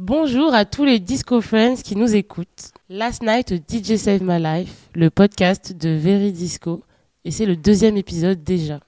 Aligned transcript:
Bonjour 0.00 0.52
à 0.54 0.64
tous 0.64 0.84
les 0.84 0.98
disco 0.98 1.40
friends 1.40 1.76
qui 1.76 1.94
nous 1.94 2.16
écoutent. 2.16 2.72
Last 2.88 3.22
Night 3.22 3.54
DJ 3.70 3.94
Save 3.94 4.24
My 4.24 4.42
Life, 4.42 4.90
le 4.92 5.08
podcast 5.08 5.72
de 5.72 5.90
Very 5.90 6.32
Disco, 6.32 6.82
et 7.24 7.30
c'est 7.30 7.46
le 7.46 7.54
deuxième 7.54 7.96
épisode 7.96 8.42
déjà. 8.42 8.80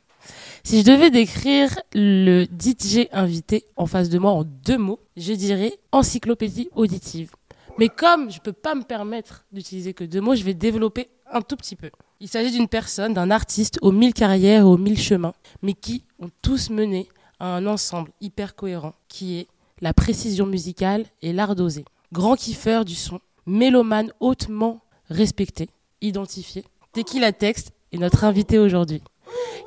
Si 0.64 0.80
je 0.80 0.84
devais 0.84 1.12
décrire 1.12 1.78
le 1.94 2.44
DJ 2.46 3.06
invité 3.12 3.66
en 3.76 3.86
face 3.86 4.08
de 4.08 4.18
moi 4.18 4.32
en 4.32 4.42
deux 4.42 4.78
mots, 4.78 4.98
je 5.16 5.32
dirais 5.32 5.78
encyclopédie 5.92 6.70
auditive. 6.74 7.30
Mais 7.78 7.88
comme 7.88 8.32
je 8.32 8.40
peux 8.40 8.52
pas 8.52 8.74
me 8.74 8.82
permettre 8.82 9.46
d'utiliser 9.52 9.94
que 9.94 10.02
deux 10.02 10.20
mots, 10.20 10.34
je 10.34 10.42
vais 10.42 10.54
développer 10.54 11.08
un 11.30 11.40
tout 11.40 11.56
petit 11.56 11.76
peu. 11.76 11.92
Il 12.18 12.26
s'agit 12.26 12.50
d'une 12.50 12.66
personne, 12.66 13.14
d'un 13.14 13.30
artiste 13.30 13.78
aux 13.80 13.92
mille 13.92 14.12
carrières 14.12 14.66
aux 14.66 14.76
mille 14.76 14.98
chemins, 14.98 15.34
mais 15.62 15.74
qui 15.74 16.02
ont 16.18 16.30
tous 16.42 16.68
mené 16.68 17.08
à 17.38 17.54
un 17.54 17.66
ensemble 17.68 18.10
hyper 18.20 18.56
cohérent 18.56 18.94
qui 19.06 19.38
est 19.38 19.46
la 19.80 19.92
précision 19.92 20.46
musicale 20.46 21.04
et 21.22 21.32
l'art 21.32 21.54
dosé. 21.54 21.84
Grand 22.12 22.36
kiffeur 22.36 22.84
du 22.84 22.94
son, 22.94 23.20
mélomane 23.46 24.12
hautement 24.20 24.80
respecté, 25.08 25.68
identifié. 26.00 26.64
Tequila 26.92 27.32
Texte 27.32 27.72
est 27.92 27.98
notre 27.98 28.24
invité 28.24 28.58
aujourd'hui? 28.58 29.02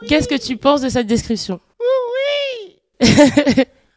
Qu'est-ce 0.08 0.28
que 0.28 0.40
tu 0.40 0.58
penses 0.58 0.82
de 0.82 0.90
cette 0.90 1.08
description? 1.08 1.60
Oui 1.80 3.06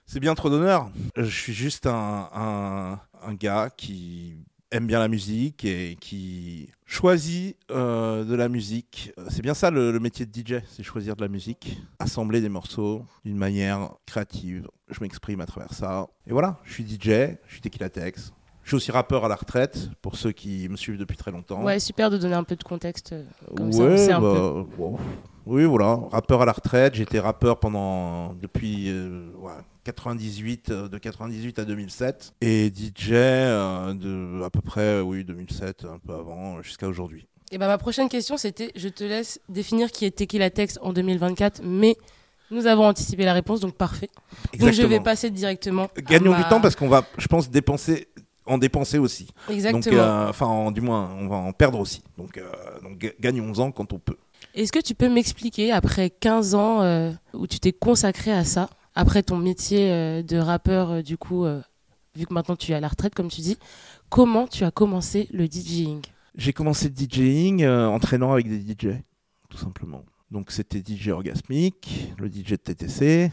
C'est 0.06 0.20
bien 0.20 0.34
trop 0.34 0.50
d'honneur. 0.50 0.90
Je 1.16 1.24
suis 1.24 1.54
juste 1.54 1.86
un, 1.86 2.98
un 3.24 3.34
gars 3.34 3.70
qui 3.76 4.36
aime 4.72 4.86
bien 4.86 4.98
la 4.98 5.08
musique 5.08 5.64
et 5.64 5.96
qui 6.00 6.68
choisit 6.86 7.56
euh, 7.70 8.24
de 8.24 8.34
la 8.34 8.48
musique. 8.48 9.12
C'est 9.28 9.42
bien 9.42 9.54
ça 9.54 9.70
le, 9.70 9.92
le 9.92 10.00
métier 10.00 10.26
de 10.26 10.32
DJ, 10.32 10.62
c'est 10.68 10.82
choisir 10.82 11.14
de 11.14 11.22
la 11.22 11.28
musique, 11.28 11.78
assembler 11.98 12.40
des 12.40 12.48
morceaux 12.48 13.04
d'une 13.24 13.36
manière 13.36 13.90
créative. 14.06 14.66
Je 14.90 14.98
m'exprime 15.00 15.40
à 15.40 15.46
travers 15.46 15.72
ça. 15.74 16.06
Et 16.26 16.32
voilà, 16.32 16.58
je 16.64 16.72
suis 16.72 16.84
DJ, 16.84 17.36
je 17.46 17.52
suis 17.52 17.60
Tequila 17.60 17.88
Tex. 17.90 18.32
Je 18.64 18.68
suis 18.68 18.76
aussi 18.76 18.92
rappeur 18.92 19.24
à 19.24 19.28
la 19.28 19.34
retraite, 19.34 19.90
pour 20.02 20.16
ceux 20.16 20.30
qui 20.30 20.68
me 20.68 20.76
suivent 20.76 20.96
depuis 20.98 21.16
très 21.16 21.32
longtemps. 21.32 21.64
Ouais, 21.64 21.80
super 21.80 22.10
de 22.10 22.16
donner 22.18 22.34
un 22.34 22.44
peu 22.44 22.54
de 22.56 22.62
contexte. 22.62 23.12
euh, 23.12 23.24
Comme 23.56 23.68
Ouais, 23.70 23.72
ça, 23.72 23.82
on 23.84 23.96
sait 23.96 24.12
un 24.12 24.20
bah. 24.20 24.64
Oui, 25.46 25.64
voilà, 25.64 25.98
rappeur 26.12 26.42
à 26.42 26.44
la 26.46 26.52
retraite. 26.52 26.94
J'étais 26.94 27.18
rappeur 27.18 27.58
pendant 27.58 28.34
depuis 28.34 28.88
euh, 28.90 29.32
ouais, 29.40 29.50
98, 29.84 30.70
euh, 30.70 30.88
de 30.88 30.98
98 30.98 31.58
à 31.58 31.64
2007, 31.64 32.34
et 32.40 32.68
DJ 32.74 33.10
euh, 33.12 33.94
de 33.94 34.42
à 34.44 34.50
peu 34.50 34.60
près, 34.60 35.00
oui, 35.00 35.24
2007, 35.24 35.84
un 35.84 35.98
peu 35.98 36.14
avant, 36.14 36.62
jusqu'à 36.62 36.88
aujourd'hui. 36.88 37.26
Et 37.50 37.58
ben 37.58 37.66
ma 37.66 37.78
prochaine 37.78 38.08
question, 38.08 38.36
c'était, 38.36 38.72
je 38.76 38.88
te 38.88 39.04
laisse 39.04 39.40
définir 39.48 39.90
qui 39.90 40.06
est 40.06 40.10
Tequila 40.16 40.48
Text 40.50 40.78
en 40.82 40.92
2024, 40.92 41.60
mais 41.64 41.96
nous 42.50 42.66
avons 42.66 42.86
anticipé 42.86 43.24
la 43.24 43.34
réponse, 43.34 43.60
donc 43.60 43.74
parfait. 43.74 44.08
Donc 44.58 44.70
je 44.72 44.82
vais 44.82 45.00
passer 45.00 45.30
directement. 45.30 45.88
Gagnons 45.98 46.30
ma- 46.30 46.42
du 46.42 46.48
temps 46.48 46.60
parce 46.60 46.76
qu'on 46.76 46.88
va, 46.88 47.04
je 47.18 47.26
pense, 47.26 47.50
dépenser, 47.50 48.08
en 48.46 48.56
dépenser 48.58 48.98
aussi. 48.98 49.26
Donc, 49.46 49.54
Exactement. 49.56 49.98
euh, 50.00 50.28
enfin, 50.30 50.46
en- 50.46 50.70
du 50.70 50.80
moins, 50.80 51.10
on 51.18 51.28
va 51.28 51.36
en 51.36 51.52
perdre 51.52 51.78
aussi. 51.78 52.02
Donc, 52.16 52.38
euh, 52.38 52.44
donc 52.82 52.98
ga- 52.98 53.12
gagnons-en 53.20 53.70
quand 53.70 53.92
on 53.92 53.98
peut. 53.98 54.16
Est-ce 54.54 54.72
que 54.72 54.80
tu 54.80 54.94
peux 54.94 55.08
m'expliquer, 55.10 55.72
après 55.72 56.08
15 56.10 56.54
ans 56.54 56.82
euh, 56.82 57.10
où 57.34 57.46
tu 57.46 57.60
t'es 57.60 57.72
consacré 57.72 58.32
à 58.32 58.44
ça, 58.44 58.68
après 58.94 59.22
ton 59.22 59.36
métier 59.36 59.90
euh, 59.90 60.22
de 60.22 60.36
rappeur, 60.36 60.90
euh, 60.90 61.02
du 61.02 61.16
coup, 61.16 61.44
euh, 61.44 61.60
vu 62.14 62.26
que 62.26 62.34
maintenant 62.34 62.56
tu 62.56 62.72
es 62.72 62.74
à 62.74 62.80
la 62.80 62.88
retraite, 62.88 63.14
comme 63.14 63.28
tu 63.28 63.40
dis, 63.40 63.56
comment 64.08 64.46
tu 64.46 64.64
as 64.64 64.70
commencé 64.70 65.28
le 65.32 65.46
DJing? 65.46 66.02
J'ai 66.34 66.52
commencé 66.52 66.88
le 66.88 66.94
DJing 66.94 67.66
en 67.66 67.98
traînant 67.98 68.32
avec 68.32 68.48
des 68.48 68.60
DJ, 68.60 68.98
tout 69.50 69.58
simplement. 69.58 70.04
Donc 70.30 70.50
c'était 70.50 70.82
DJ 70.82 71.08
Orgasmic, 71.08 72.12
le 72.18 72.28
DJ 72.28 72.52
de 72.52 72.56
TTC, 72.56 73.30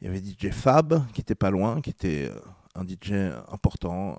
il 0.00 0.06
y 0.06 0.08
avait 0.08 0.20
DJ 0.20 0.50
Fab 0.50 1.06
qui 1.12 1.20
était 1.20 1.34
pas 1.34 1.50
loin, 1.50 1.82
qui 1.82 1.90
était 1.90 2.30
un 2.74 2.86
DJ 2.86 3.12
important 3.52 4.18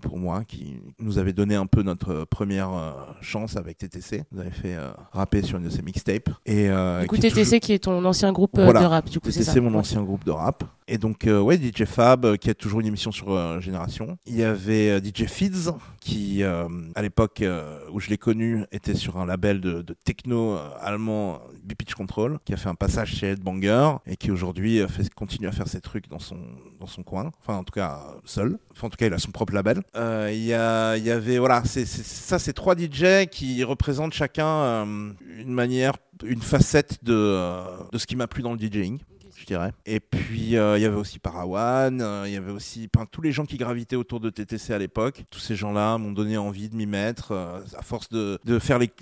pour 0.00 0.18
moi, 0.18 0.44
qui 0.44 0.80
nous 0.98 1.18
avait 1.18 1.32
donné 1.32 1.54
un 1.54 1.66
peu 1.66 1.82
notre 1.82 2.24
première 2.24 2.72
euh, 2.72 2.92
chance 3.20 3.56
avec 3.56 3.78
TTC. 3.78 4.24
Nous 4.32 4.40
avait 4.40 4.50
fait 4.50 4.74
euh, 4.74 4.90
rapper 5.12 5.42
sur 5.42 5.58
une 5.58 5.64
de 5.64 5.70
ses 5.70 5.82
mixtapes. 5.82 6.30
Et, 6.46 6.68
euh, 6.70 7.02
Du 7.02 7.08
coup, 7.08 7.16
qui 7.16 7.22
TTC 7.22 7.60
qui 7.60 7.72
est 7.72 7.78
ton 7.84 8.04
ancien 8.04 8.32
groupe 8.32 8.58
euh, 8.58 8.64
Voilà. 8.64 8.80
de 8.80 8.86
rap, 8.86 9.08
du 9.10 9.20
coup, 9.20 9.30
TTC, 9.30 9.60
mon 9.60 9.74
ancien 9.74 10.02
groupe 10.02 10.24
de 10.24 10.30
rap. 10.30 10.64
Et 10.88 10.98
donc, 10.98 11.26
euh, 11.26 11.40
ouais, 11.40 11.56
DJ 11.56 11.84
Fab, 11.84 12.24
euh, 12.24 12.36
qui 12.36 12.50
a 12.50 12.54
toujours 12.54 12.80
une 12.80 12.86
émission 12.86 13.12
sur 13.12 13.30
euh, 13.32 13.60
Génération. 13.60 14.18
Il 14.26 14.36
y 14.36 14.42
avait 14.42 14.90
euh, 14.90 15.00
DJ 15.00 15.26
Fids, 15.26 15.70
qui, 16.00 16.42
euh, 16.42 16.66
à 16.96 17.02
l'époque 17.02 17.40
euh, 17.40 17.78
où 17.92 18.00
je 18.00 18.10
l'ai 18.10 18.18
connu, 18.18 18.64
était 18.72 18.94
sur 18.94 19.16
un 19.16 19.24
label 19.24 19.60
de, 19.60 19.80
de 19.82 19.94
techno 20.04 20.56
euh, 20.56 20.68
allemand, 20.80 21.38
B-Pitch 21.64 21.94
Control, 21.94 22.38
qui 22.44 22.52
a 22.52 22.56
fait 22.56 22.68
un 22.68 22.74
passage 22.74 23.14
chez 23.14 23.28
Headbanger, 23.28 23.92
et 24.06 24.16
qui 24.16 24.30
aujourd'hui 24.32 24.80
euh, 24.80 24.86
continue 25.14 25.46
à 25.46 25.52
faire 25.52 25.68
ses 25.68 25.80
trucs 25.80 26.08
dans 26.10 26.18
son, 26.18 26.36
dans 26.80 26.88
son 26.88 27.02
coin. 27.04 27.30
Enfin, 27.40 27.56
en 27.56 27.64
tout 27.64 27.72
cas, 27.72 28.00
euh, 28.08 28.18
seul. 28.24 28.58
Enfin, 28.72 28.88
en 28.88 28.90
tout 28.90 28.96
cas, 28.96 29.06
il 29.06 29.14
a 29.14 29.18
son 29.18 29.30
propre 29.30 29.54
label. 29.54 29.71
Euh, 29.96 30.30
Il 30.32 30.44
y, 30.44 30.52
avait, 30.54 31.38
voilà, 31.38 31.62
ça, 31.64 32.38
c'est 32.38 32.52
trois 32.52 32.74
DJ 32.76 33.26
qui 33.30 33.62
représentent 33.64 34.14
chacun 34.14 34.46
euh, 34.46 35.12
une 35.38 35.52
manière, 35.52 35.94
une 36.24 36.42
facette 36.42 37.04
de, 37.04 37.14
euh, 37.14 37.64
de 37.92 37.98
ce 37.98 38.06
qui 38.06 38.16
m'a 38.16 38.26
plu 38.26 38.42
dans 38.42 38.52
le 38.52 38.58
DJing 38.58 38.98
je 39.34 39.46
dirais. 39.46 39.72
Et 39.86 39.98
puis 39.98 40.40
il 40.40 40.50
y 40.50 40.56
avait 40.56 40.88
aussi 40.88 41.18
Parawan, 41.18 42.22
il 42.26 42.32
y 42.32 42.36
avait 42.36 42.52
aussi 42.52 42.88
tous 43.10 43.22
les 43.22 43.32
gens 43.32 43.44
qui 43.44 43.56
gravitaient 43.56 43.96
autour 43.96 44.20
de 44.20 44.30
TTC 44.30 44.72
à 44.72 44.78
l'époque. 44.78 45.24
Tous 45.30 45.40
ces 45.40 45.56
gens-là 45.56 45.98
m'ont 45.98 46.12
donné 46.12 46.36
envie 46.36 46.68
de 46.68 46.76
m'y 46.76 46.86
mettre 46.86 47.32
à 47.32 47.82
force 47.82 48.08
de, 48.08 48.38
de 48.44 48.60
faire 48.60 48.78
les 48.78 48.92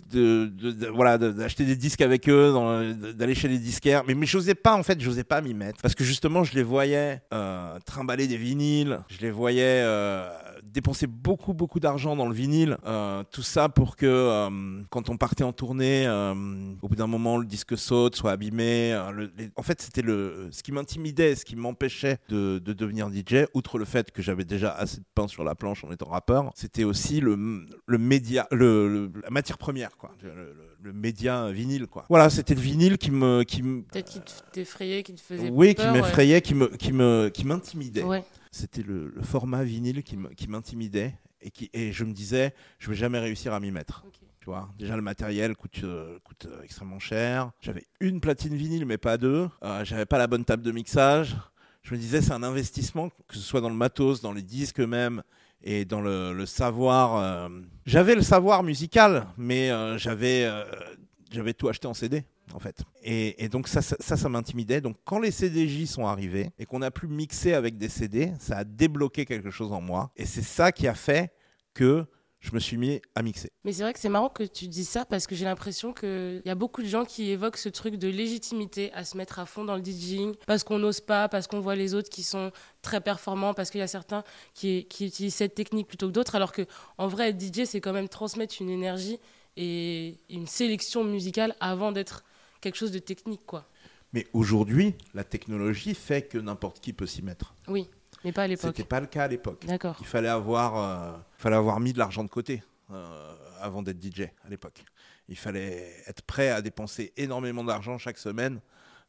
voilà 0.94 1.19
d'acheter 1.19 1.66
des 1.66 1.76
disques 1.76 2.00
avec 2.00 2.26
eux, 2.31 2.94
d'aller 3.14 3.34
chez 3.34 3.48
les 3.48 3.58
disquaires. 3.58 4.02
Mais 4.08 4.14
mais 4.14 4.25
j'osais 4.25 4.54
pas 4.54 4.75
en 4.75 4.82
fait, 4.82 4.98
j'osais 4.98 5.25
pas 5.25 5.42
m'y 5.42 5.52
mettre 5.52 5.82
parce 5.82 5.94
que 5.94 6.04
justement 6.04 6.42
je 6.42 6.54
les 6.54 6.62
voyais 6.62 7.20
trimballer 7.84 8.26
des 8.26 8.38
vinyles, 8.38 9.00
je 9.08 9.20
les 9.20 9.31
voyais 9.31 9.84
dépenser 10.65 11.06
beaucoup 11.06 11.54
beaucoup 11.54 11.81
d'argent 11.81 12.16
dans 12.16 12.26
le 12.26 12.34
vinyle, 12.34 12.76
euh, 12.87 13.22
tout 13.31 13.43
ça 13.43 13.69
pour 13.69 13.97
que 13.97 14.06
euh, 14.06 14.82
quand 14.91 15.09
on 15.10 15.16
partait 15.16 15.44
en 15.44 15.53
tournée, 15.53 16.06
euh, 16.06 16.32
au 16.82 16.88
bout 16.88 16.97
d'un 16.97 17.06
moment 17.06 17.37
le 17.38 17.47
disque 17.47 17.76
saute, 17.78 18.16
soit 18.16 18.32
abîmé. 18.32 18.93
le- 19.12 19.31
les- 19.37 19.50
En 19.56 19.62
fait, 19.62 19.81
c'était 19.81 20.03
le 20.03 20.49
ce 20.50 20.62
qui 20.62 20.72
m'intimidait, 20.72 21.34
ce 21.34 21.44
qui 21.44 21.56
m'empêchait 21.56 22.19
de, 22.28 22.59
de 22.59 22.72
devenir 22.72 23.09
DJ, 23.10 23.47
outre 23.54 23.78
le 23.78 23.84
fait 23.84 24.10
que 24.10 24.22
j'avais 24.22 24.44
déjà 24.44 24.72
assez 24.72 24.99
de 24.99 25.04
pain 25.15 25.28
sur 25.28 25.44
la 25.44 25.54
planche 25.54 25.84
en 25.84 25.91
étant 25.93 26.09
rappeur, 26.09 26.50
c'était 26.54 26.84
aussi 26.84 27.20
le, 27.20 27.66
le 27.87 27.99
média, 27.99 28.47
le, 28.50 29.10
la 29.22 29.31
matière 29.31 29.59
première, 29.59 29.97
quoi, 29.97 30.12
le, 30.22 30.93
média 30.93 31.50
vinyle, 31.50 31.87
quoi. 31.87 32.06
Voilà, 32.09 32.31
c'était 32.31 32.54
le 32.54 32.60
vinyle 32.60 32.97
qui 32.99 33.10
me, 33.10 33.43
qui 33.43 33.62
me, 33.62 33.82
Peut-être 33.82 34.09
qui 34.10 34.20
te- 34.20 34.32
t'effrayait, 34.53 35.03
qui 35.03 35.15
te 35.15 35.20
faisait 35.20 35.50
oui, 35.50 35.75
peur, 35.75 35.87
qui 35.93 35.93
m'effrayait, 36.00 36.41
qui 36.41 36.54
me, 36.54 36.66
qui 36.69 36.93
me, 36.93 37.28
qui 37.28 37.44
m'intimidait. 37.44 38.03
Ouais. 38.03 38.25
C'était 38.50 38.83
le, 38.83 39.09
le 39.15 39.22
format 39.22 39.62
vinyle 39.62 40.03
qui 40.03 40.49
m'intimidait 40.49 41.15
et, 41.41 41.50
qui, 41.50 41.71
et 41.72 41.93
je 41.93 42.05
me 42.05 42.12
disais, 42.12 42.53
je 42.78 42.91
vais 42.91 42.97
jamais 42.97 43.19
réussir 43.19 43.53
à 43.55 43.61
m'y 43.61 43.71
mettre. 43.71 44.05
Tu 44.41 44.47
vois, 44.47 44.71
déjà 44.78 44.97
le 44.97 45.03
matériel 45.03 45.55
coûte, 45.55 45.81
euh, 45.84 46.19
coûte 46.25 46.47
euh, 46.47 46.62
extrêmement 46.62 46.99
cher. 46.99 47.53
J'avais 47.61 47.84
une 48.00 48.21
platine 48.21 48.55
vinyle, 48.55 48.87
mais 48.87 48.97
pas 48.99 49.19
deux. 49.19 49.49
Euh, 49.62 49.84
J'avais 49.84 50.06
pas 50.06 50.16
la 50.19 50.27
bonne 50.27 50.44
table 50.44 50.62
de 50.62 50.72
mixage. 50.72 51.37
Je 51.83 51.94
me 51.94 51.99
disais, 52.00 52.22
c'est 52.22 52.33
un 52.33 52.43
investissement, 52.43 53.11
que 53.28 53.34
ce 53.34 53.41
soit 53.41 53.61
dans 53.61 53.69
le 53.69 53.75
matos, 53.77 54.21
dans 54.22 54.33
les 54.33 54.43
disques 54.43 54.81
eux-mêmes 54.81 55.22
et 55.62 55.84
dans 55.84 56.00
le, 56.00 56.32
le 56.32 56.47
savoir. 56.47 57.17
euh, 57.17 57.49
J'avais 57.87 58.15
le 58.15 58.22
savoir 58.22 58.62
musical, 58.62 59.27
mais 59.37 59.71
j'avais 59.99 60.49
j'avais 61.31 61.53
tout 61.55 61.69
acheté 61.69 61.87
en 61.87 61.94
CD. 61.94 62.25
En 62.55 62.59
fait. 62.59 62.83
Et, 63.03 63.44
et 63.44 63.49
donc 63.49 63.69
ça, 63.69 63.83
ça, 63.83 63.97
ça, 64.00 64.16
ça 64.16 64.28
m'intimidait. 64.28 64.81
Donc 64.81 64.97
quand 65.05 65.19
les 65.19 65.31
CDJ 65.31 65.87
sont 65.87 66.06
arrivés 66.06 66.50
et 66.59 66.66
qu'on 66.66 66.83
a 66.83 66.91
pu 66.91 67.06
mixer 67.06 67.55
avec 67.55 67.78
des 67.78 67.88
CD, 67.88 68.33
ça 68.38 68.59
a 68.59 68.65
débloqué 68.65 69.25
quelque 69.25 69.50
chose 69.50 69.72
en 69.72 69.81
moi. 69.81 70.11
Et 70.16 70.27
c'est 70.27 70.43
ça 70.43 70.72
qui 70.72 70.88
a 70.88 70.94
fait 70.94 71.33
que 71.75 72.06
je 72.41 72.53
me 72.55 72.59
suis 72.59 72.78
mis 72.78 73.03
à 73.15 73.22
mixer. 73.22 73.50
Mais 73.65 73.72
c'est 73.72 73.83
vrai 73.83 73.93
que 73.93 73.99
c'est 73.99 74.09
marrant 74.09 74.31
que 74.31 74.43
tu 74.43 74.66
dis 74.66 74.87
ça 74.87 75.05
parce 75.05 75.27
que 75.27 75.34
j'ai 75.34 75.44
l'impression 75.44 75.93
qu'il 75.93 76.41
y 76.44 76.49
a 76.49 76.55
beaucoup 76.55 76.83
de 76.83 76.88
gens 76.88 77.05
qui 77.05 77.31
évoquent 77.31 77.59
ce 77.59 77.69
truc 77.69 77.97
de 77.97 78.09
légitimité 78.09 78.91
à 78.94 79.05
se 79.05 79.17
mettre 79.17 79.38
à 79.38 79.47
fond 79.47 79.65
dans 79.65 79.77
le 79.77 79.84
DJing 79.84 80.34
parce 80.47 80.65
qu'on 80.65 80.78
n'ose 80.78 81.00
pas, 81.00 81.28
parce 81.28 81.47
qu'on 81.47 81.61
voit 81.61 81.77
les 81.77 81.94
autres 81.94 82.09
qui 82.09 82.22
sont 82.22 82.50
très 82.81 83.03
performants, 83.03 83.53
parce 83.53 83.71
qu'il 83.71 83.81
y 83.81 83.84
a 83.84 83.88
certains 83.88 84.25
qui, 84.55 84.87
qui 84.87 85.06
utilisent 85.06 85.34
cette 85.34 85.55
technique 85.55 85.87
plutôt 85.87 86.08
que 86.08 86.12
d'autres, 86.12 86.35
alors 86.35 86.53
que 86.53 86.62
en 86.96 87.08
vrai, 87.08 87.29
être 87.29 87.41
DJ, 87.41 87.67
c'est 87.67 87.82
quand 87.82 87.93
même 87.93 88.08
transmettre 88.08 88.55
une 88.61 88.70
énergie 88.70 89.19
et 89.56 90.19
une 90.31 90.46
sélection 90.46 91.05
musicale 91.05 91.55
avant 91.61 91.93
d'être 91.93 92.25
quelque 92.60 92.76
chose 92.76 92.92
de 92.92 92.98
technique, 92.98 93.44
quoi. 93.46 93.68
Mais 94.12 94.26
aujourd'hui, 94.32 94.94
la 95.14 95.24
technologie 95.24 95.94
fait 95.94 96.22
que 96.22 96.38
n'importe 96.38 96.80
qui 96.80 96.92
peut 96.92 97.06
s'y 97.06 97.22
mettre. 97.22 97.54
Oui, 97.68 97.88
mais 98.24 98.32
pas 98.32 98.42
à 98.42 98.46
l'époque. 98.46 98.74
C'était 98.76 98.88
pas 98.88 99.00
le 99.00 99.06
cas 99.06 99.24
à 99.24 99.28
l'époque. 99.28 99.64
D'accord. 99.66 99.96
Il 100.00 100.06
fallait 100.06 100.28
avoir, 100.28 100.76
euh, 100.76 101.18
fallait 101.36 101.56
avoir 101.56 101.78
mis 101.80 101.92
de 101.92 101.98
l'argent 101.98 102.24
de 102.24 102.28
côté 102.28 102.62
euh, 102.90 103.34
avant 103.60 103.82
d'être 103.82 104.02
DJ 104.02 104.22
à 104.44 104.48
l'époque. 104.48 104.84
Il 105.28 105.36
fallait 105.36 105.94
être 106.08 106.22
prêt 106.22 106.48
à 106.48 106.60
dépenser 106.60 107.12
énormément 107.16 107.62
d'argent 107.62 107.98
chaque 107.98 108.18
semaine 108.18 108.60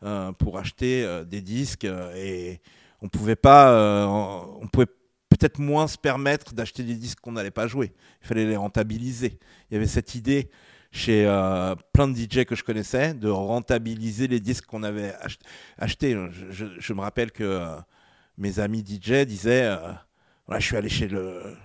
euh, 0.04 0.32
pour 0.34 0.60
acheter 0.60 1.24
des 1.26 1.42
disques 1.42 1.86
et 1.86 2.62
on 3.02 3.10
pouvait 3.10 3.36
pas, 3.36 4.06
on 4.08 4.68
pouvait 4.68 4.86
peut-être 5.30 5.58
moins 5.58 5.88
se 5.88 5.98
permettre 5.98 6.54
d'acheter 6.54 6.84
des 6.84 6.94
disques 6.94 7.20
qu'on 7.22 7.32
n'allait 7.32 7.50
pas 7.50 7.66
jouer. 7.66 7.92
Il 8.22 8.28
fallait 8.28 8.46
les 8.46 8.56
rentabiliser. 8.56 9.40
Il 9.70 9.74
y 9.74 9.78
avait 9.78 9.88
cette 9.88 10.14
idée 10.14 10.52
chez 10.92 11.26
euh, 11.26 11.74
plein 11.94 12.08
de 12.08 12.16
DJ 12.16 12.44
que 12.46 12.56
je 12.56 12.64
connaissais 12.64 13.14
de 13.14 13.30
rentabiliser 13.30 14.28
les 14.28 14.40
disques 14.40 14.66
qu'on 14.66 14.84
avait 14.84 15.14
ach- 15.22 15.40
achetés. 15.78 16.18
Je, 16.50 16.94
me 16.94 17.02
rappelle 17.02 17.32
que 17.32 17.44
euh, 17.44 17.78
mes 18.38 18.60
amis 18.60 18.84
DJ 18.86 19.26
disaient 19.26 19.68
euh, 19.68 19.94
voilà, 20.46 20.60
je 20.60 20.66
suis 20.66 20.76
allé 20.76 20.90
chez 20.90 21.08
le, 21.08 21.56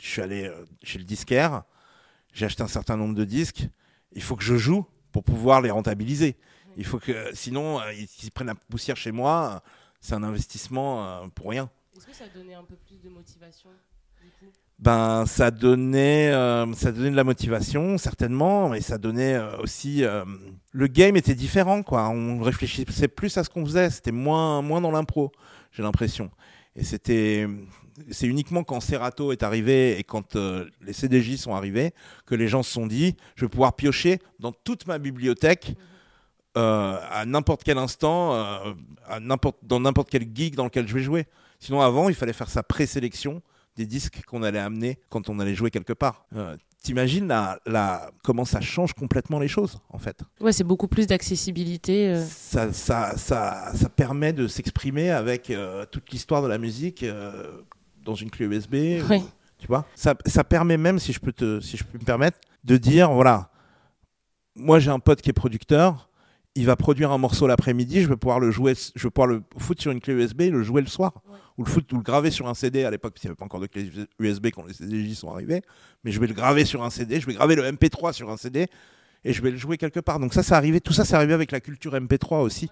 je 0.00 0.06
suis 0.06 0.22
allé 0.22 0.50
chez 0.84 0.98
le 0.98 1.04
disquaire, 1.04 1.64
j'ai 2.32 2.46
acheté 2.46 2.62
un 2.62 2.68
certain 2.68 2.96
nombre 2.96 3.14
de 3.14 3.24
disques. 3.24 3.66
Il 4.12 4.22
faut 4.22 4.36
que 4.36 4.44
je 4.44 4.56
joue 4.56 4.86
pour 5.10 5.24
pouvoir 5.24 5.60
les 5.60 5.70
rentabiliser. 5.70 6.36
Il 6.76 6.84
faut 6.84 7.00
que, 7.00 7.34
sinon, 7.34 7.80
ils, 7.90 8.30
prennent 8.30 8.46
la 8.46 8.54
poussière 8.54 8.96
chez 8.96 9.10
moi. 9.10 9.62
C'est 10.00 10.14
un 10.14 10.22
investissement 10.22 11.28
pour 11.30 11.50
rien. 11.50 11.68
Est-ce 11.96 12.06
que 12.06 12.14
ça 12.14 12.28
donnait 12.28 12.54
un 12.54 12.62
peu 12.62 12.76
plus 12.76 13.00
de 13.02 13.08
motivation 13.08 13.70
ben, 14.78 15.26
ça 15.26 15.50
donnait, 15.50 16.30
ça 16.74 16.92
donnait 16.92 17.10
de 17.10 17.16
la 17.16 17.24
motivation, 17.24 17.98
certainement, 17.98 18.68
mais 18.68 18.80
ça 18.80 18.98
donnait 18.98 19.38
aussi. 19.60 20.04
le 20.72 20.86
game 20.86 21.16
était 21.16 21.34
différent, 21.34 21.82
quoi. 21.82 22.08
On 22.08 22.40
réfléchissait 22.40 23.08
plus 23.08 23.36
à 23.36 23.44
ce 23.44 23.50
qu'on 23.50 23.64
faisait, 23.64 23.90
c'était 23.90 24.12
moins, 24.12 24.62
moins 24.62 24.80
dans 24.80 24.92
l'impro, 24.92 25.32
j'ai 25.72 25.82
l'impression. 25.82 26.30
Et 26.76 26.84
c'était, 26.84 27.48
c'est 28.10 28.26
uniquement 28.26 28.62
quand 28.62 28.80
Serato 28.80 29.32
est 29.32 29.42
arrivé 29.42 29.98
et 29.98 30.04
quand 30.04 30.36
euh, 30.36 30.66
les 30.80 30.92
CDJ 30.92 31.36
sont 31.36 31.54
arrivés 31.54 31.92
que 32.26 32.34
les 32.34 32.48
gens 32.48 32.62
se 32.62 32.70
sont 32.70 32.86
dit 32.86 33.16
je 33.34 33.44
vais 33.44 33.48
pouvoir 33.48 33.74
piocher 33.74 34.20
dans 34.38 34.52
toute 34.52 34.86
ma 34.86 34.98
bibliothèque 34.98 35.74
euh, 36.56 36.96
à 37.10 37.24
n'importe 37.26 37.62
quel 37.62 37.78
instant, 37.78 38.34
euh, 38.34 38.74
dans 39.62 39.80
n'importe 39.80 40.08
quel 40.10 40.22
geek 40.34 40.56
dans 40.56 40.64
lequel 40.64 40.88
je 40.88 40.94
vais 40.94 41.02
jouer. 41.02 41.26
Sinon, 41.60 41.80
avant, 41.80 42.08
il 42.08 42.14
fallait 42.14 42.32
faire 42.32 42.48
sa 42.48 42.62
présélection 42.62 43.42
des 43.78 43.86
disques 43.86 44.22
qu'on 44.26 44.42
allait 44.42 44.58
amener 44.58 44.98
quand 45.08 45.28
on 45.30 45.38
allait 45.38 45.54
jouer 45.54 45.70
quelque 45.70 45.92
part. 45.92 46.26
T'imagines 46.82 47.26
la, 47.26 47.58
la, 47.66 48.10
comment 48.22 48.44
ça 48.44 48.60
change 48.60 48.92
complètement 48.92 49.38
les 49.38 49.48
choses, 49.48 49.80
en 49.88 49.98
fait. 49.98 50.20
Ouais, 50.40 50.52
c'est 50.52 50.64
beaucoup 50.64 50.88
plus 50.88 51.06
d'accessibilité. 51.06 52.14
Ça, 52.24 52.72
ça, 52.72 53.16
ça, 53.16 53.72
ça, 53.74 53.88
permet 53.88 54.32
de 54.32 54.46
s'exprimer 54.46 55.10
avec 55.10 55.52
toute 55.90 56.10
l'histoire 56.10 56.42
de 56.42 56.48
la 56.48 56.58
musique 56.58 57.04
dans 58.04 58.14
une 58.14 58.30
clé 58.30 58.46
USB. 58.46 58.74
tu 59.58 59.66
vois 59.66 59.86
ça, 59.94 60.14
ça, 60.26 60.44
permet 60.44 60.76
même, 60.76 60.98
si 60.98 61.12
je, 61.12 61.20
peux 61.20 61.32
te, 61.32 61.60
si 61.60 61.76
je 61.76 61.84
peux 61.84 61.98
me 61.98 62.04
permettre, 62.04 62.38
de 62.64 62.76
dire 62.76 63.10
voilà, 63.12 63.50
moi 64.54 64.78
j'ai 64.78 64.90
un 64.90 64.98
pote 64.98 65.20
qui 65.20 65.30
est 65.30 65.34
producteur, 65.34 66.07
il 66.58 66.66
va 66.66 66.74
produire 66.74 67.12
un 67.12 67.18
morceau 67.18 67.46
l'après-midi, 67.46 68.02
je 68.02 68.08
vais 68.08 68.16
pouvoir 68.16 68.40
le 68.40 68.50
jouer, 68.50 68.74
je 68.74 69.02
vais 69.04 69.10
pouvoir 69.10 69.28
le 69.28 69.42
foutre 69.58 69.80
sur 69.80 69.92
une 69.92 70.00
clé 70.00 70.12
USB 70.12 70.40
et 70.40 70.50
le 70.50 70.64
jouer 70.64 70.80
le 70.80 70.88
soir. 70.88 71.12
Ou 71.56 71.64
le 71.64 71.70
foutre 71.70 71.94
ou 71.94 71.98
le 71.98 72.02
graver 72.02 72.32
sur 72.32 72.48
un 72.48 72.54
CD 72.54 72.84
à 72.84 72.90
l'époque, 72.90 73.12
parce 73.14 73.20
qu'il 73.20 73.28
n'y 73.28 73.32
avait 73.32 73.36
pas 73.36 73.44
encore 73.44 73.60
de 73.60 73.66
clé 73.66 73.90
USB 74.18 74.48
quand 74.52 74.64
les 74.66 74.74
CDJ 74.74 75.14
sont 75.14 75.30
arrivés. 75.30 75.62
Mais 76.02 76.10
je 76.10 76.18
vais 76.18 76.26
le 76.26 76.34
graver 76.34 76.64
sur 76.64 76.82
un 76.82 76.90
CD, 76.90 77.20
je 77.20 77.26
vais 77.26 77.34
graver 77.34 77.54
le 77.54 77.62
MP3 77.62 78.12
sur 78.12 78.28
un 78.30 78.36
CD 78.36 78.66
et 79.24 79.32
je 79.32 79.40
vais 79.40 79.52
le 79.52 79.56
jouer 79.56 79.76
quelque 79.76 80.00
part. 80.00 80.18
Donc 80.18 80.34
ça, 80.34 80.42
ça 80.42 80.56
arrivé, 80.56 80.80
tout 80.80 80.92
ça, 80.92 81.04
c'est 81.04 81.14
arrivé 81.14 81.32
avec 81.32 81.52
la 81.52 81.60
culture 81.60 81.94
MP3 81.94 82.42
aussi. 82.42 82.68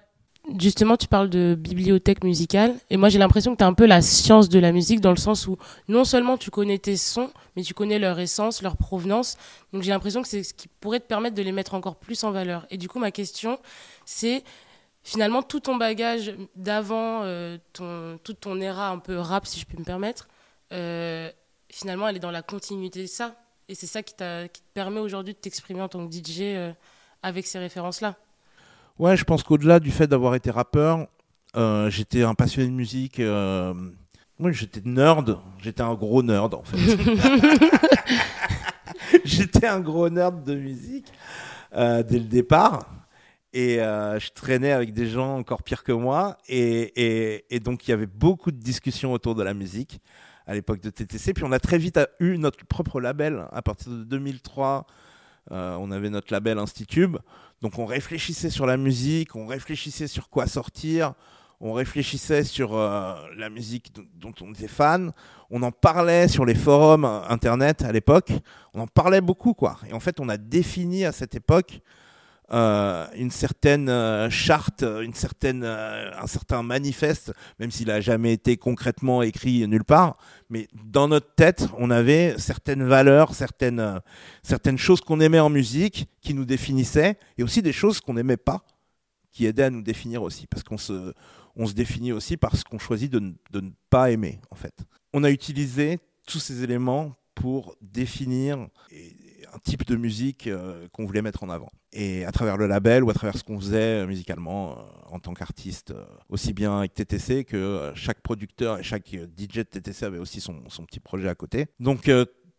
Justement, 0.58 0.96
tu 0.96 1.08
parles 1.08 1.28
de 1.28 1.56
bibliothèque 1.58 2.22
musicale, 2.22 2.76
et 2.88 2.96
moi 2.96 3.08
j'ai 3.08 3.18
l'impression 3.18 3.52
que 3.52 3.58
tu 3.58 3.64
as 3.64 3.66
un 3.66 3.74
peu 3.74 3.84
la 3.84 4.00
science 4.00 4.48
de 4.48 4.60
la 4.60 4.70
musique 4.70 5.00
dans 5.00 5.10
le 5.10 5.16
sens 5.16 5.48
où 5.48 5.58
non 5.88 6.04
seulement 6.04 6.38
tu 6.38 6.50
connais 6.50 6.78
tes 6.78 6.96
sons, 6.96 7.30
mais 7.56 7.62
tu 7.62 7.74
connais 7.74 7.98
leur 7.98 8.20
essence, 8.20 8.62
leur 8.62 8.76
provenance. 8.76 9.36
Donc 9.72 9.82
j'ai 9.82 9.90
l'impression 9.90 10.22
que 10.22 10.28
c'est 10.28 10.44
ce 10.44 10.54
qui 10.54 10.68
pourrait 10.68 11.00
te 11.00 11.06
permettre 11.06 11.34
de 11.34 11.42
les 11.42 11.50
mettre 11.50 11.74
encore 11.74 11.96
plus 11.96 12.22
en 12.22 12.30
valeur. 12.30 12.64
Et 12.70 12.76
du 12.76 12.88
coup, 12.88 13.00
ma 13.00 13.10
question, 13.10 13.58
c'est 14.04 14.44
finalement 15.02 15.42
tout 15.42 15.58
ton 15.58 15.74
bagage 15.74 16.34
d'avant, 16.54 17.22
euh, 17.24 17.58
toute 17.72 18.40
ton 18.40 18.60
era 18.60 18.90
un 18.90 18.98
peu 18.98 19.18
rap, 19.18 19.46
si 19.46 19.58
je 19.58 19.66
peux 19.66 19.78
me 19.78 19.84
permettre, 19.84 20.28
euh, 20.72 21.28
finalement 21.68 22.06
elle 22.06 22.16
est 22.16 22.20
dans 22.20 22.30
la 22.30 22.42
continuité 22.42 23.02
de 23.02 23.08
ça. 23.08 23.34
Et 23.68 23.74
c'est 23.74 23.86
ça 23.88 24.04
qui, 24.04 24.14
qui, 24.14 24.60
te 24.60 24.74
permet 24.74 25.00
aujourd'hui 25.00 25.34
de 25.34 25.38
t'exprimer 25.38 25.82
en 25.82 25.88
tant 25.88 26.06
que 26.06 26.12
DJ 26.12 26.40
euh, 26.42 26.72
avec 27.22 27.48
ces 27.48 27.58
références-là. 27.58 28.16
Ouais, 28.98 29.16
je 29.16 29.24
pense 29.24 29.42
qu'au-delà 29.42 29.78
du 29.78 29.90
fait 29.90 30.06
d'avoir 30.06 30.34
été 30.34 30.50
rappeur, 30.50 31.06
euh, 31.54 31.90
j'étais 31.90 32.22
un 32.22 32.34
passionné 32.34 32.68
de 32.68 32.74
musique. 32.74 33.20
Euh... 33.20 33.74
Moi, 34.38 34.52
j'étais 34.52 34.80
nerd. 34.84 35.38
J'étais 35.62 35.82
un 35.82 35.94
gros 35.94 36.22
nerd, 36.22 36.54
en 36.54 36.62
fait. 36.62 36.76
j'étais 39.24 39.66
un 39.66 39.80
gros 39.80 40.08
nerd 40.08 40.44
de 40.44 40.54
musique 40.54 41.12
euh, 41.74 42.02
dès 42.02 42.18
le 42.18 42.24
départ. 42.24 42.88
Et 43.52 43.80
euh, 43.80 44.18
je 44.18 44.30
traînais 44.32 44.72
avec 44.72 44.92
des 44.92 45.06
gens 45.06 45.38
encore 45.38 45.62
pires 45.62 45.84
que 45.84 45.92
moi. 45.92 46.38
Et, 46.48 46.92
et, 46.96 47.54
et 47.54 47.60
donc, 47.60 47.86
il 47.86 47.90
y 47.90 47.94
avait 47.94 48.06
beaucoup 48.06 48.50
de 48.50 48.58
discussions 48.58 49.12
autour 49.12 49.34
de 49.34 49.42
la 49.42 49.54
musique 49.54 50.00
à 50.46 50.54
l'époque 50.54 50.80
de 50.80 50.90
TTC. 50.90 51.34
Puis, 51.34 51.44
on 51.44 51.52
a 51.52 51.58
très 51.58 51.78
vite 51.78 51.98
eu 52.20 52.38
notre 52.38 52.64
propre 52.66 53.00
label 53.00 53.44
à 53.52 53.60
partir 53.60 53.92
de 53.92 54.04
2003. 54.04 54.86
Euh, 55.52 55.76
on 55.80 55.90
avait 55.90 56.10
notre 56.10 56.32
label 56.32 56.58
Institube. 56.58 57.18
Donc 57.62 57.78
on 57.78 57.86
réfléchissait 57.86 58.50
sur 58.50 58.66
la 58.66 58.76
musique, 58.76 59.36
on 59.36 59.46
réfléchissait 59.46 60.08
sur 60.08 60.28
quoi 60.28 60.46
sortir, 60.46 61.14
on 61.60 61.72
réfléchissait 61.72 62.44
sur 62.44 62.76
euh, 62.76 63.14
la 63.36 63.48
musique 63.48 63.92
dont 64.14 64.34
on 64.42 64.52
était 64.52 64.68
fan, 64.68 65.12
on 65.50 65.62
en 65.62 65.72
parlait 65.72 66.28
sur 66.28 66.44
les 66.44 66.54
forums 66.54 67.04
internet 67.04 67.82
à 67.82 67.92
l'époque, 67.92 68.32
on 68.74 68.80
en 68.80 68.86
parlait 68.86 69.22
beaucoup 69.22 69.54
quoi. 69.54 69.78
Et 69.88 69.94
en 69.94 70.00
fait, 70.00 70.20
on 70.20 70.28
a 70.28 70.36
défini 70.36 71.04
à 71.04 71.12
cette 71.12 71.34
époque 71.34 71.80
euh, 72.52 73.06
une 73.16 73.32
certaine 73.32 73.88
euh, 73.88 74.30
charte, 74.30 74.82
une 74.82 75.14
certaine, 75.14 75.62
euh, 75.64 76.12
un 76.16 76.26
certain 76.28 76.62
manifeste, 76.62 77.32
même 77.58 77.72
s'il 77.72 77.88
n'a 77.88 78.00
jamais 78.00 78.32
été 78.32 78.56
concrètement 78.56 79.22
écrit 79.22 79.66
nulle 79.66 79.84
part. 79.84 80.16
Mais 80.48 80.68
dans 80.84 81.08
notre 81.08 81.34
tête, 81.34 81.66
on 81.76 81.90
avait 81.90 82.38
certaines 82.38 82.84
valeurs, 82.84 83.34
certaines, 83.34 84.00
certaines 84.44 84.78
choses 84.78 85.00
qu'on 85.00 85.20
aimait 85.20 85.40
en 85.40 85.50
musique, 85.50 86.08
qui 86.20 86.34
nous 86.34 86.44
définissaient, 86.44 87.18
et 87.36 87.42
aussi 87.42 87.62
des 87.62 87.72
choses 87.72 88.00
qu'on 88.00 88.14
n'aimait 88.14 88.36
pas, 88.36 88.64
qui 89.32 89.46
aidaient 89.46 89.64
à 89.64 89.70
nous 89.70 89.82
définir 89.82 90.22
aussi, 90.22 90.46
parce 90.46 90.62
qu'on 90.62 90.78
se, 90.78 91.12
on 91.56 91.66
se 91.66 91.72
définit 91.72 92.12
aussi 92.12 92.36
parce 92.36 92.62
qu'on 92.62 92.78
choisit 92.78 93.10
de 93.10 93.20
ne 93.60 93.70
pas 93.90 94.10
aimer, 94.12 94.40
en 94.50 94.54
fait. 94.54 94.74
On 95.12 95.24
a 95.24 95.30
utilisé 95.30 95.98
tous 96.26 96.38
ces 96.38 96.62
éléments 96.62 97.16
pour 97.34 97.74
définir 97.80 98.68
un 99.56 99.58
type 99.58 99.86
de 99.86 99.96
musique 99.96 100.46
euh, 100.46 100.86
qu'on 100.92 101.06
voulait 101.06 101.22
mettre 101.22 101.42
en 101.42 101.48
avant. 101.48 101.70
Et 101.92 102.24
à 102.26 102.32
travers 102.32 102.56
le 102.56 102.66
label 102.66 103.02
ou 103.02 103.10
à 103.10 103.14
travers 103.14 103.36
ce 103.36 103.42
qu'on 103.42 103.58
faisait 103.58 104.02
euh, 104.02 104.06
musicalement 104.06 104.72
euh, 104.72 104.82
en 105.10 105.18
tant 105.18 105.32
qu'artiste, 105.32 105.94
aussi 106.28 106.52
bien 106.52 106.78
avec 106.78 106.94
TTC 106.94 107.44
que 107.44 107.92
chaque 107.94 108.20
producteur 108.20 108.78
et 108.78 108.82
chaque 108.82 109.08
DJ 109.08 109.58
de 109.58 109.62
TTC 109.62 110.04
avait 110.04 110.18
aussi 110.18 110.40
son, 110.40 110.60
petit 110.86 111.00
projet 111.00 111.28
à 111.28 111.34
côté. 111.34 111.66
Donc 111.80 112.10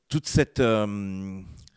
toute 0.10 0.28
cette 0.28 0.62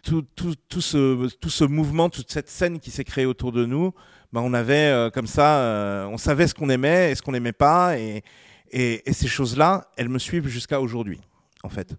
tout, 0.03 0.23
tout, 0.35 0.55
tout, 0.69 0.81
ce, 0.81 1.29
tout 1.37 1.51
ce 1.51 1.65
mouvement, 1.65 2.09
toute 2.09 2.31
cette 2.31 2.49
scène 2.49 2.81
qui 2.81 2.91
s'est 2.91 3.05
créée 3.05 3.27
autour 3.27 3.53
de 3.53 3.67
nous, 3.67 3.93
ben 4.33 4.41
on 4.41 4.55
avait 4.55 5.11
comme 5.13 5.27
ça, 5.27 6.07
on 6.11 6.17
savait 6.17 6.47
ce 6.47 6.55
qu'on 6.55 6.71
aimait 6.71 7.11
et 7.11 7.15
ce 7.15 7.23
qu'on 7.23 7.33
n'aimait 7.33 7.53
pas, 7.53 7.99
et, 7.99 8.23
et, 8.71 9.09
et 9.09 9.13
ces 9.13 9.29
choses-là, 9.29 9.91
elles 9.97 10.09
me 10.09 10.19
suivent 10.19 10.49
jusqu'à 10.49 10.81
aujourd'hui, 10.81 11.21
en 11.63 11.69
fait 11.69 11.97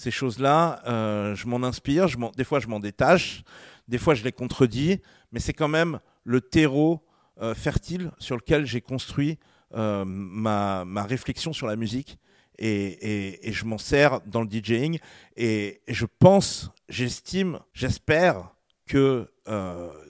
ces 0.00 0.10
choses-là, 0.10 0.80
euh, 0.86 1.34
je 1.34 1.46
m'en 1.46 1.62
inspire, 1.62 2.06
des 2.34 2.44
fois 2.44 2.58
je 2.58 2.68
m'en 2.68 2.80
détache, 2.80 3.42
des 3.86 3.98
fois 3.98 4.14
je 4.14 4.24
les 4.24 4.32
contredis, 4.32 5.02
mais 5.30 5.40
c'est 5.40 5.52
quand 5.52 5.68
même 5.68 6.00
le 6.24 6.40
terreau 6.40 7.04
euh, 7.42 7.54
fertile 7.54 8.10
sur 8.18 8.36
lequel 8.36 8.64
j'ai 8.64 8.80
construit 8.80 9.38
euh, 9.74 10.04
ma, 10.06 10.86
ma, 10.86 11.02
réflexion 11.02 11.52
sur 11.52 11.66
la 11.66 11.76
musique 11.76 12.18
et, 12.58 13.46
et, 13.46 13.52
je 13.52 13.64
m'en 13.66 13.76
sers 13.76 14.22
dans 14.22 14.40
le 14.40 14.48
DJing 14.48 14.98
et 15.36 15.82
je 15.86 16.06
pense, 16.18 16.70
j'estime, 16.88 17.58
j'espère 17.74 18.54
que 18.86 19.30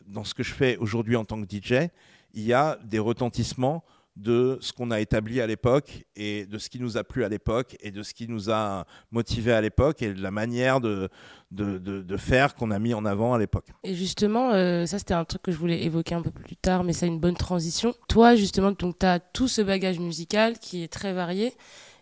dans 0.06 0.24
ce 0.24 0.34
que 0.34 0.42
je 0.42 0.52
fais 0.52 0.76
aujourd'hui 0.76 1.16
en 1.16 1.24
tant 1.24 1.40
que 1.42 1.46
DJ, 1.46 1.88
il 2.34 2.42
y 2.42 2.52
a 2.52 2.78
des 2.84 2.98
retentissements 2.98 3.84
de 4.20 4.58
ce 4.60 4.72
qu'on 4.72 4.90
a 4.90 5.00
établi 5.00 5.40
à 5.40 5.46
l'époque 5.46 6.04
et 6.14 6.44
de 6.44 6.58
ce 6.58 6.68
qui 6.68 6.78
nous 6.78 6.98
a 6.98 7.04
plu 7.04 7.24
à 7.24 7.28
l'époque 7.28 7.76
et 7.80 7.90
de 7.90 8.02
ce 8.02 8.12
qui 8.12 8.28
nous 8.28 8.50
a 8.50 8.84
motivé 9.10 9.52
à 9.52 9.60
l'époque 9.60 10.02
et 10.02 10.12
de 10.12 10.22
la 10.22 10.30
manière 10.30 10.80
de, 10.80 11.08
de, 11.50 11.78
de, 11.78 12.16
faire 12.18 12.54
qu'on 12.54 12.70
a 12.70 12.78
mis 12.78 12.92
en 12.92 13.06
avant 13.06 13.32
à 13.32 13.38
l'époque. 13.38 13.68
Et 13.82 13.94
justement, 13.94 14.50
euh, 14.52 14.84
ça 14.84 14.98
c'était 14.98 15.14
un 15.14 15.24
truc 15.24 15.42
que 15.42 15.52
je 15.52 15.56
voulais 15.56 15.82
évoquer 15.84 16.14
un 16.14 16.22
peu 16.22 16.30
plus 16.30 16.56
tard, 16.56 16.84
mais 16.84 16.92
c'est 16.92 17.06
une 17.06 17.18
bonne 17.18 17.36
transition. 17.36 17.94
Toi, 18.08 18.34
justement, 18.34 18.74
tu 18.74 18.86
as 19.02 19.20
tout 19.20 19.48
ce 19.48 19.62
bagage 19.62 19.98
musical 19.98 20.58
qui 20.58 20.82
est 20.82 20.88
très 20.88 21.14
varié 21.14 21.54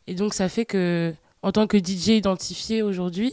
et 0.08 0.14
donc 0.14 0.34
ça 0.34 0.48
fait 0.48 0.64
que, 0.64 1.14
en 1.42 1.52
tant 1.52 1.68
que 1.68 1.78
DJ 1.78 2.08
identifié 2.08 2.82
aujourd'hui, 2.82 3.32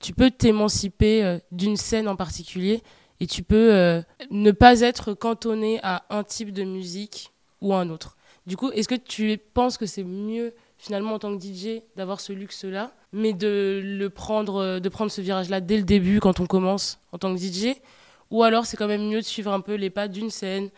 tu 0.00 0.12
peux 0.12 0.30
t'émanciper 0.30 1.24
euh, 1.24 1.38
d'une 1.50 1.78
scène 1.78 2.08
en 2.08 2.16
particulier 2.16 2.82
et 3.20 3.26
tu 3.26 3.42
peux 3.42 3.74
euh, 3.74 4.02
ne 4.30 4.50
pas 4.50 4.80
être 4.80 5.14
cantonné 5.14 5.80
à 5.82 6.04
un 6.10 6.24
type 6.24 6.52
de 6.52 6.64
musique 6.64 7.32
ou 7.62 7.74
un 7.74 7.88
autre. 7.88 8.17
Du 8.48 8.56
coup, 8.56 8.70
est-ce 8.70 8.88
que 8.88 8.94
tu 8.94 9.38
penses 9.52 9.76
que 9.76 9.84
c'est 9.84 10.02
mieux 10.02 10.54
finalement 10.78 11.12
en 11.12 11.18
tant 11.18 11.36
que 11.36 11.42
DJ 11.42 11.82
d'avoir 11.96 12.18
ce 12.18 12.32
luxe-là, 12.32 12.92
mais 13.12 13.34
de 13.34 13.82
le 13.84 14.08
prendre, 14.08 14.78
de 14.78 14.88
prendre 14.88 15.10
ce 15.10 15.20
virage-là 15.20 15.60
dès 15.60 15.76
le 15.76 15.82
début 15.82 16.18
quand 16.18 16.40
on 16.40 16.46
commence 16.46 16.98
en 17.12 17.18
tant 17.18 17.34
que 17.34 17.38
DJ, 17.38 17.74
ou 18.30 18.42
alors 18.42 18.64
c'est 18.64 18.78
quand 18.78 18.86
même 18.86 19.06
mieux 19.06 19.20
de 19.20 19.26
suivre 19.26 19.52
un 19.52 19.60
peu 19.60 19.74
les 19.74 19.90
pas 19.90 20.08
d'une 20.08 20.30
scène, 20.30 20.70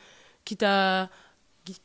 qui 0.45 0.57
t'a, 0.57 1.09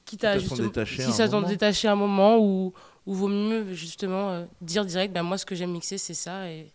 qui 0.06 0.18
t'a 0.18 0.40
justement, 0.40 0.72
si 0.86 1.12
ça 1.12 1.92
un 1.92 1.96
moment, 1.96 2.40
ou 2.40 2.74
ou 3.06 3.14
vaut 3.14 3.28
mieux 3.28 3.74
justement 3.74 4.32
euh, 4.32 4.46
dire 4.62 4.86
direct, 4.86 5.14
ben 5.14 5.24
moi 5.24 5.38
ce 5.38 5.46
que 5.46 5.56
j'aime 5.56 5.72
mixer 5.72 5.98
c'est 6.00 6.14
ça 6.14 6.50
et 6.50 6.72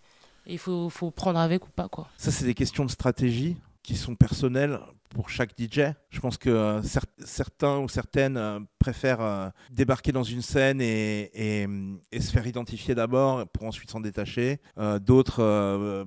il 0.46 0.58
faut, 0.58 0.88
faut 0.88 1.10
prendre 1.10 1.38
avec 1.38 1.66
ou 1.66 1.70
pas 1.70 1.88
quoi. 1.88 2.08
Ça 2.16 2.30
c'est 2.30 2.44
des 2.44 2.54
questions 2.54 2.84
de 2.84 2.90
stratégie 2.90 3.56
qui 3.82 3.96
sont 3.96 4.14
personnelles 4.14 4.78
pour 5.10 5.28
chaque 5.28 5.50
DJ. 5.58 5.80
Je 6.10 6.20
pense 6.20 6.38
que 6.38 6.48
euh, 6.50 6.80
cer- 6.82 7.04
certains 7.24 7.78
ou 7.78 7.88
certaines 7.88 8.36
euh, 8.36 8.60
préfèrent 8.78 9.20
euh, 9.20 9.48
débarquer 9.70 10.12
dans 10.12 10.22
une 10.22 10.40
scène 10.42 10.80
et, 10.80 11.66
se 12.18 12.30
faire 12.30 12.46
identifier 12.46 12.94
d'abord 12.94 13.46
pour 13.48 13.64
ensuite 13.64 13.90
s'en 13.90 14.00
détacher. 14.00 14.60
D'autres 15.00 16.06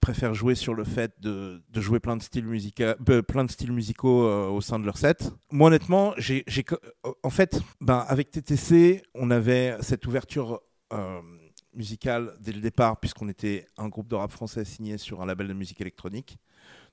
préfèrent 0.00 0.34
jouer 0.34 0.54
sur 0.54 0.74
le 0.74 0.84
fait 0.84 1.12
de, 1.20 1.62
jouer 1.74 2.00
plein 2.00 2.16
de 2.16 2.22
styles, 2.22 2.46
musica- 2.46 2.96
plein 3.22 3.44
de 3.44 3.50
styles 3.50 3.72
musicaux 3.72 4.26
au 4.50 4.60
sein 4.60 4.78
de 4.78 4.84
leur 4.84 4.96
set. 4.96 5.30
Moi 5.50 5.68
honnêtement, 5.68 6.14
j'ai, 6.16 6.44
en 7.22 7.30
fait, 7.30 7.60
ben, 7.80 8.04
avec 8.08 8.30
TTC, 8.30 9.02
on 9.14 9.30
avait 9.30 9.76
cette 9.80 10.06
ouverture 10.06 10.60
musicale 11.74 12.34
dès 12.40 12.52
le 12.52 12.60
départ 12.60 12.98
puisqu'on 13.00 13.28
était 13.28 13.66
un 13.78 13.88
groupe 13.88 14.08
de 14.08 14.14
rap 14.14 14.30
français 14.30 14.64
signé 14.64 14.98
sur 14.98 15.22
un 15.22 15.26
label 15.26 15.48
de 15.48 15.54
musique 15.54 15.80
électronique. 15.80 16.36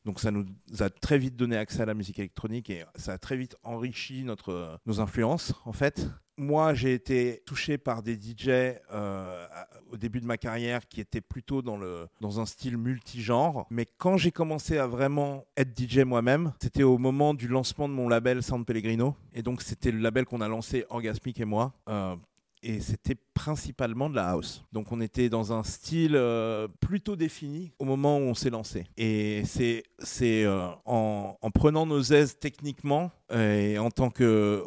Donc 0.06 0.20
ça 0.20 0.32
nous 0.32 0.46
a 0.80 0.90
très 0.90 1.18
vite 1.18 1.36
donné 1.36 1.58
accès 1.58 1.82
à 1.82 1.86
la 1.86 1.94
musique 1.94 2.20
électronique 2.20 2.70
et 2.70 2.86
ça 2.96 3.14
a 3.14 3.18
très 3.18 3.36
vite 3.38 3.56
enrichi 3.64 4.24
notre, 4.24 4.80
nos 4.86 5.00
influences 5.00 5.54
en 5.66 5.74
fait. 5.74 6.10
Moi 6.38 6.74
j'ai 6.74 6.94
été 6.94 7.42
touché 7.46 7.78
par 7.78 8.02
des 8.02 8.16
DJ 8.16 8.48
euh, 8.94 9.48
au 9.92 9.98
début 9.98 10.22
de 10.22 10.26
ma 10.26 10.38
carrière 10.38 10.88
qui 10.88 11.02
étaient 11.02 11.20
plutôt 11.20 11.62
dans, 11.62 11.76
le, 11.76 12.08
dans 12.22 12.40
un 12.40 12.46
style 12.46 12.78
multigenre. 12.78 13.66
Mais 13.70 13.86
quand 13.98 14.16
j'ai 14.16 14.32
commencé 14.32 14.78
à 14.78 14.88
vraiment 14.88 15.46
être 15.58 15.78
DJ 15.78 16.00
moi-même, 16.00 16.54
c'était 16.62 16.84
au 16.84 16.98
moment 16.98 17.34
du 17.34 17.50
lancement 17.50 17.90
de 17.90 17.94
mon 17.94 18.08
label 18.08 18.42
Sound 18.42 18.66
Pellegrino. 18.66 19.18
Et 19.34 19.42
donc 19.42 19.62
c'était 19.62 19.92
le 19.92 20.00
label 20.00 20.26
qu'on 20.26 20.40
a 20.40 20.48
lancé 20.48 20.86
Orgasmic 20.90 21.42
et 21.42 21.46
moi. 21.46 21.74
Euh, 21.90 22.16
et 22.62 22.80
c'était 22.82 23.16
principalement 23.34 24.10
de 24.10 24.16
la 24.16 24.30
house. 24.30 24.66
Donc 24.74 24.92
on 24.92 25.00
était 25.00 25.30
dans 25.30 25.54
un 25.54 25.64
style 25.64 26.16
euh, 26.16 26.68
plutôt 26.80 27.16
défini 27.16 27.72
au 27.80 27.86
moment 27.86 28.18
où 28.18 28.22
on 28.22 28.34
s'est 28.34 28.50
lancé. 28.50 28.86
Et 28.98 29.44
c'est 29.46 29.84
euh, 30.46 30.68
en, 30.86 31.38
en 31.42 31.52
prenant 31.52 31.86
nos 31.86 32.02
aises 32.02 32.38
techniquement 32.40 33.12
euh, 33.32 33.74
et 33.74 33.80
en 33.80 33.92
tant 33.92 34.10
que 34.10 34.64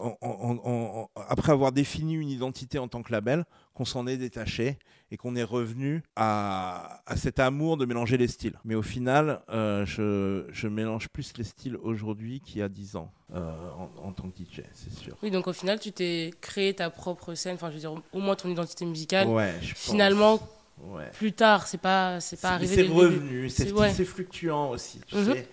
après 1.29 1.53
avoir 1.53 1.73
défini 1.73 2.15
une 2.15 2.31
identité 2.31 2.79
en 2.79 2.89
tant 2.89 3.03
que 3.03 3.13
label 3.13 3.45
qu'on 3.75 3.85
s'en 3.85 4.07
est 4.07 4.17
détaché 4.17 4.79
et 5.11 5.17
qu'on 5.17 5.35
est 5.37 5.43
revenu 5.43 6.02
à, 6.17 7.02
à 7.07 7.17
cet 7.17 7.38
amour 7.38 7.76
de 7.76 7.85
mélanger 7.87 8.17
les 8.17 8.29
styles. 8.29 8.59
Mais 8.64 8.75
au 8.75 8.83
final, 8.83 9.41
euh, 9.50 9.85
je, 9.87 10.45
je 10.52 10.69
mélange 10.69 11.09
plus 11.09 11.33
les 11.37 11.45
styles 11.45 11.76
aujourd'hui 11.76 12.41
qu'il 12.41 12.59
y 12.59 12.62
a 12.62 12.69
10 12.69 12.97
ans 12.97 13.12
euh, 13.35 13.50
en, 13.79 14.09
en 14.09 14.12
tant 14.12 14.29
que 14.31 14.38
DJ, 14.38 14.62
c'est 14.73 14.93
sûr. 14.93 15.17
Oui, 15.23 15.31
donc 15.31 15.47
au 15.49 15.52
final, 15.52 15.79
tu 15.81 15.93
t'es 15.93 16.33
créé 16.41 16.75
ta 16.75 16.91
propre 16.91 17.35
scène, 17.35 17.55
enfin, 17.55 17.69
je 17.71 17.75
veux 17.75 17.81
dire, 17.81 17.95
au 18.12 18.21
moins 18.21 18.37
ton 18.37 18.49
identité 18.49 18.85
musicale. 18.85 19.29
Ouais, 19.29 19.55
je 19.62 19.73
pense. 19.75 19.83
Finalement, 19.83 20.41
Ouais. 20.83 21.11
plus 21.12 21.33
tard, 21.33 21.67
c'est 21.69 21.79
pas, 21.81 22.19
c'est 22.21 22.41
pas 22.41 22.50
arrivé. 22.52 22.75
C'est 22.75 22.88
revenu, 22.88 23.49
c'est 23.50 23.71
ouais. 23.73 23.93
fluctuant 23.93 24.71
aussi. 24.71 25.00
Tu 25.07 25.14
Mhm. 25.17 25.33
sais. 25.35 25.49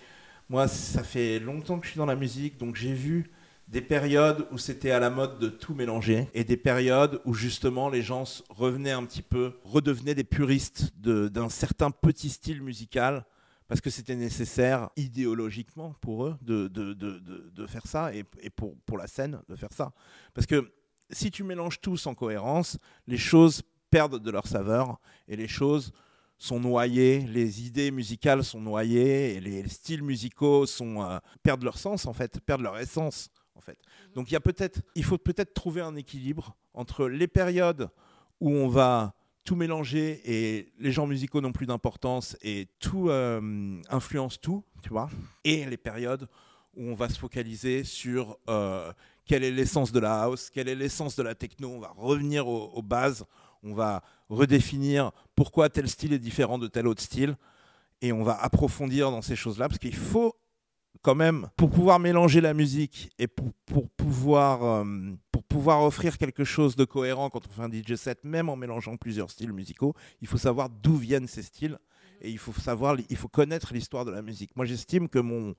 Moi, 0.48 0.66
ça 0.66 1.04
fait 1.04 1.38
longtemps 1.38 1.78
que 1.78 1.84
je 1.86 1.90
suis 1.92 1.98
dans 1.98 2.06
la 2.06 2.16
musique, 2.16 2.58
donc 2.58 2.74
j'ai 2.74 2.92
vu 2.92 3.30
des 3.70 3.80
périodes 3.80 4.46
où 4.50 4.58
c'était 4.58 4.90
à 4.90 4.98
la 4.98 5.10
mode 5.10 5.38
de 5.38 5.48
tout 5.48 5.74
mélanger 5.74 6.28
et 6.34 6.42
des 6.42 6.56
périodes 6.56 7.20
où 7.24 7.34
justement 7.34 7.88
les 7.88 8.02
gens 8.02 8.24
revenaient 8.50 8.90
un 8.90 9.04
petit 9.04 9.22
peu, 9.22 9.54
redevenaient 9.62 10.16
des 10.16 10.24
puristes 10.24 10.92
d'un 10.98 11.48
certain 11.48 11.92
petit 11.92 12.30
style 12.30 12.62
musical 12.62 13.24
parce 13.68 13.80
que 13.80 13.88
c'était 13.88 14.16
nécessaire 14.16 14.90
idéologiquement 14.96 15.94
pour 16.00 16.24
eux 16.26 16.36
de, 16.42 16.66
de, 16.66 16.94
de, 16.94 17.20
de- 17.20 17.50
de 17.54 17.66
faire 17.68 17.86
ça 17.86 18.12
et, 18.12 18.24
et 18.40 18.50
pour, 18.50 18.74
pour 18.86 18.98
la 18.98 19.06
scène 19.06 19.40
de 19.48 19.54
faire 19.54 19.72
ça. 19.72 19.92
Parce 20.34 20.48
que 20.48 20.72
si 21.10 21.30
tu 21.30 21.44
mélanges 21.44 21.80
tout 21.80 21.96
sans 21.96 22.14
cohérence, 22.16 22.76
les 23.06 23.18
choses 23.18 23.62
perdent 23.88 24.20
de 24.20 24.30
leur 24.32 24.48
saveur 24.48 24.98
et 25.28 25.36
les 25.36 25.46
choses 25.48 25.92
sont 26.38 26.58
noyées, 26.58 27.20
les 27.28 27.64
idées 27.66 27.92
musicales 27.92 28.42
sont 28.42 28.60
noyées 28.60 29.36
et 29.36 29.40
les 29.40 29.68
styles 29.68 30.02
musicaux 30.02 30.66
sont 30.66 31.02
euh, 31.02 31.18
perdent 31.44 31.62
leur 31.62 31.78
sens 31.78 32.06
en 32.06 32.12
fait, 32.12 32.40
perdent 32.40 32.62
leur 32.62 32.78
essence 32.78 33.28
en 33.60 33.62
fait. 33.62 33.78
Donc 34.14 34.30
il 34.30 34.32
y 34.32 34.36
a 34.36 34.40
peut-être, 34.40 34.80
il 34.94 35.04
faut 35.04 35.18
peut-être 35.18 35.52
trouver 35.52 35.82
un 35.82 35.94
équilibre 35.94 36.56
entre 36.72 37.06
les 37.06 37.28
périodes 37.28 37.90
où 38.40 38.50
on 38.50 38.68
va 38.68 39.14
tout 39.44 39.54
mélanger 39.54 40.22
et 40.24 40.72
les 40.78 40.92
genres 40.92 41.06
musicaux 41.06 41.42
n'ont 41.42 41.52
plus 41.52 41.66
d'importance 41.66 42.38
et 42.40 42.68
tout 42.78 43.10
euh, 43.10 43.80
influence 43.90 44.40
tout, 44.40 44.64
tu 44.82 44.88
vois, 44.88 45.10
et 45.44 45.66
les 45.66 45.76
périodes 45.76 46.26
où 46.74 46.84
on 46.84 46.94
va 46.94 47.10
se 47.10 47.18
focaliser 47.18 47.84
sur 47.84 48.38
euh, 48.48 48.92
quelle 49.26 49.44
est 49.44 49.50
l'essence 49.50 49.92
de 49.92 50.00
la 50.00 50.22
house, 50.22 50.48
quelle 50.48 50.68
est 50.68 50.74
l'essence 50.74 51.16
de 51.16 51.22
la 51.22 51.34
techno, 51.34 51.68
on 51.68 51.80
va 51.80 51.92
revenir 51.96 52.48
aux, 52.48 52.70
aux 52.72 52.82
bases, 52.82 53.26
on 53.62 53.74
va 53.74 54.02
redéfinir 54.30 55.10
pourquoi 55.34 55.68
tel 55.68 55.86
style 55.86 56.14
est 56.14 56.18
différent 56.18 56.58
de 56.58 56.66
tel 56.66 56.86
autre 56.86 57.02
style, 57.02 57.36
et 58.00 58.12
on 58.12 58.22
va 58.22 58.40
approfondir 58.40 59.10
dans 59.10 59.20
ces 59.20 59.36
choses-là, 59.36 59.68
parce 59.68 59.78
qu'il 59.78 59.96
faut 59.96 60.34
quand 61.02 61.14
même, 61.14 61.48
pour 61.56 61.70
pouvoir 61.70 61.98
mélanger 61.98 62.40
la 62.40 62.52
musique 62.52 63.10
et 63.18 63.26
pour, 63.26 63.52
pour 63.64 63.88
pouvoir, 63.90 64.62
euh, 64.62 64.84
pour 65.32 65.44
pouvoir 65.44 65.82
offrir 65.82 66.18
quelque 66.18 66.44
chose 66.44 66.76
de 66.76 66.84
cohérent 66.84 67.30
quand 67.30 67.46
on 67.46 67.50
fait 67.50 67.62
un 67.62 67.70
DJ 67.70 67.94
set, 67.94 68.22
même 68.24 68.48
en 68.48 68.56
mélangeant 68.56 68.96
plusieurs 68.96 69.30
styles 69.30 69.52
musicaux, 69.52 69.94
il 70.20 70.28
faut 70.28 70.38
savoir 70.38 70.68
d'où 70.68 70.96
viennent 70.96 71.26
ces 71.26 71.42
styles 71.42 71.78
et 72.20 72.30
il 72.30 72.38
faut 72.38 72.52
savoir, 72.52 72.96
il 73.08 73.16
faut 73.16 73.28
connaître 73.28 73.72
l'histoire 73.72 74.04
de 74.04 74.10
la 74.10 74.20
musique. 74.20 74.54
Moi, 74.56 74.66
j'estime 74.66 75.08
que 75.08 75.18
mon, 75.18 75.54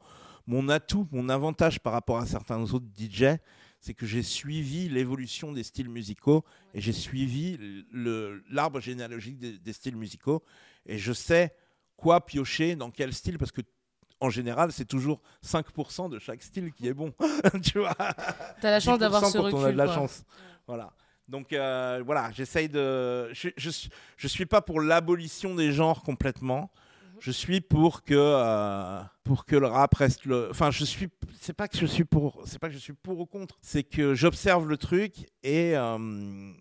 mon 0.45 0.69
atout, 0.69 1.07
mon 1.11 1.27
avantage 1.27 1.79
par 1.79 1.93
rapport 1.93 2.19
à 2.19 2.27
certains 2.27 2.61
autres 2.61 2.85
DJ, 2.95 3.37
c'est 3.79 3.95
que 3.95 4.05
j'ai 4.05 4.21
suivi 4.21 4.89
l'évolution 4.89 5.53
des 5.53 5.63
styles 5.63 5.89
musicaux 5.89 6.45
et 6.75 6.81
j'ai 6.81 6.93
suivi 6.93 7.57
l'arbre 8.51 8.79
généalogique 8.79 9.39
des, 9.39 9.57
des 9.57 9.73
styles 9.73 9.95
musicaux 9.95 10.43
et 10.85 10.99
je 10.99 11.13
sais 11.13 11.55
quoi 11.97 12.23
piocher 12.23 12.75
dans 12.75 12.91
quel 12.91 13.11
style 13.11 13.39
parce 13.39 13.51
que 13.51 13.61
en 14.21 14.29
général, 14.29 14.71
c'est 14.71 14.85
toujours 14.85 15.19
5% 15.45 16.09
de 16.09 16.19
chaque 16.19 16.41
style 16.43 16.71
qui 16.71 16.87
est 16.87 16.93
bon. 16.93 17.13
tu 17.63 17.79
vois 17.79 17.95
T'as 18.61 18.71
la 18.71 18.79
chance 18.79 18.99
d'avoir 18.99 19.23
10% 19.23 19.31
ce 19.31 19.37
recul. 19.39 19.57
on 19.59 19.63
a 19.65 19.71
de 19.71 19.77
la 19.77 19.85
quoi. 19.85 19.95
chance. 19.95 20.23
Voilà. 20.67 20.91
Donc 21.27 21.51
euh, 21.53 22.01
voilà, 22.05 22.31
j'essaye 22.31 22.69
de. 22.69 23.33
Je, 23.33 23.49
je, 23.57 23.69
suis- 23.69 23.89
je 24.17 24.27
suis 24.27 24.45
pas 24.45 24.61
pour 24.61 24.79
l'abolition 24.81 25.55
des 25.55 25.71
genres 25.71 26.03
complètement. 26.03 26.71
Mhm. 27.13 27.17
Je 27.19 27.31
suis 27.31 27.61
pour 27.61 28.03
que 28.03 28.13
euh, 28.15 29.01
pour 29.23 29.45
que 29.45 29.55
le 29.55 29.67
rap 29.67 29.93
reste 29.95 30.25
le. 30.25 30.49
Enfin, 30.51 30.71
je 30.71 30.83
suis. 30.85 31.09
C'est 31.39 31.53
pas 31.53 31.67
que 31.67 31.77
je 31.77 31.85
suis 31.85 32.03
pour. 32.03 32.41
C'est 32.45 32.59
pas 32.59 32.67
que 32.67 32.73
je 32.73 32.79
suis 32.79 32.93
pour 32.93 33.19
ou 33.19 33.25
contre. 33.25 33.57
C'est 33.61 33.83
que 33.83 34.13
j'observe 34.13 34.67
le 34.67 34.77
truc 34.77 35.13
et 35.43 35.75
euh, 35.77 36.51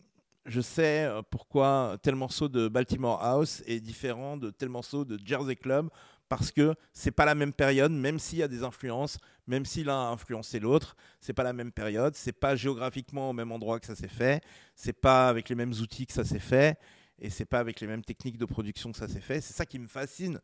je 0.47 0.61
sais 0.61 1.11
pourquoi 1.31 1.97
tel 2.02 2.14
morceau 2.14 2.49
de 2.49 2.69
Baltimore 2.69 3.23
House 3.25 3.62
est 3.67 3.81
différent 3.81 4.37
de 4.37 4.50
tel 4.50 4.69
morceau 4.69 5.05
de 5.05 5.19
Jersey 5.25 5.57
Club 5.57 5.88
parce 6.31 6.53
que 6.53 6.77
c'est 6.93 7.11
pas 7.11 7.25
la 7.25 7.35
même 7.35 7.53
période, 7.53 7.91
même 7.91 8.21
s'il 8.21 8.39
y 8.39 8.43
a 8.45 8.49
des 8.49 8.63
influences, 8.63 9.19
même 9.49 9.67
si 9.67 9.83
l'un 9.83 10.01
a 10.01 10.13
influencé 10.13 10.61
l'autre, 10.61 10.97
c'est 11.21 11.33
pas 11.33 11.43
la 11.43 11.53
même 11.53 11.73
période, 11.73 12.15
c'est 12.15 12.33
pas 12.33 12.55
géographiquement 12.55 13.31
au 13.31 13.33
même 13.33 13.51
endroit 13.51 13.81
que 13.81 13.87
ça 13.87 13.97
s'est 13.97 14.07
fait, 14.07 14.41
c'est 14.77 14.93
pas 14.93 15.29
avec 15.29 15.49
les 15.49 15.57
mêmes 15.57 15.73
outils 15.73 16.07
que 16.07 16.13
ça 16.13 16.25
s'est 16.25 16.39
fait, 16.39 16.79
et 17.19 17.31
c'est 17.31 17.45
pas 17.45 17.59
avec 17.59 17.81
les 17.81 17.89
mêmes 17.89 18.05
techniques 18.05 18.39
de 18.39 18.45
production 18.45 18.93
que 18.93 18.99
ça 18.99 19.09
s'est 19.09 19.21
fait. 19.21 19.41
C'est 19.41 19.55
ça 19.55 19.67
qui 19.67 19.81
me 19.81 19.89
fascine. 19.89 20.41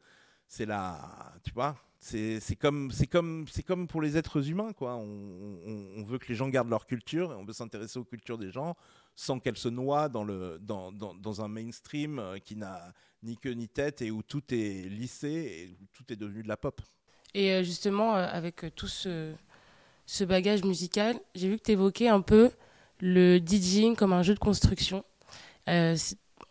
C'est 0.48 0.66
tu 1.44 1.52
vois, 1.54 1.76
c'est 2.00 2.40
comme 2.60 2.90
c'est 2.90 3.06
comme 3.06 3.46
c'est 3.48 3.62
comme 3.62 3.86
pour 3.86 4.02
les 4.02 4.16
êtres 4.16 4.48
humains 4.50 4.72
quoi. 4.72 4.96
On 4.96 6.04
veut 6.04 6.18
que 6.18 6.26
les 6.28 6.34
gens 6.34 6.48
gardent 6.48 6.70
leur 6.70 6.86
culture 6.86 7.32
et 7.32 7.36
on 7.36 7.44
veut 7.44 7.52
s'intéresser 7.52 8.00
aux 8.00 8.04
cultures 8.04 8.38
des 8.38 8.50
gens 8.50 8.76
sans 9.14 9.38
qu'elles 9.38 9.56
se 9.56 9.68
noient 9.68 10.08
dans 10.08 10.24
le 10.24 10.58
dans, 10.60 10.92
dans, 10.92 11.14
dans 11.14 11.42
un 11.42 11.48
mainstream 11.48 12.18
euh, 12.18 12.38
qui 12.38 12.56
n'a 12.56 12.92
ni 13.26 13.36
queue 13.36 13.52
ni 13.52 13.68
tête 13.68 14.00
et 14.00 14.10
où 14.10 14.22
tout 14.22 14.42
est 14.52 14.88
lissé 14.88 15.28
et 15.28 15.76
où 15.82 15.86
tout 15.92 16.04
est 16.12 16.16
devenu 16.16 16.42
de 16.42 16.48
la 16.48 16.56
pop. 16.56 16.80
Et 17.34 17.52
euh, 17.52 17.62
justement, 17.62 18.16
euh, 18.16 18.26
avec 18.30 18.64
euh, 18.64 18.70
tout 18.70 18.88
ce, 18.88 19.32
ce 20.06 20.24
bagage 20.24 20.62
musical, 20.64 21.18
j'ai 21.34 21.48
vu 21.48 21.58
que 21.58 21.64
tu 21.64 21.72
évoquais 21.72 22.08
un 22.08 22.22
peu 22.22 22.50
le 23.00 23.38
DJing 23.38 23.94
comme 23.96 24.12
un 24.14 24.22
jeu 24.22 24.34
de 24.34 24.38
construction, 24.38 25.04
euh, 25.68 25.96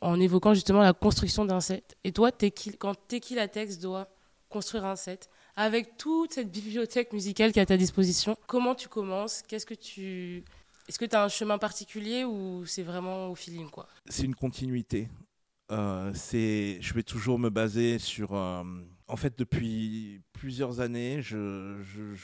en 0.01 0.19
évoquant 0.19 0.53
justement 0.53 0.81
la 0.81 0.93
construction 0.93 1.45
d'un 1.45 1.61
set. 1.61 1.95
Et 2.03 2.11
toi, 2.11 2.29
Tequila- 2.31 2.77
quand 2.77 2.95
Tequila 3.07 3.47
Tex 3.47 3.79
doit 3.79 4.07
construire 4.49 4.85
un 4.85 4.95
set, 4.95 5.29
avec 5.55 5.97
toute 5.97 6.33
cette 6.33 6.51
bibliothèque 6.51 7.13
musicale 7.13 7.51
qui 7.51 7.59
est 7.59 7.63
à 7.63 7.65
ta 7.65 7.77
disposition, 7.77 8.37
comment 8.45 8.75
tu 8.75 8.89
commences? 8.89 9.41
Qu'est-ce 9.47 9.65
que 9.65 9.73
tu... 9.73 10.43
Est-ce 10.87 10.99
que 10.99 11.05
tu 11.05 11.15
as 11.15 11.23
un 11.23 11.29
chemin 11.29 11.57
particulier 11.57 12.25
ou 12.25 12.63
c'est 12.67 12.83
vraiment 12.83 13.29
au 13.29 13.35
feeling 13.35 13.69
quoi? 13.71 13.87
C'est 14.07 14.23
une 14.23 14.35
continuité. 14.35 15.07
Euh, 15.71 16.11
c'est, 16.13 16.77
je 16.81 16.93
vais 16.93 17.03
toujours 17.03 17.39
me 17.39 17.49
baser 17.49 17.97
sur. 17.97 18.35
euh, 18.35 18.63
en 19.07 19.15
fait, 19.17 19.37
depuis 19.37 20.21
plusieurs 20.33 20.79
années, 20.79 21.21
je, 21.21 21.77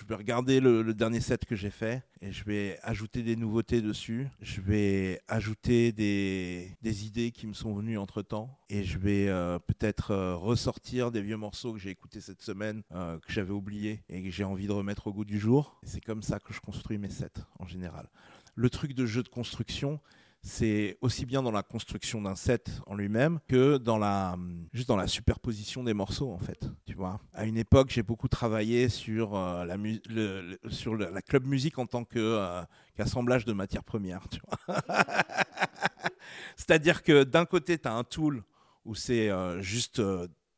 vais 0.07 0.15
regarder 0.15 0.59
le, 0.59 0.93
dernier 0.93 1.19
set 1.19 1.45
que 1.45 1.55
j'ai 1.55 1.69
fait 1.69 2.03
et 2.21 2.31
je 2.31 2.43
vais 2.43 2.79
ajouter 2.81 3.21
des 3.21 3.35
nouveautés 3.35 3.81
dessus. 3.81 4.27
Je 4.41 4.61
vais 4.61 5.21
ajouter 5.27 5.91
des, 5.91 7.05
idées 7.05 7.31
qui 7.31 7.45
me 7.45 7.53
sont 7.53 7.73
venues 7.73 7.99
entre 7.99 8.23
temps 8.23 8.59
et 8.69 8.83
je 8.83 8.97
vais 8.97 9.27
euh, 9.29 9.59
peut-être 9.59 10.15
ressortir 10.33 11.11
des 11.11 11.21
vieux 11.21 11.37
morceaux 11.37 11.73
que 11.73 11.79
j'ai 11.79 11.91
écoutés 11.91 12.19
cette 12.19 12.41
semaine, 12.41 12.81
que 12.91 13.31
j'avais 13.31 13.53
oubliés 13.53 14.03
et 14.09 14.23
que 14.23 14.31
j'ai 14.31 14.43
envie 14.43 14.67
de 14.67 14.73
remettre 14.73 15.07
au 15.07 15.13
goût 15.13 15.25
du 15.25 15.39
jour. 15.39 15.79
C'est 15.83 16.03
comme 16.03 16.23
ça 16.23 16.39
que 16.39 16.51
je 16.53 16.61
construis 16.61 16.97
mes 16.97 17.09
sets 17.11 17.29
en 17.59 17.67
général. 17.67 18.09
Le 18.55 18.69
truc 18.69 18.93
de 18.93 19.05
jeu 19.05 19.21
de 19.21 19.29
construction, 19.29 19.99
c'est 20.43 20.97
aussi 21.01 21.25
bien 21.25 21.43
dans 21.43 21.51
la 21.51 21.63
construction 21.63 22.21
d'un 22.21 22.35
set 22.35 22.81
en 22.87 22.95
lui-même 22.95 23.39
que 23.47 23.77
dans 23.77 23.97
la 23.97 24.37
juste 24.73 24.87
dans 24.87 24.95
la 24.95 25.07
superposition 25.07 25.83
des 25.83 25.93
morceaux 25.93 26.31
en 26.31 26.39
fait 26.39 26.67
tu 26.91 26.97
vois. 26.97 27.21
À 27.33 27.45
une 27.45 27.57
époque, 27.57 27.89
j'ai 27.89 28.03
beaucoup 28.03 28.27
travaillé 28.27 28.89
sur, 28.89 29.33
euh, 29.35 29.63
la, 29.65 31.21
club 31.21 31.45
musique 31.45 31.77
en 31.79 31.85
tant 31.85 32.03
que, 32.03 32.19
euh, 32.19 32.61
qu'assemblage 32.95 33.45
de 33.45 33.53
matières 33.53 33.85
premières. 33.85 34.27
C'est-à-dire 36.57 37.01
que 37.01 37.23
d'un 37.23 37.45
côté, 37.45 37.77
tu 37.77 37.87
as 37.87 37.93
un 37.93 38.03
tool 38.03 38.43
où 38.83 38.93
c'est 38.93 39.29
euh, 39.29 39.61
juste 39.61 40.01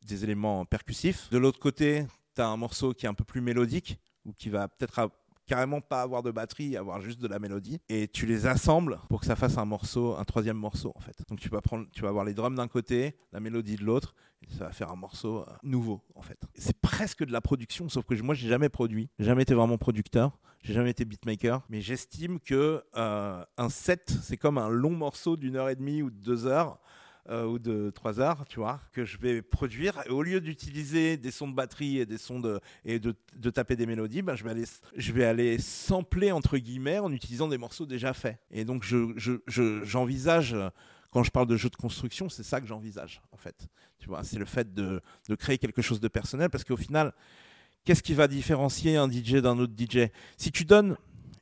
des 0.01 0.23
éléments 0.23 0.65
percussifs. 0.65 1.29
De 1.29 1.37
l'autre 1.37 1.59
côté, 1.59 2.07
tu 2.35 2.41
as 2.41 2.47
un 2.47 2.57
morceau 2.57 2.95
qui 2.95 3.05
est 3.05 3.09
un 3.09 3.13
peu 3.13 3.25
plus 3.25 3.41
mélodique 3.41 3.99
ou 4.25 4.33
qui 4.33 4.49
va 4.49 4.67
peut-être 4.67 5.11
carrément 5.45 5.81
pas 5.81 6.01
avoir 6.01 6.23
de 6.23 6.31
batterie, 6.31 6.77
avoir 6.77 7.01
juste 7.01 7.19
de 7.19 7.27
la 7.27 7.39
mélodie. 7.39 7.79
Et 7.89 8.07
tu 8.07 8.25
les 8.25 8.45
assembles 8.45 8.99
pour 9.09 9.19
que 9.19 9.25
ça 9.25 9.35
fasse 9.35 9.57
un 9.57 9.65
morceau, 9.65 10.15
un 10.17 10.23
troisième 10.23 10.57
morceau 10.57 10.93
en 10.95 10.99
fait. 10.99 11.15
Donc 11.29 11.39
tu 11.39 11.49
vas 11.49 11.61
prendre, 11.61 11.85
tu 11.91 12.01
vas 12.01 12.09
avoir 12.09 12.25
les 12.25 12.33
drums 12.33 12.55
d'un 12.55 12.67
côté, 12.67 13.15
la 13.31 13.39
mélodie 13.39 13.75
de 13.75 13.83
l'autre, 13.83 14.15
et 14.41 14.53
ça 14.53 14.65
va 14.65 14.71
faire 14.71 14.91
un 14.91 14.95
morceau 14.95 15.39
euh, 15.39 15.45
nouveau 15.63 16.01
en 16.15 16.21
fait. 16.21 16.39
C'est 16.55 16.79
presque 16.79 17.25
de 17.25 17.31
la 17.31 17.41
production, 17.41 17.89
sauf 17.89 18.05
que 18.05 18.19
moi 18.21 18.35
j'ai 18.35 18.47
jamais 18.47 18.69
produit, 18.69 19.09
jamais 19.19 19.43
été 19.43 19.53
vraiment 19.53 19.77
producteur, 19.77 20.37
j'ai 20.61 20.73
jamais 20.73 20.91
été 20.91 21.05
beatmaker, 21.05 21.61
mais 21.69 21.81
j'estime 21.81 22.39
que 22.39 22.83
euh, 22.95 23.45
un 23.57 23.69
set 23.69 24.13
c'est 24.21 24.37
comme 24.37 24.57
un 24.57 24.69
long 24.69 24.91
morceau 24.91 25.37
d'une 25.37 25.55
heure 25.55 25.69
et 25.69 25.75
demie 25.75 26.01
ou 26.01 26.09
de 26.09 26.17
deux 26.17 26.45
heures 26.45 26.79
euh, 27.29 27.45
ou 27.45 27.57
de 27.59 27.89
3 27.89 28.19
heures, 28.19 28.45
tu 28.45 28.59
vois, 28.59 28.81
que 28.91 29.05
je 29.05 29.17
vais 29.17 29.41
produire. 29.41 30.01
Au 30.09 30.23
lieu 30.23 30.41
d'utiliser 30.41 31.15
des 31.17 31.31
sons 31.31 31.47
de 31.47 31.53
batterie 31.55 31.99
et 31.99 32.05
des 32.05 32.17
sons 32.17 32.39
de 32.39 32.59
et 32.85 32.99
de, 32.99 33.15
de 33.37 33.49
taper 33.49 33.75
des 33.75 33.85
mélodies, 33.85 34.21
ben, 34.21 34.35
je 34.35 34.43
vais 34.43 34.49
aller 34.51 34.65
je 34.97 35.11
vais 35.13 35.23
aller 35.23 35.57
sampler 35.57 36.31
entre 36.31 36.57
guillemets 36.57 36.99
en 36.99 37.11
utilisant 37.11 37.47
des 37.47 37.57
morceaux 37.57 37.85
déjà 37.85 38.13
faits. 38.13 38.37
Et 38.51 38.65
donc 38.65 38.83
je 38.83 39.13
je- 39.15 39.41
je- 39.47 39.83
j'envisage 39.83 40.53
euh, 40.53 40.69
quand 41.11 41.23
je 41.23 41.31
parle 41.31 41.47
de 41.47 41.55
jeu 41.55 41.69
de 41.69 41.75
construction, 41.75 42.27
c'est 42.27 42.43
ça 42.43 42.59
que 42.59 42.67
j'envisage 42.67 43.21
en 43.31 43.37
fait. 43.37 43.67
Tu 43.99 44.07
vois, 44.09 44.23
c'est 44.23 44.39
le 44.39 44.45
fait 44.45 44.73
de, 44.73 44.99
de 45.29 45.35
créer 45.35 45.57
quelque 45.57 45.81
chose 45.81 46.01
de 46.01 46.07
personnel 46.09 46.49
parce 46.49 46.63
qu'au 46.65 46.75
final, 46.75 47.13
qu'est-ce 47.85 48.03
qui 48.03 48.13
va 48.13 48.27
différencier 48.27 48.97
un 48.97 49.09
DJ 49.09 49.35
d'un 49.35 49.57
autre 49.59 49.73
DJ 49.77 50.09
Si 50.35 50.51
tu 50.51 50.65
donnes, 50.65 50.97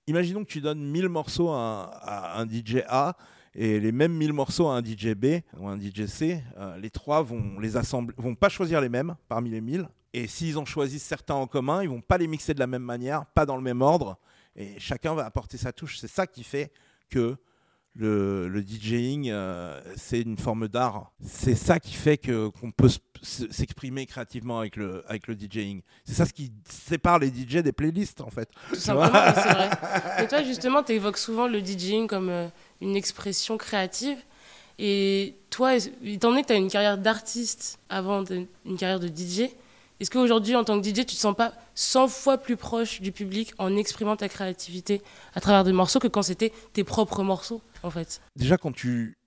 imaginons 0.05 0.43
que 0.43 0.49
tu 0.51 0.61
donnes 0.61 0.83
1000 0.83 1.09
morceaux 1.09 1.49
à 1.49 2.37
un 2.39 2.45
DJ 2.47 2.83
A 2.87 3.15
et 3.53 3.79
les 3.79 3.91
mêmes 3.91 4.13
1000 4.13 4.33
morceaux 4.33 4.67
à 4.67 4.77
un 4.77 4.83
DJ 4.83 5.13
B 5.15 5.41
ou 5.57 5.67
un 5.67 5.79
DJ 5.79 6.05
C, 6.05 6.41
euh, 6.57 6.77
les 6.77 6.89
trois 6.89 7.21
vont 7.21 7.59
les 7.59 7.75
assembler, 7.75 8.15
vont 8.17 8.35
pas 8.35 8.49
choisir 8.49 8.79
les 8.79 8.89
mêmes 8.89 9.15
parmi 9.27 9.49
les 9.49 9.61
1000. 9.61 9.87
Et 10.13 10.27
s'ils 10.27 10.57
en 10.57 10.65
choisissent 10.65 11.03
certains 11.03 11.35
en 11.35 11.47
commun, 11.47 11.83
ils 11.83 11.89
vont 11.89 12.01
pas 12.01 12.17
les 12.17 12.27
mixer 12.27 12.53
de 12.53 12.59
la 12.59 12.67
même 12.67 12.83
manière, 12.83 13.25
pas 13.27 13.45
dans 13.45 13.55
le 13.55 13.61
même 13.61 13.81
ordre. 13.81 14.17
Et 14.55 14.79
chacun 14.79 15.13
va 15.13 15.25
apporter 15.25 15.57
sa 15.57 15.71
touche. 15.71 15.97
C'est 15.97 16.09
ça 16.09 16.27
qui 16.27 16.43
fait 16.43 16.71
que 17.09 17.37
le, 17.93 18.47
le 18.47 18.61
DJing, 18.61 19.29
euh, 19.29 19.79
c'est 19.97 20.21
une 20.21 20.37
forme 20.37 20.67
d'art. 20.69 21.11
C'est 21.25 21.55
ça 21.55 21.79
qui 21.79 21.93
fait 21.93 22.17
que 22.17 22.47
qu'on 22.47 22.71
peut 22.71 22.89
s'exprimer 23.21 24.05
créativement 24.05 24.59
avec 24.59 24.75
le, 24.77 25.03
avec 25.09 25.27
le 25.27 25.35
DJing. 25.35 25.81
C'est 26.05 26.13
ça 26.13 26.25
ce 26.25 26.33
qui 26.33 26.51
sépare 26.69 27.19
les 27.19 27.27
DJ 27.27 27.57
des 27.57 27.71
playlists, 27.73 28.21
en 28.21 28.29
fait. 28.29 28.49
Tout 28.69 28.75
simplement, 28.75 29.11
c'est 29.35 29.53
vrai. 29.53 29.69
Et 30.23 30.27
toi, 30.27 30.41
justement, 30.43 30.83
tu 30.83 30.93
évoques 30.93 31.17
souvent 31.17 31.47
le 31.47 31.59
DJing 31.59 32.07
comme 32.07 32.29
euh, 32.29 32.47
une 32.79 32.95
expression 32.95 33.57
créative. 33.57 34.17
Et 34.79 35.35
toi, 35.49 35.75
étant 35.75 36.29
donné 36.29 36.41
que 36.43 36.47
tu 36.47 36.53
as 36.53 36.57
une 36.57 36.69
carrière 36.69 36.97
d'artiste 36.97 37.77
avant 37.89 38.23
de- 38.23 38.47
une 38.65 38.77
carrière 38.77 38.99
de 38.99 39.07
DJ, 39.09 39.49
est-ce 40.01 40.09
qu'aujourd'hui, 40.09 40.55
en 40.55 40.63
tant 40.63 40.81
que 40.81 40.87
DJ, 40.87 40.93
tu 40.93 41.05
te 41.05 41.11
sens 41.11 41.35
pas 41.35 41.53
100 41.75 42.07
fois 42.07 42.39
plus 42.39 42.57
proche 42.57 43.01
du 43.01 43.11
public 43.11 43.53
en 43.59 43.77
exprimant 43.77 44.15
ta 44.15 44.29
créativité 44.29 45.03
à 45.35 45.41
travers 45.41 45.63
des 45.63 45.73
morceaux 45.73 45.99
que 45.99 46.07
quand 46.07 46.23
c'était 46.23 46.51
tes 46.73 46.83
propres 46.83 47.21
morceaux, 47.21 47.61
en 47.83 47.91
fait? 47.91 48.19
Déjà, 48.35 48.57
quand 48.57 48.71
tu 48.71 49.19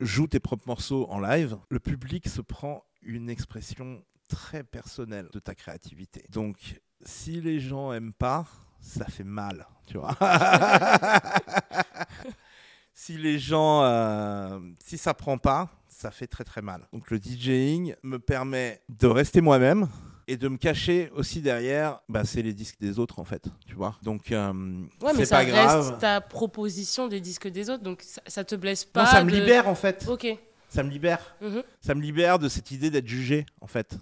joues 0.00 0.26
tes 0.26 0.40
propres 0.40 0.66
morceaux 0.66 1.06
en 1.10 1.20
live, 1.20 1.58
le 1.68 1.78
public 1.78 2.26
se 2.26 2.40
prend 2.40 2.84
une 3.02 3.28
expression 3.28 4.02
très 4.30 4.64
personnelle 4.64 5.28
de 5.30 5.38
ta 5.40 5.54
créativité. 5.54 6.24
Donc, 6.30 6.80
si 7.04 7.42
les 7.42 7.60
gens 7.60 7.92
aiment 7.92 8.14
pas, 8.14 8.46
ça 8.80 9.04
fait 9.04 9.24
mal, 9.24 9.66
tu 9.84 9.98
vois. 9.98 10.16
si 12.94 13.18
les 13.18 13.38
gens, 13.38 13.82
euh, 13.82 14.58
si 14.82 14.96
ça 14.96 15.12
prend 15.12 15.36
pas, 15.36 15.68
ça 15.86 16.10
fait 16.10 16.26
très 16.26 16.44
très 16.44 16.62
mal. 16.62 16.88
Donc 16.94 17.10
le 17.10 17.18
DJing 17.18 17.94
me 18.02 18.18
permet 18.18 18.80
de 18.88 19.06
rester 19.06 19.42
moi-même 19.42 19.86
et 20.26 20.36
de 20.36 20.48
me 20.48 20.56
cacher 20.56 21.10
aussi 21.14 21.40
derrière, 21.40 22.00
bah, 22.08 22.24
c'est 22.24 22.42
les 22.42 22.52
disques 22.54 22.80
des 22.80 22.98
autres 22.98 23.18
en 23.18 23.24
fait, 23.24 23.44
tu 23.66 23.74
vois. 23.74 23.96
Donc 24.02 24.32
euh, 24.32 24.52
Ouais, 25.02 25.12
mais 25.12 25.20
c'est 25.20 25.24
ça 25.26 25.36
pas 25.36 25.44
grave. 25.44 25.86
reste 25.88 26.00
ta 26.00 26.20
proposition 26.20 27.08
des 27.08 27.20
disques 27.20 27.48
des 27.48 27.70
autres, 27.70 27.82
donc 27.82 28.02
ça, 28.02 28.20
ça 28.26 28.44
te 28.44 28.54
blesse 28.54 28.84
pas. 28.84 29.04
Non, 29.04 29.10
ça 29.10 29.24
me 29.24 29.30
libère 29.30 29.68
en 29.68 29.74
fait. 29.74 30.06
Ok. 30.08 30.26
Ça 30.68 30.82
me 30.82 30.90
libère. 30.90 31.36
Mhm. 31.40 31.62
Ça 31.80 31.94
me 31.94 32.00
libère 32.02 32.38
de 32.40 32.48
cette 32.48 32.70
idée 32.72 32.90
d'être 32.90 33.06
jugé, 33.06 33.46
en 33.60 33.68
fait. 33.68 33.96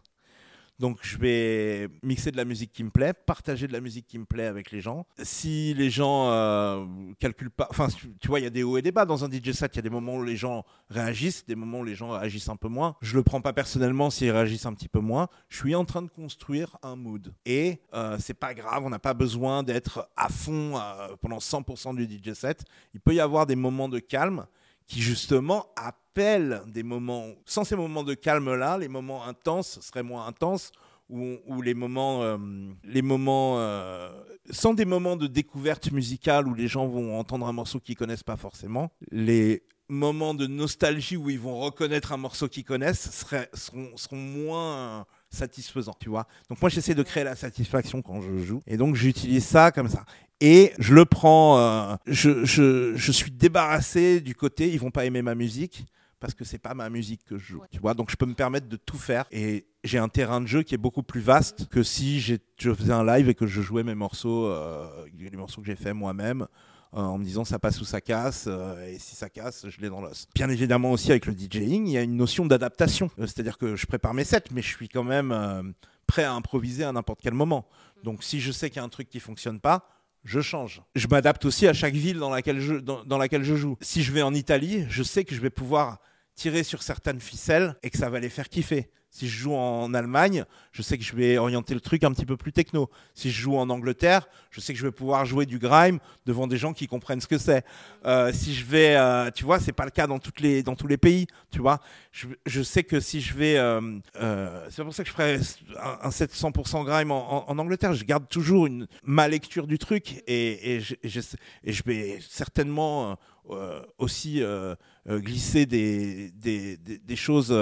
Donc 0.82 0.98
je 1.02 1.16
vais 1.16 1.88
mixer 2.02 2.32
de 2.32 2.36
la 2.36 2.44
musique 2.44 2.72
qui 2.72 2.82
me 2.82 2.90
plaît, 2.90 3.12
partager 3.12 3.68
de 3.68 3.72
la 3.72 3.80
musique 3.80 4.04
qui 4.04 4.18
me 4.18 4.24
plaît 4.24 4.46
avec 4.46 4.72
les 4.72 4.80
gens. 4.80 5.06
Si 5.22 5.74
les 5.74 5.90
gens 5.90 6.28
euh, 6.32 6.84
calculent 7.20 7.52
pas, 7.52 7.68
enfin 7.70 7.86
tu 8.18 8.26
vois, 8.26 8.40
il 8.40 8.42
y 8.42 8.46
a 8.46 8.50
des 8.50 8.64
hauts 8.64 8.76
et 8.76 8.82
des 8.82 8.90
bas 8.90 9.04
dans 9.04 9.24
un 9.24 9.30
DJ 9.30 9.52
set. 9.52 9.70
Il 9.74 9.76
y 9.76 9.78
a 9.78 9.82
des 9.82 9.90
moments 9.90 10.16
où 10.16 10.24
les 10.24 10.34
gens 10.34 10.64
réagissent, 10.90 11.46
des 11.46 11.54
moments 11.54 11.78
où 11.78 11.84
les 11.84 11.94
gens 11.94 12.10
réagissent 12.10 12.48
un 12.48 12.56
peu 12.56 12.66
moins. 12.66 12.96
Je 13.00 13.14
le 13.14 13.22
prends 13.22 13.40
pas 13.40 13.52
personnellement 13.52 14.10
s'ils 14.10 14.32
réagissent 14.32 14.66
un 14.66 14.74
petit 14.74 14.88
peu 14.88 14.98
moins. 14.98 15.28
Je 15.48 15.58
suis 15.58 15.76
en 15.76 15.84
train 15.84 16.02
de 16.02 16.08
construire 16.08 16.76
un 16.82 16.96
mood 16.96 17.32
et 17.46 17.78
euh, 17.94 18.16
c'est 18.18 18.34
pas 18.34 18.52
grave. 18.52 18.82
On 18.84 18.90
n'a 18.90 18.98
pas 18.98 19.14
besoin 19.14 19.62
d'être 19.62 20.10
à 20.16 20.30
fond 20.30 20.72
euh, 20.74 21.14
pendant 21.20 21.38
100% 21.38 21.94
du 21.94 22.12
DJ 22.12 22.34
set. 22.34 22.64
Il 22.92 22.98
peut 22.98 23.14
y 23.14 23.20
avoir 23.20 23.46
des 23.46 23.54
moments 23.54 23.88
de 23.88 24.00
calme 24.00 24.46
qui 24.92 25.00
justement 25.00 25.68
appellent 25.74 26.60
des 26.66 26.82
moments, 26.82 27.28
sans 27.46 27.64
ces 27.64 27.76
moments 27.76 28.04
de 28.04 28.12
calme-là, 28.12 28.76
les 28.76 28.88
moments 28.88 29.24
intenses 29.24 29.80
seraient 29.80 30.02
moins 30.02 30.26
intenses, 30.26 30.70
ou, 31.08 31.62
les 31.62 31.72
moments, 31.72 32.22
euh, 32.22 32.36
les 32.84 33.00
moments 33.00 33.58
euh, 33.58 34.10
sans 34.50 34.74
des 34.74 34.84
moments 34.84 35.16
de 35.16 35.26
découverte 35.26 35.92
musicale 35.92 36.46
où 36.46 36.52
les 36.52 36.68
gens 36.68 36.86
vont 36.86 37.18
entendre 37.18 37.46
un 37.46 37.52
morceau 37.52 37.80
qu'ils 37.80 37.96
connaissent 37.96 38.22
pas 38.22 38.36
forcément, 38.36 38.92
les 39.10 39.62
moments 39.88 40.34
de 40.34 40.46
nostalgie 40.46 41.16
où 41.16 41.30
ils 41.30 41.40
vont 41.40 41.58
reconnaître 41.58 42.12
un 42.12 42.18
morceau 42.18 42.48
qu'ils 42.48 42.64
connaissent 42.64 43.10
seraient, 43.10 43.48
seront, 43.54 43.96
seront 43.96 44.16
moins 44.16 45.06
satisfaisants, 45.32 45.96
tu 45.98 46.08
vois. 46.08 46.26
Donc 46.48 46.60
moi 46.60 46.70
j'essaie 46.70 46.94
de 46.94 47.02
créer 47.02 47.24
la 47.24 47.34
satisfaction 47.34 48.02
quand 48.02 48.20
je 48.20 48.38
joue, 48.38 48.60
et 48.66 48.76
donc 48.76 48.94
j'utilise 48.94 49.44
ça 49.44 49.72
comme 49.72 49.88
ça. 49.88 50.04
Et 50.40 50.72
je 50.78 50.94
le 50.94 51.04
prends, 51.04 51.58
euh, 51.58 51.94
je, 52.06 52.44
je, 52.44 52.96
je 52.96 53.12
suis 53.12 53.30
débarrassé 53.30 54.20
du 54.20 54.34
côté, 54.34 54.70
ils 54.72 54.78
vont 54.80 54.90
pas 54.90 55.04
aimer 55.04 55.22
ma 55.22 55.34
musique 55.34 55.84
parce 56.22 56.34
que 56.34 56.44
c'est 56.44 56.58
pas 56.58 56.74
ma 56.74 56.88
musique 56.88 57.24
que 57.24 57.36
je 57.36 57.44
joue, 57.44 57.62
tu 57.72 57.80
vois. 57.80 57.94
Donc 57.94 58.10
je 58.10 58.16
peux 58.16 58.26
me 58.26 58.34
permettre 58.34 58.68
de 58.68 58.76
tout 58.76 58.96
faire 58.96 59.24
et 59.32 59.66
j'ai 59.82 59.98
un 59.98 60.08
terrain 60.08 60.40
de 60.40 60.46
jeu 60.46 60.62
qui 60.62 60.74
est 60.74 60.78
beaucoup 60.78 61.02
plus 61.02 61.20
vaste 61.20 61.68
que 61.68 61.82
si 61.82 62.20
je 62.20 62.36
faisais 62.58 62.92
un 62.92 63.04
live 63.04 63.28
et 63.28 63.34
que 63.34 63.48
je 63.48 63.60
jouais 63.60 63.82
mes 63.82 63.96
morceaux, 63.96 64.46
euh, 64.46 64.88
les 65.18 65.36
morceaux 65.36 65.60
que 65.60 65.66
j'ai 65.66 65.76
fait 65.76 65.92
moi-même. 65.92 66.46
Euh, 66.94 67.00
en 67.00 67.18
me 67.18 67.24
disant 67.24 67.44
ça 67.44 67.58
passe 67.58 67.80
ou 67.80 67.84
ça 67.84 68.00
casse, 68.00 68.44
euh, 68.48 68.86
et 68.86 68.98
si 68.98 69.16
ça 69.16 69.30
casse, 69.30 69.66
je 69.68 69.80
l'ai 69.80 69.88
dans 69.88 70.00
l'os. 70.00 70.26
Bien 70.34 70.48
évidemment 70.50 70.92
aussi 70.92 71.10
avec 71.10 71.26
le 71.26 71.32
DJing, 71.32 71.86
il 71.86 71.92
y 71.92 71.98
a 71.98 72.02
une 72.02 72.16
notion 72.16 72.44
d'adaptation. 72.44 73.10
Euh, 73.18 73.26
C'est-à-dire 73.26 73.58
que 73.58 73.76
je 73.76 73.86
prépare 73.86 74.14
mes 74.14 74.24
sets, 74.24 74.44
mais 74.50 74.62
je 74.62 74.68
suis 74.68 74.88
quand 74.88 75.04
même 75.04 75.74
prêt 76.06 76.24
à 76.24 76.32
improviser 76.32 76.84
à 76.84 76.92
n'importe 76.92 77.20
quel 77.22 77.34
moment. 77.34 77.66
Donc 78.02 78.22
si 78.22 78.40
je 78.40 78.52
sais 78.52 78.68
qu'il 78.68 78.76
y 78.76 78.80
a 78.80 78.84
un 78.84 78.88
truc 78.88 79.08
qui 79.08 79.20
fonctionne 79.20 79.60
pas, 79.60 79.88
je 80.24 80.40
change. 80.40 80.82
Je 80.94 81.08
m'adapte 81.08 81.44
aussi 81.44 81.66
à 81.66 81.72
chaque 81.72 81.94
ville 81.94 82.18
dans 82.18 82.30
laquelle, 82.30 82.60
je, 82.60 82.74
dans 82.74 83.18
laquelle 83.18 83.42
je 83.42 83.56
joue. 83.56 83.76
Si 83.80 84.02
je 84.02 84.12
vais 84.12 84.22
en 84.22 84.34
Italie, 84.34 84.84
je 84.88 85.02
sais 85.02 85.24
que 85.24 85.34
je 85.34 85.40
vais 85.40 85.50
pouvoir 85.50 85.98
tirer 86.34 86.62
sur 86.62 86.82
certaines 86.82 87.20
ficelles 87.20 87.76
et 87.82 87.90
que 87.90 87.98
ça 87.98 88.08
va 88.08 88.20
les 88.20 88.28
faire 88.28 88.48
kiffer. 88.48 88.90
Si 89.14 89.28
je 89.28 89.38
joue 89.40 89.54
en 89.54 89.92
Allemagne, 89.92 90.46
je 90.72 90.80
sais 90.80 90.96
que 90.96 91.04
je 91.04 91.14
vais 91.14 91.36
orienter 91.36 91.74
le 91.74 91.80
truc 91.82 92.02
un 92.02 92.12
petit 92.12 92.24
peu 92.24 92.38
plus 92.38 92.50
techno. 92.50 92.88
Si 93.12 93.30
je 93.30 93.42
joue 93.42 93.58
en 93.58 93.68
Angleterre, 93.68 94.26
je 94.50 94.58
sais 94.62 94.72
que 94.72 94.78
je 94.78 94.86
vais 94.86 94.90
pouvoir 94.90 95.26
jouer 95.26 95.44
du 95.44 95.58
grime 95.58 95.98
devant 96.24 96.46
des 96.46 96.56
gens 96.56 96.72
qui 96.72 96.86
comprennent 96.86 97.20
ce 97.20 97.26
que 97.26 97.36
c'est. 97.36 97.62
Euh, 98.06 98.32
si 98.32 98.54
je 98.54 98.64
vais, 98.64 98.96
euh, 98.96 99.30
tu 99.30 99.44
vois, 99.44 99.60
c'est 99.60 99.72
pas 99.72 99.84
le 99.84 99.90
cas 99.90 100.06
dans 100.06 100.18
toutes 100.18 100.40
les 100.40 100.62
dans 100.62 100.76
tous 100.76 100.86
les 100.86 100.96
pays, 100.96 101.26
tu 101.50 101.58
vois. 101.58 101.78
Je, 102.10 102.26
je 102.46 102.62
sais 102.62 102.84
que 102.84 103.00
si 103.00 103.20
je 103.20 103.34
vais, 103.34 103.58
euh, 103.58 103.98
euh, 104.18 104.66
c'est 104.70 104.82
pour 104.82 104.94
ça 104.94 105.02
que 105.02 105.10
je 105.10 105.14
ferai 105.14 105.38
un, 105.78 105.98
un 106.06 106.10
set 106.10 106.32
100% 106.34 106.82
grime 106.86 107.10
en, 107.10 107.50
en- 107.50 107.58
Angleterre. 107.58 107.92
Je 107.92 108.04
garde 108.04 108.26
toujours 108.30 108.66
une 108.66 108.86
ma 109.04 109.28
lecture 109.28 109.66
du 109.66 109.76
truc 109.76 110.22
et, 110.26 110.76
et, 110.76 110.80
je, 110.80 110.94
et 111.04 111.72
je, 111.72 111.82
vais 111.84 112.18
certainement 112.26 113.18
euh, 113.50 113.82
aussi 113.98 114.42
euh, 114.42 114.74
euh, 115.06 115.18
glisser 115.20 115.66
des, 115.66 116.30
des, 116.30 116.78
des, 116.78 116.96
des 116.96 117.16
choses. 117.16 117.54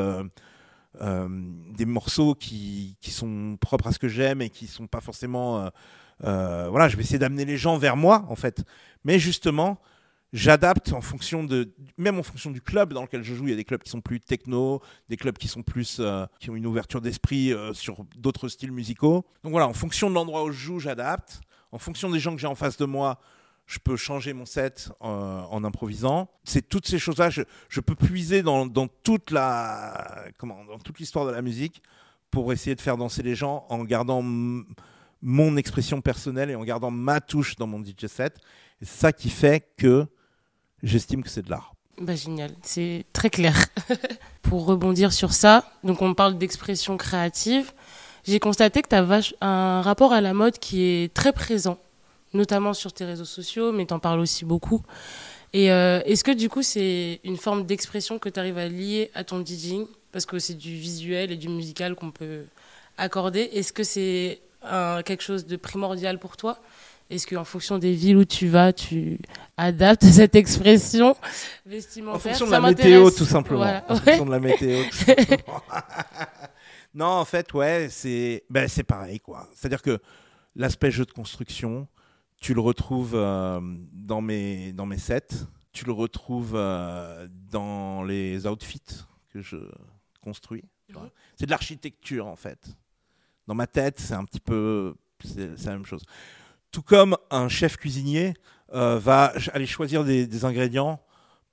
Euh, 1.00 1.29
des 1.31 1.85
morceaux 1.85 2.35
qui, 2.35 2.96
qui 3.00 3.12
sont 3.12 3.57
propres 3.61 3.87
à 3.87 3.92
ce 3.92 3.98
que 4.00 4.09
j'aime 4.09 4.42
et 4.42 4.50
qui 4.50 4.66
sont 4.66 4.88
pas 4.88 5.00
forcément 5.00 5.61
euh, 5.61 5.68
euh, 6.24 6.68
voilà 6.68 6.88
je 6.88 6.96
vais 6.96 7.03
essayer 7.03 7.18
d'amener 7.18 7.44
les 7.44 7.57
gens 7.57 7.79
vers 7.79 7.96
moi 7.96 8.24
en 8.29 8.35
fait. 8.35 8.64
Mais 9.05 9.20
justement 9.20 9.79
j'adapte 10.33 10.92
en 10.92 11.00
fonction 11.00 11.44
de 11.44 11.72
même 11.96 12.18
en 12.18 12.24
fonction 12.24 12.50
du 12.50 12.61
club 12.61 12.92
dans 12.92 13.03
lequel 13.03 13.22
je 13.22 13.35
joue. 13.35 13.44
Il 13.46 13.50
y 13.50 13.53
a 13.53 13.57
des 13.57 13.64
clubs 13.64 13.83
qui 13.83 13.90
sont 13.90 14.00
plus 14.00 14.18
techno 14.18 14.83
des 15.09 15.16
clubs 15.16 15.38
qui 15.38 15.46
sont 15.46 15.62
plus 15.62 16.00
qui 16.40 16.50
ont 16.50 16.57
une 16.57 16.66
ouverture 16.66 17.00
d'esprit 17.00 17.55
sur 17.72 18.05
d'autres 18.16 18.48
styles 18.48 18.72
musicaux. 18.72 19.24
Donc 19.44 19.53
voilà 19.53 19.68
en 19.68 19.74
fonction 19.74 20.11
de 20.11 20.14
l'endroit 20.14 20.42
où 20.42 20.50
je 20.50 20.59
joue 20.59 20.81
j'adapte. 20.81 21.40
En 21.72 21.79
fonction 21.79 22.11
des 22.11 22.18
gens 22.18 22.35
que 22.35 22.40
j'ai 22.40 22.48
en 22.48 22.57
face 22.57 22.76
de 22.76 22.85
moi 22.85 23.20
je 23.70 23.78
peux 23.78 23.96
changer 23.96 24.33
mon 24.33 24.46
set 24.46 24.90
euh, 25.00 25.42
en 25.48 25.62
improvisant. 25.62 26.28
C'est 26.42 26.68
toutes 26.68 26.88
ces 26.88 26.98
choses-là. 26.98 27.30
Je, 27.30 27.80
peux 27.80 27.94
puiser 27.94 28.42
dans, 28.42 28.66
toute 29.04 29.30
l'histoire 30.98 31.24
de 31.24 31.30
la 31.30 31.40
musique 31.40 31.80
pour 32.33 32.52
essayer 32.52 32.74
de 32.74 32.80
faire 32.80 32.96
danser 32.96 33.22
les 33.22 33.37
gens 33.37 33.66
en 33.68 33.85
gardant 33.85 34.22
mon 35.22 35.56
expression 35.56 36.00
personnelle 36.00 36.50
et 36.50 36.56
en 36.56 36.64
gardant 36.64 36.90
ma 36.90 37.20
touche 37.20 37.54
dans 37.54 37.68
mon 37.68 37.80
DJ 37.80 38.06
set. 38.09 38.38
Et 38.83 38.87
c'est 38.87 38.98
ça 38.98 39.12
qui 39.12 39.30
fait 39.30 39.68
que 39.76 40.04
j'estime 40.83 41.22
que 41.22 41.28
c'est 41.28 41.42
de 41.42 41.50
l'art. 41.50 41.74
Bah, 42.00 42.16
génial, 42.16 42.50
c'est 42.62 43.04
très 43.12 43.30
clair. 43.30 43.66
pour 44.42 44.66
rebondir 44.66 45.12
sur 45.12 45.33
ça, 45.33 45.64
donc 45.85 46.02
on 46.02 46.14
parle 46.14 46.38
d'expression 46.38 46.96
créative. 46.96 47.72
J'ai 48.24 48.40
constaté 48.40 48.83
que 48.83 48.88
tu 48.88 48.96
as 48.96 49.33
un 49.40 49.80
rapport 49.80 50.12
à 50.12 50.20
la 50.20 50.35
mode 50.35 50.59
qui 50.59 50.83
est 50.83 51.14
très 51.14 51.33
présent, 51.33 51.78
notamment 52.32 52.74
sur 52.74 52.92
tes 52.92 53.04
réseaux 53.04 53.24
sociaux, 53.24 53.72
mais 53.72 53.86
tu 53.86 53.94
en 53.94 53.98
parles 53.98 54.20
aussi 54.20 54.44
beaucoup. 54.44 54.82
Et 55.52 55.72
euh, 55.72 56.00
est-ce 56.04 56.22
que 56.22 56.30
du 56.30 56.48
coup, 56.48 56.62
c'est 56.62 57.20
une 57.24 57.36
forme 57.36 57.66
d'expression 57.66 58.18
que 58.18 58.28
tu 58.28 58.38
arrives 58.38 58.58
à 58.58 58.68
lier 58.68 59.10
à 59.14 59.24
ton 59.24 59.44
DJing? 59.44 59.86
Parce 60.12 60.26
que 60.26 60.38
c'est 60.38 60.54
du 60.54 60.74
visuel 60.74 61.32
et 61.32 61.36
du 61.36 61.48
musical 61.48 61.94
qu'on 61.94 62.10
peut 62.10 62.44
accorder. 62.96 63.50
Est-ce 63.52 63.72
que 63.72 63.84
c'est 63.84 64.40
quelque 65.04 65.22
chose 65.22 65.46
de 65.46 65.56
primordial 65.56 66.18
pour 66.18 66.36
toi? 66.36 66.58
Est-ce 67.10 67.26
qu'en 67.26 67.44
fonction 67.44 67.78
des 67.78 67.92
villes 67.92 68.16
où 68.16 68.24
tu 68.24 68.46
vas, 68.46 68.72
tu 68.72 69.18
adaptes 69.56 70.04
cette 70.12 70.36
expression 70.36 71.16
vestimentaire? 71.66 72.14
En 72.14 72.18
fonction 72.20 72.46
de 72.46 72.52
la 72.52 72.60
météo, 72.60 73.10
tout 73.10 73.24
simplement. 73.24 73.82
En 73.88 73.96
fonction 73.96 74.26
de 74.26 74.30
la 74.30 74.38
météo. 74.38 74.84
non, 76.94 77.06
en 77.06 77.24
fait, 77.24 77.52
ouais, 77.52 77.88
c'est 77.90 78.44
ben, 78.48 78.68
pareil, 78.86 79.18
quoi. 79.18 79.48
C'est-à-dire 79.54 79.82
que 79.82 79.98
l'aspect 80.54 80.92
jeu 80.92 81.04
de 81.04 81.10
construction, 81.10 81.88
tu 82.40 82.55
le 82.55 82.61
retrouves 82.61 83.14
euh, 83.14 83.61
dans, 83.92 84.22
mes, 84.22 84.72
dans 84.72 84.87
mes 84.87 84.98
sets, 84.98 85.46
tu 85.72 85.85
le 85.85 85.92
retrouves 85.92 86.55
euh, 86.55 87.29
dans 87.50 88.03
les 88.03 88.46
outfits 88.46 89.05
que 89.33 89.40
je 89.40 89.59
construis. 90.22 90.64
C'est 91.37 91.46
de 91.46 91.50
l'architecture 91.50 92.26
en 92.26 92.35
fait. 92.35 92.74
Dans 93.46 93.55
ma 93.55 93.66
tête, 93.66 94.00
c'est 94.00 94.14
un 94.14 94.24
petit 94.24 94.40
peu 94.40 94.94
c'est 95.22 95.66
la 95.66 95.72
même 95.72 95.87
chose. 95.87 96.03
Tout 96.72 96.83
comme 96.83 97.16
un 97.31 97.48
chef 97.48 97.76
cuisinier 97.76 98.35
euh, 98.72 98.98
va 98.98 99.33
aller 99.53 99.66
choisir 99.66 100.05
des, 100.05 100.44
ingrédients 100.44 101.00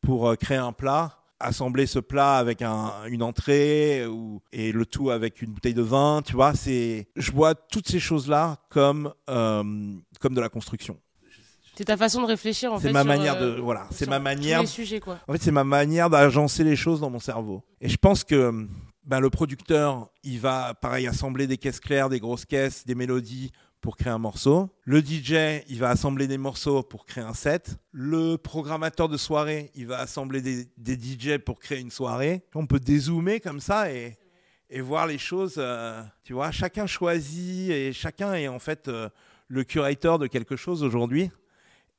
pour 0.02 0.36
créer 0.38 0.58
un 0.58 0.74
plat, 0.74 1.17
assembler 1.40 1.86
ce 1.86 2.00
plat 2.00 2.38
avec 2.38 2.62
une 2.62 3.24
entrée 3.24 4.06
ou, 4.08 4.42
et 4.52 4.72
le 4.72 4.86
tout 4.86 5.12
avec 5.12 5.42
une 5.42 5.52
bouteille 5.52 5.74
de 5.74 5.82
vin, 5.82 6.22
tu 6.26 6.34
vois, 6.34 6.54
c'est 6.54 7.08
je 7.16 7.32
vois 7.32 7.56
toutes 7.56 7.88
ces 7.88 8.00
choses-là 8.00 8.58
comme 8.70 9.14
comme 9.28 10.34
de 10.34 10.42
la 10.42 10.50
construction. 10.50 10.98
C'est 11.78 11.86
ta 11.86 11.96
façon 11.96 12.24
de 12.24 12.26
réfléchir 12.26 12.74
en 12.74 12.80
fait. 12.80 12.88
C'est 12.88 12.94
ma 12.94 13.04
manière 13.04 13.40
de 13.40 13.46
euh, 13.46 13.62
voilà, 13.62 13.86
c'est 13.92 14.10
ma 14.10 14.18
manière. 14.18 14.68
sujets, 14.68 15.00
quoi. 15.00 15.20
En 15.28 15.34
fait, 15.34 15.44
c'est 15.44 15.52
ma 15.52 15.64
manière 15.64 16.10
d'agencer 16.10 16.64
les 16.64 16.76
choses 16.76 17.02
dans 17.02 17.12
mon 17.12 17.20
cerveau. 17.20 17.64
Et 17.82 17.88
je 17.88 17.98
pense 17.98 18.24
que 18.24 18.68
ben, 19.06 19.20
le 19.20 19.30
producteur, 19.30 20.10
il 20.24 20.40
va 20.40 20.74
pareil 20.74 21.06
assembler 21.06 21.46
des 21.46 21.58
caisses 21.58 21.80
claires, 21.80 22.10
des 22.10 22.20
grosses 22.20 22.46
caisses, 22.46 22.84
des 22.88 22.96
mélodies 22.96 23.52
pour 23.82 23.98
créer 23.98 24.12
un 24.12 24.18
morceau. 24.18 24.70
Le 24.84 25.00
DJ, 25.00 25.64
il 25.70 25.80
va 25.80 25.90
assembler 25.90 26.28
des 26.28 26.38
morceaux 26.38 26.84
pour 26.84 27.06
créer 27.06 27.24
un 27.24 27.34
set. 27.34 27.78
Le 27.92 28.38
programmateur 28.38 29.10
de 29.10 29.18
soirée, 29.18 29.72
il 29.76 29.88
va 29.88 30.00
assembler 30.00 30.42
des, 30.42 30.94
DJ 30.96 31.38
pour 31.38 31.60
créer 31.60 31.80
une 31.80 31.92
soirée. 31.92 32.44
On 32.56 32.66
peut 32.66 32.80
dézoomer 32.80 33.40
comme 33.40 33.60
ça 33.60 33.92
et, 33.92 34.18
et 34.70 34.82
voir 34.82 35.08
les 35.08 35.18
choses. 35.18 35.56
Euh, 35.58 36.02
tu 36.24 36.34
vois, 36.34 36.52
chacun 36.52 36.88
choisit 36.88 37.70
et 37.70 37.94
chacun 37.94 38.34
est 38.34 38.48
en 38.48 38.60
fait 38.60 38.88
euh, 38.88 39.10
le 39.48 39.64
curateur 39.64 40.20
de 40.20 40.28
quelque 40.28 40.56
chose 40.56 40.84
aujourd'hui. 40.84 41.32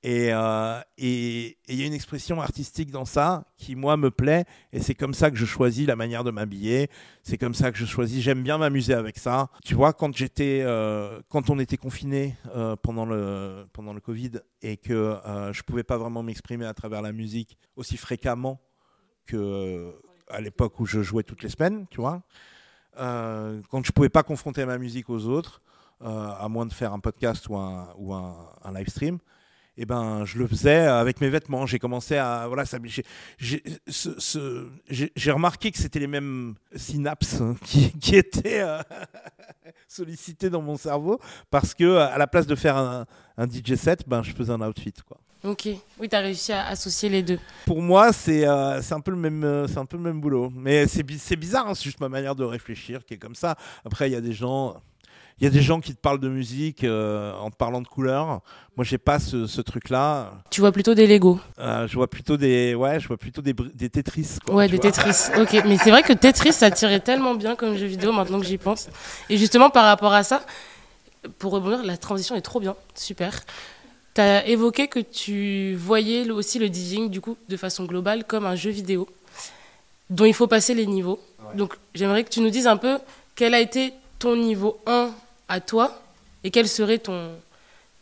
Euh, 0.07 0.81
et 0.97 1.59
il 1.67 1.75
y 1.75 1.83
a 1.83 1.87
une 1.87 1.93
expression 1.93 2.41
artistique 2.41 2.91
dans 2.91 3.05
ça 3.05 3.45
qui, 3.57 3.75
moi, 3.75 3.97
me 3.97 4.11
plaît. 4.11 4.45
Et 4.73 4.81
c'est 4.81 4.95
comme 4.95 5.15
ça 5.15 5.31
que 5.31 5.37
je 5.37 5.45
choisis 5.45 5.87
la 5.87 5.97
manière 5.97 6.25
de 6.25 6.31
m'habiller. 6.31 6.89
C'est 7.23 7.39
comme 7.39 7.55
ça 7.55 7.73
que 7.73 7.79
je 7.79 7.85
choisis. 7.85 8.23
J'aime 8.23 8.43
bien 8.43 8.59
m'amuser 8.59 8.95
avec 8.95 9.19
ça. 9.19 9.51
Tu 9.65 9.75
vois, 9.75 9.93
quand, 9.93 10.13
euh, 10.41 11.21
quand 11.29 11.51
on 11.51 11.59
était 11.59 11.77
confiné 11.77 12.37
euh, 12.55 12.77
pendant, 12.77 13.07
le, 13.07 13.67
pendant 13.73 13.93
le 13.93 14.01
Covid 14.01 14.33
et 14.63 14.77
que 14.77 15.17
je 15.53 15.61
ne 15.61 15.65
pouvais 15.65 15.85
pas 15.85 15.99
vraiment 15.99 16.23
m'exprimer 16.23 16.67
à 16.67 16.75
travers 16.75 17.03
la 17.03 17.13
musique 17.13 17.59
aussi 17.77 17.97
fréquemment 17.97 18.61
que 19.27 19.95
à 20.31 20.41
l'époque 20.41 20.79
où 20.81 20.87
je 20.87 21.03
jouais 21.03 21.23
toutes 21.23 21.43
les 21.43 21.49
semaines, 21.49 21.87
tu 21.91 22.01
vois, 22.01 22.23
quand 22.97 23.83
je 23.83 23.91
ne 23.91 23.93
pouvais 23.95 24.09
pas 24.09 24.23
confronter 24.23 24.65
ma 24.65 24.79
musique 24.79 25.09
aux 25.11 25.27
autres, 25.27 25.63
à 26.01 26.47
moins 26.49 26.67
de 26.67 26.73
faire 26.73 26.93
un 26.93 27.01
podcast 27.01 27.49
ou 27.49 27.57
un, 27.57 27.89
ou 27.97 28.13
un 28.15 28.73
live 28.75 28.89
stream, 28.89 29.19
eh 29.81 29.87
ben, 29.87 30.25
je 30.25 30.39
le 30.39 30.47
faisais 30.49 30.79
avec 30.79 31.21
mes 31.21 31.29
vêtements. 31.29 31.65
J'ai 31.65 31.79
commencé 31.79 32.17
à. 32.17 32.49
Voilà, 32.49 32.65
j'ai 33.39 35.31
remarqué 35.31 35.71
que 35.71 35.79
c'était 35.79 36.01
les 36.01 36.09
mêmes 36.09 36.57
synapses 36.75 37.41
qui, 37.65 37.93
qui 37.93 38.17
étaient 38.17 38.61
euh, 38.61 38.83
sollicitées 39.89 40.51
dans 40.51 40.63
mon 40.63 40.77
cerveau 40.77 41.21
parce 41.49 41.75
que, 41.75 41.97
à 41.97 42.19
la 42.19 42.27
place 42.27 42.49
de 42.49 42.57
faire 42.57 42.77
un, 42.77 43.07
un 43.37 43.47
DJ 43.47 43.77
set, 43.77 44.09
ben, 44.09 44.25
je 44.25 44.33
faisais 44.33 44.53
un 44.53 44.61
outfit. 44.61 44.95
Quoi. 45.07 45.19
Ok, 45.45 45.69
oui, 46.01 46.09
tu 46.09 46.17
as 46.17 46.21
réussi 46.21 46.53
à 46.53 46.67
associer 46.67 47.09
les 47.09 47.23
deux. 47.23 47.39
Pour 47.65 47.81
moi, 47.81 48.13
c'est 48.13 48.49
euh, 48.49 48.81
un, 48.91 49.01
peu 49.01 49.13
le 49.13 49.17
même, 49.17 49.67
c'est 49.69 49.79
un 49.79 49.87
peu 49.87 49.97
le 49.97 50.03
même 50.03 50.21
boulot. 50.21 50.51
Mais 50.53 50.89
c'est 50.89 51.05
bizarre, 51.37 51.69
hein, 51.69 51.75
c'est 51.77 51.85
juste 51.85 52.01
ma 52.01 52.09
manière 52.09 52.35
de 52.35 52.43
réfléchir 52.43 53.05
qui 53.05 53.15
est 53.15 53.19
comme 53.19 53.37
ça. 53.37 53.57
Après, 53.85 54.11
il 54.11 54.13
y 54.13 54.17
a 54.17 54.21
des 54.21 54.33
gens 54.33 54.83
il 55.41 55.45
y 55.45 55.47
a 55.47 55.51
des 55.51 55.63
gens 55.63 55.81
qui 55.81 55.95
te 55.95 56.01
parlent 56.01 56.19
de 56.19 56.29
musique 56.29 56.83
euh, 56.83 57.33
en 57.35 57.51
te 57.51 57.57
parlant 57.57 57.81
de 57.81 57.87
couleurs. 57.87 58.41
Moi, 58.77 58.85
j'ai 58.85 58.99
pas 58.99 59.19
ce, 59.21 59.61
truc-là. 59.61 60.33
Tu 60.51 60.61
vois 60.61 60.73
plutôt 60.73 60.95
des 60.95 61.07
Lego. 61.07 61.39
Euh, 61.59 61.87
je 61.87 61.95
vois 61.95 62.09
plutôt 62.09 62.37
des, 62.37 62.75
ouais, 62.75 62.99
je 62.99 63.07
vois 63.07 63.17
plutôt 63.17 63.41
des, 63.41 63.53
des 63.53 63.89
Tetris. 63.89 64.39
ouais, 64.49 64.69
des 64.69 64.79
Tetris. 64.79 65.31
ok, 65.41 65.63
mais 65.67 65.79
c'est 65.79 65.91
vrai 65.91 66.03
que 66.03 66.13
Tetris, 66.13 66.53
ça 66.53 66.71
tirait 66.71 67.01
tellement 67.01 67.35
bien 67.35 67.55
comme 67.55 67.77
jeu 67.77 67.87
vidéo 67.87 68.13
maintenant 68.13 68.41
que 68.41 68.47
j'y 68.47 68.59
pense. 68.59 68.89
Et 69.31 69.37
justement, 69.37 69.71
par 69.71 69.85
rapport 69.85 70.13
à 70.13 70.25
ça, 70.25 70.43
pour 71.39 71.53
rebondir, 71.53 71.85
la 71.85 71.97
transition 71.97 72.35
est 72.35 72.41
trop 72.41 72.61
bien, 72.61 72.75
super. 72.95 73.45
Tu 74.15 74.21
as 74.21 74.47
évoqué 74.47 74.89
que 74.89 74.99
tu 74.99 75.75
voyais 75.77 76.29
aussi 76.31 76.59
le 76.59 76.67
DJing 76.67 77.11
du 77.11 77.21
coup 77.21 77.37
de 77.49 77.57
façon 77.57 77.85
globale 77.85 78.25
comme 78.25 78.47
un 78.47 78.57
jeu 78.57 78.71
vidéo 78.71 79.09
dont 80.11 80.25
il 80.25 80.35
faut 80.35 80.47
passer 80.47 80.75
les 80.75 80.87
niveaux. 80.87 81.21
Donc 81.55 81.75
j'aimerais 81.95 82.25
que 82.25 82.31
tu 82.31 82.41
nous 82.41 82.51
dises 82.51 82.67
un 82.67 82.77
peu 82.77 82.99
quel 83.35 83.55
a 83.55 83.61
été 83.61 83.93
ton 84.19 84.37
niveau 84.37 84.81
1 84.87 85.11
à 85.49 85.61
toi 85.61 86.03
et 86.45 86.51
quel 86.51 86.69
serait 86.69 86.99
ton, 86.99 87.33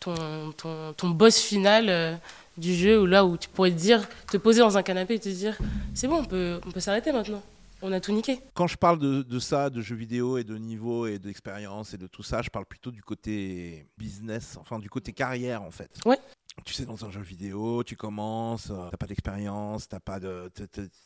ton, 0.00 0.52
ton, 0.52 0.92
ton 0.92 1.10
boss 1.10 1.38
final 1.38 1.88
euh, 1.88 2.14
du 2.56 2.74
jeu 2.74 3.00
ou 3.00 3.06
là 3.06 3.24
où 3.24 3.36
tu 3.36 3.48
pourrais 3.48 3.70
te 3.70 3.76
dire, 3.76 4.06
te 4.30 4.36
poser 4.36 4.60
dans 4.60 4.76
un 4.76 4.82
canapé 4.82 5.14
et 5.14 5.20
te 5.20 5.28
dire 5.28 5.56
c'est 5.94 6.08
bon, 6.08 6.18
on 6.18 6.24
peut, 6.24 6.60
on 6.66 6.70
peut 6.70 6.80
s'arrêter 6.80 7.12
maintenant. 7.12 7.42
On 7.82 7.92
a 7.92 8.00
tout 8.00 8.12
niqué. 8.12 8.40
Quand 8.54 8.66
je 8.66 8.76
parle 8.76 8.98
de, 8.98 9.22
de, 9.22 9.38
ça, 9.38 9.68
de 9.68 9.82
jeux 9.82 9.96
vidéo 9.96 10.38
et 10.38 10.44
de 10.44 10.56
niveau 10.56 11.06
et 11.06 11.18
d'expérience 11.18 11.92
et 11.92 11.98
de 11.98 12.06
tout 12.06 12.22
ça, 12.22 12.40
je 12.40 12.48
parle 12.48 12.64
plutôt 12.64 12.90
du 12.90 13.02
côté 13.02 13.86
business, 13.98 14.56
enfin 14.58 14.78
du 14.78 14.88
côté 14.88 15.12
carrière 15.12 15.62
en 15.62 15.70
fait. 15.70 15.90
Ouais 16.06 16.18
tu 16.66 16.74
sais, 16.74 16.84
dans 16.84 17.04
un 17.04 17.10
jeu 17.12 17.20
vidéo, 17.20 17.84
tu 17.84 17.94
commences, 17.94 18.70
euh, 18.70 18.88
t'as 18.90 18.96
pas 18.96 19.06
d'expérience, 19.06 19.88
t'as 19.88 20.00
pas 20.00 20.18
de, 20.18 20.50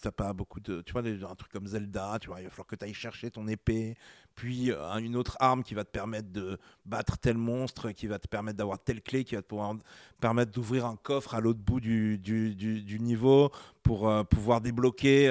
t'as 0.00 0.10
pas 0.10 0.32
beaucoup 0.32 0.58
de, 0.58 0.80
tu 0.80 0.92
vois, 0.92 1.02
un 1.02 1.34
truc 1.34 1.52
comme 1.52 1.66
Zelda, 1.66 2.16
tu 2.18 2.28
vois, 2.28 2.40
il 2.40 2.44
va 2.44 2.50
falloir 2.50 2.66
que 2.66 2.76
tu 2.76 2.86
ailles 2.86 2.94
chercher 2.94 3.30
ton 3.30 3.46
épée, 3.46 3.94
puis 4.34 4.72
euh, 4.72 4.94
une 4.94 5.16
autre 5.16 5.36
arme 5.38 5.62
qui 5.62 5.74
va 5.74 5.84
te 5.84 5.90
permettre 5.90 6.30
de 6.32 6.58
battre 6.86 7.18
tel 7.18 7.36
monstre, 7.36 7.90
qui 7.90 8.06
va 8.06 8.18
te 8.18 8.26
permettre 8.26 8.56
d'avoir 8.56 8.78
telle 8.78 9.02
clé, 9.02 9.22
qui 9.22 9.34
va 9.34 9.42
te 9.42 9.48
pouvoir 9.48 9.74
permettre 10.18 10.50
d'ouvrir 10.50 10.86
un 10.86 10.96
coffre 10.96 11.34
à 11.34 11.40
l'autre 11.40 11.60
bout 11.60 11.80
du, 11.80 12.16
du, 12.16 12.98
niveau 12.98 13.52
pour 13.82 14.08
euh, 14.08 14.24
pouvoir 14.24 14.62
débloquer 14.62 15.28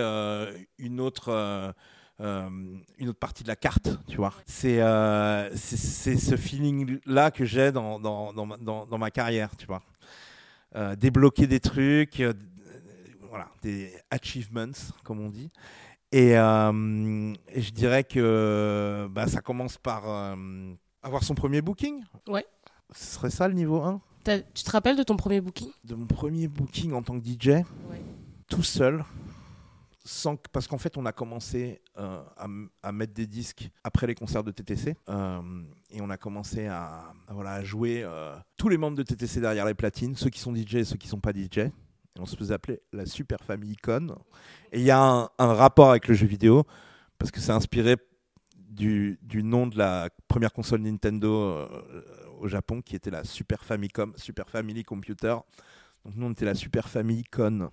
une 0.78 1.02
autre. 1.02 1.74
Une 2.19 3.08
autre 3.10 3.19
partie 3.19 3.43
de 3.43 3.47
la 3.47 3.55
carte, 3.55 3.89
tu 4.08 4.17
vois. 4.17 4.34
C'est 4.45 4.79
c'est 5.55 6.17
ce 6.17 6.36
feeling-là 6.36 7.32
que 7.32 7.45
j'ai 7.45 7.71
dans 7.71 7.99
dans, 7.99 8.34
dans, 8.34 8.86
dans, 8.86 8.97
ma 8.97 9.12
carrière, 9.12 9.55
tu 9.58 9.65
vois. 9.65 9.82
Euh, 10.75 10.95
débloquer 10.95 11.47
des 11.47 11.60
trucs, 11.60 12.19
euh, 12.19 12.34
voilà, 13.29 13.47
des 13.63 13.91
achievements, 14.12 14.71
comme 15.03 15.19
on 15.19 15.29
dit. 15.29 15.49
Et, 16.12 16.38
euh, 16.38 17.34
je 17.55 17.69
dirais 17.71 18.03
que 18.03 19.08
bah, 19.12 19.27
ça 19.27 19.41
commence 19.41 19.77
par 19.77 20.36
avoir 21.01 21.23
son 21.23 21.36
premier 21.36 21.62
booking. 21.62 22.03
Ouais. 22.27 22.45
Ce 22.93 23.15
serait 23.15 23.29
ça 23.29 23.47
le 23.47 23.53
niveau 23.53 23.82
1 23.82 24.01
Tu 24.53 24.63
te 24.63 24.71
rappelles 24.71 24.97
de 24.97 25.03
ton 25.03 25.15
premier 25.15 25.41
booking? 25.41 25.69
De 25.84 25.95
mon 25.95 26.05
premier 26.05 26.47
booking 26.47 26.93
en 26.93 27.01
tant 27.01 27.19
que 27.19 27.25
DJ, 27.25 27.63
tout 28.47 28.63
seul, 28.63 29.03
parce 30.52 30.67
qu'en 30.67 30.78
fait, 30.78 30.98
on 30.98 31.06
a 31.06 31.12
commencé 31.12 31.82
euh, 31.98 32.22
à, 32.82 32.91
mettre 32.91 33.13
des 33.13 33.28
disques 33.28 33.69
après 33.84 34.08
les 34.08 34.15
concerts 34.15 34.43
de 34.43 34.52
TTC. 34.52 34.95
Euh, 35.10 35.41
et 35.91 36.02
on 36.02 36.10
a 36.10 36.17
commencé 36.17 36.67
à, 36.67 37.13
voilà, 37.30 37.63
jouer 37.63 38.02
euh, 38.04 38.36
tous 38.58 38.69
les 38.69 38.78
membres 38.78 38.98
de 38.98 39.04
TTC 39.04 39.41
derrière 39.41 39.65
les 39.65 39.74
platines, 39.74 40.15
ceux 40.15 40.30
qui 40.30 40.39
sont 40.39 40.56
DJ 40.56 40.76
et 40.76 40.84
ceux 40.84 40.98
qui 40.98 41.08
ne 41.08 41.12
sont 41.12 41.19
pas 41.19 41.32
DJ. 41.32 41.72
On 42.17 42.26
se 42.26 42.36
faisait 42.36 42.54
appeler 42.54 42.82
la 42.91 43.06
Super 43.06 43.39
Famille 43.43 43.78
Con. 43.78 44.15
Et 44.72 44.80
il 44.80 44.86
y 44.86 44.91
a 44.91 45.00
un, 45.38 45.54
rapport 45.54 45.91
avec 45.91 46.08
le 46.08 46.15
jeu 46.15 46.28
vidéo, 46.28 46.63
parce 47.17 47.32
que 47.32 47.39
c'est 47.39 47.52
inspiré 47.52 47.95
du, 48.58 49.19
du, 49.22 49.43
nom 49.43 49.67
de 49.67 49.78
la 49.78 50.10
première 50.28 50.52
console 50.52 50.82
Nintendo 50.82 51.67
au 52.39 52.48
Japon, 52.48 52.82
qui 52.82 52.95
était 52.95 53.12
la 53.12 53.24
Super 53.24 53.63
Famicom, 53.63 54.13
Super 54.17 54.50
Family 54.50 54.84
Computer. 54.84 55.36
Donc 56.04 56.15
nous, 56.15 56.26
on 56.26 56.32
était 56.32 56.45
la 56.45 56.56
Super 56.56 56.89
Famille 56.89 57.24
Con. 57.24 57.69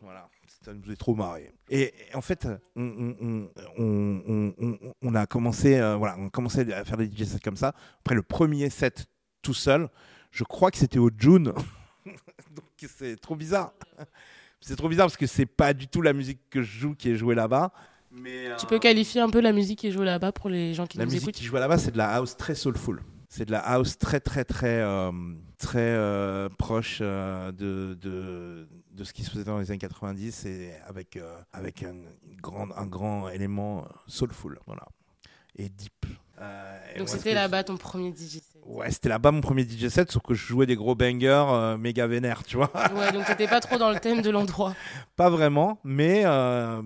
Voilà 0.00 0.28
Ça 0.64 0.74
nous 0.74 0.82
faisait 0.82 0.96
trop 0.96 1.14
marrer. 1.14 1.52
Et, 1.70 1.94
et 2.10 2.14
en 2.14 2.20
fait, 2.20 2.48
on, 2.74 2.82
on- 2.82 3.48
on- 3.78 4.22
on- 4.26 4.54
on- 4.58 4.78
on 5.02 5.14
a 5.14 5.26
commencé, 5.26 5.78
euh, 5.78 5.96
voilà, 5.96 6.16
on 6.18 6.26
a 6.26 6.30
commencé 6.30 6.72
à 6.72 6.84
faire 6.84 6.96
des 6.96 7.06
DJ 7.06 7.24
sets 7.24 7.38
comme 7.40 7.56
ça. 7.56 7.74
Après 8.00 8.14
le 8.14 8.22
premier 8.22 8.68
set 8.70 9.06
tout 9.42 9.54
seul, 9.54 9.88
je 10.32 10.42
crois 10.44 10.70
que 10.70 10.78
c'était 10.78 10.98
au 10.98 11.10
June. 11.16 11.52
Donc 12.54 12.64
c'est 12.88 13.16
trop 13.20 13.36
bizarre. 13.36 13.72
C'est 14.60 14.74
trop 14.76 14.88
bizarre 14.88 15.06
parce 15.06 15.16
que 15.16 15.26
c'est 15.28 15.46
pas 15.46 15.72
du 15.72 15.86
tout 15.86 16.02
la 16.02 16.12
musique 16.12 16.40
que 16.50 16.62
je 16.62 16.78
joue 16.80 16.94
qui 16.96 17.10
est 17.10 17.16
jouée 17.16 17.36
là-bas. 17.36 17.70
Mais 18.10 18.46
Tu 18.58 18.66
euh, 18.66 18.68
peux 18.68 18.78
qualifier 18.80 19.20
un 19.20 19.30
peu 19.30 19.40
la 19.40 19.52
musique 19.52 19.78
qui 19.78 19.86
est 19.88 19.92
jouée 19.92 20.06
là-bas 20.06 20.32
pour 20.32 20.48
les 20.50 20.74
gens 20.74 20.86
qui 20.86 20.98
la 20.98 21.04
nous 21.04 21.10
musique 21.10 21.22
écoutent 21.22 21.34
qui 21.36 21.44
jouait 21.44 21.60
là-bas, 21.60 21.78
c'est 21.78 21.92
de 21.92 21.98
la 21.98 22.10
house 22.14 22.36
très 22.36 22.54
soulful. 22.56 23.00
C'est 23.28 23.44
de 23.44 23.52
la 23.52 23.60
house 23.60 23.96
très 23.98 24.18
très 24.20 24.44
très 24.44 24.80
euh, 24.80 25.12
très 25.58 25.78
euh, 25.80 26.48
proche 26.58 27.00
de, 27.00 27.52
de, 28.00 28.66
de 28.98 29.04
ce 29.04 29.12
qui 29.12 29.22
se 29.22 29.30
faisait 29.30 29.44
dans 29.44 29.58
les 29.58 29.70
années 29.70 29.78
90 29.78 30.44
et 30.46 30.72
avec 30.86 31.16
euh, 31.16 31.40
avec 31.52 31.82
un 31.82 31.94
une 32.28 32.40
grande 32.40 32.72
un 32.76 32.86
grand 32.86 33.28
élément 33.28 33.84
euh, 33.84 33.88
soulful, 34.06 34.58
voilà. 34.66 34.86
Et 35.56 35.68
deep. 35.68 36.06
Euh, 36.40 36.78
et 36.94 36.98
Donc 36.98 37.08
c'était 37.08 37.34
là-bas 37.34 37.64
ton 37.64 37.76
premier 37.76 38.10
DJ 38.10 38.34
set. 38.34 38.44
Ouais, 38.64 38.90
c'était 38.90 39.08
là-bas 39.08 39.32
mon 39.32 39.40
premier 39.40 39.62
DJ 39.62 39.88
set, 39.88 40.12
sauf 40.12 40.22
que 40.22 40.34
je 40.34 40.46
jouais 40.46 40.66
des 40.66 40.76
gros 40.76 40.94
bangers 40.94 41.46
euh, 41.48 41.76
méga 41.76 42.06
vénères, 42.06 42.44
tu 42.44 42.56
vois. 42.56 42.70
Ouais, 42.94 43.10
donc 43.12 43.24
t'étais 43.24 43.48
pas 43.48 43.60
trop 43.60 43.76
dans 43.78 43.90
le 43.90 43.98
thème 43.98 44.20
de 44.22 44.30
l'endroit. 44.30 44.74
Pas 45.16 45.30
vraiment, 45.30 45.80
mais 45.82 46.22
euh, 46.26 46.80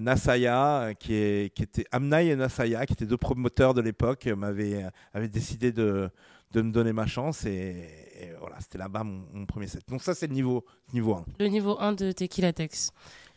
Nasaya, 0.00 0.92
qui, 1.00 1.14
est, 1.14 1.54
qui 1.54 1.64
était 1.64 1.84
Amnai 1.90 2.28
et 2.28 2.36
Nasaya, 2.36 2.86
qui 2.86 2.92
étaient 2.92 3.06
deux 3.06 3.16
promoteurs 3.16 3.74
de 3.74 3.80
l'époque, 3.80 4.26
m'avaient 4.26 4.86
avaient 5.14 5.28
décidé 5.28 5.72
de, 5.72 6.08
de 6.52 6.62
me 6.62 6.70
donner 6.70 6.92
ma 6.92 7.06
chance 7.06 7.44
et, 7.44 7.88
et 8.22 8.32
voilà, 8.38 8.60
c'était 8.60 8.78
là-bas 8.78 9.04
mon, 9.04 9.24
mon 9.32 9.46
premier 9.46 9.66
set. 9.66 9.82
Donc 9.88 10.02
ça, 10.02 10.14
c'est 10.14 10.26
le 10.26 10.34
niveau, 10.34 10.64
niveau 10.92 11.14
1. 11.14 11.24
Le 11.40 11.46
niveau 11.48 11.76
1 11.80 11.92
de 11.92 12.12
Tequila 12.12 12.52
Tex. 12.52 12.90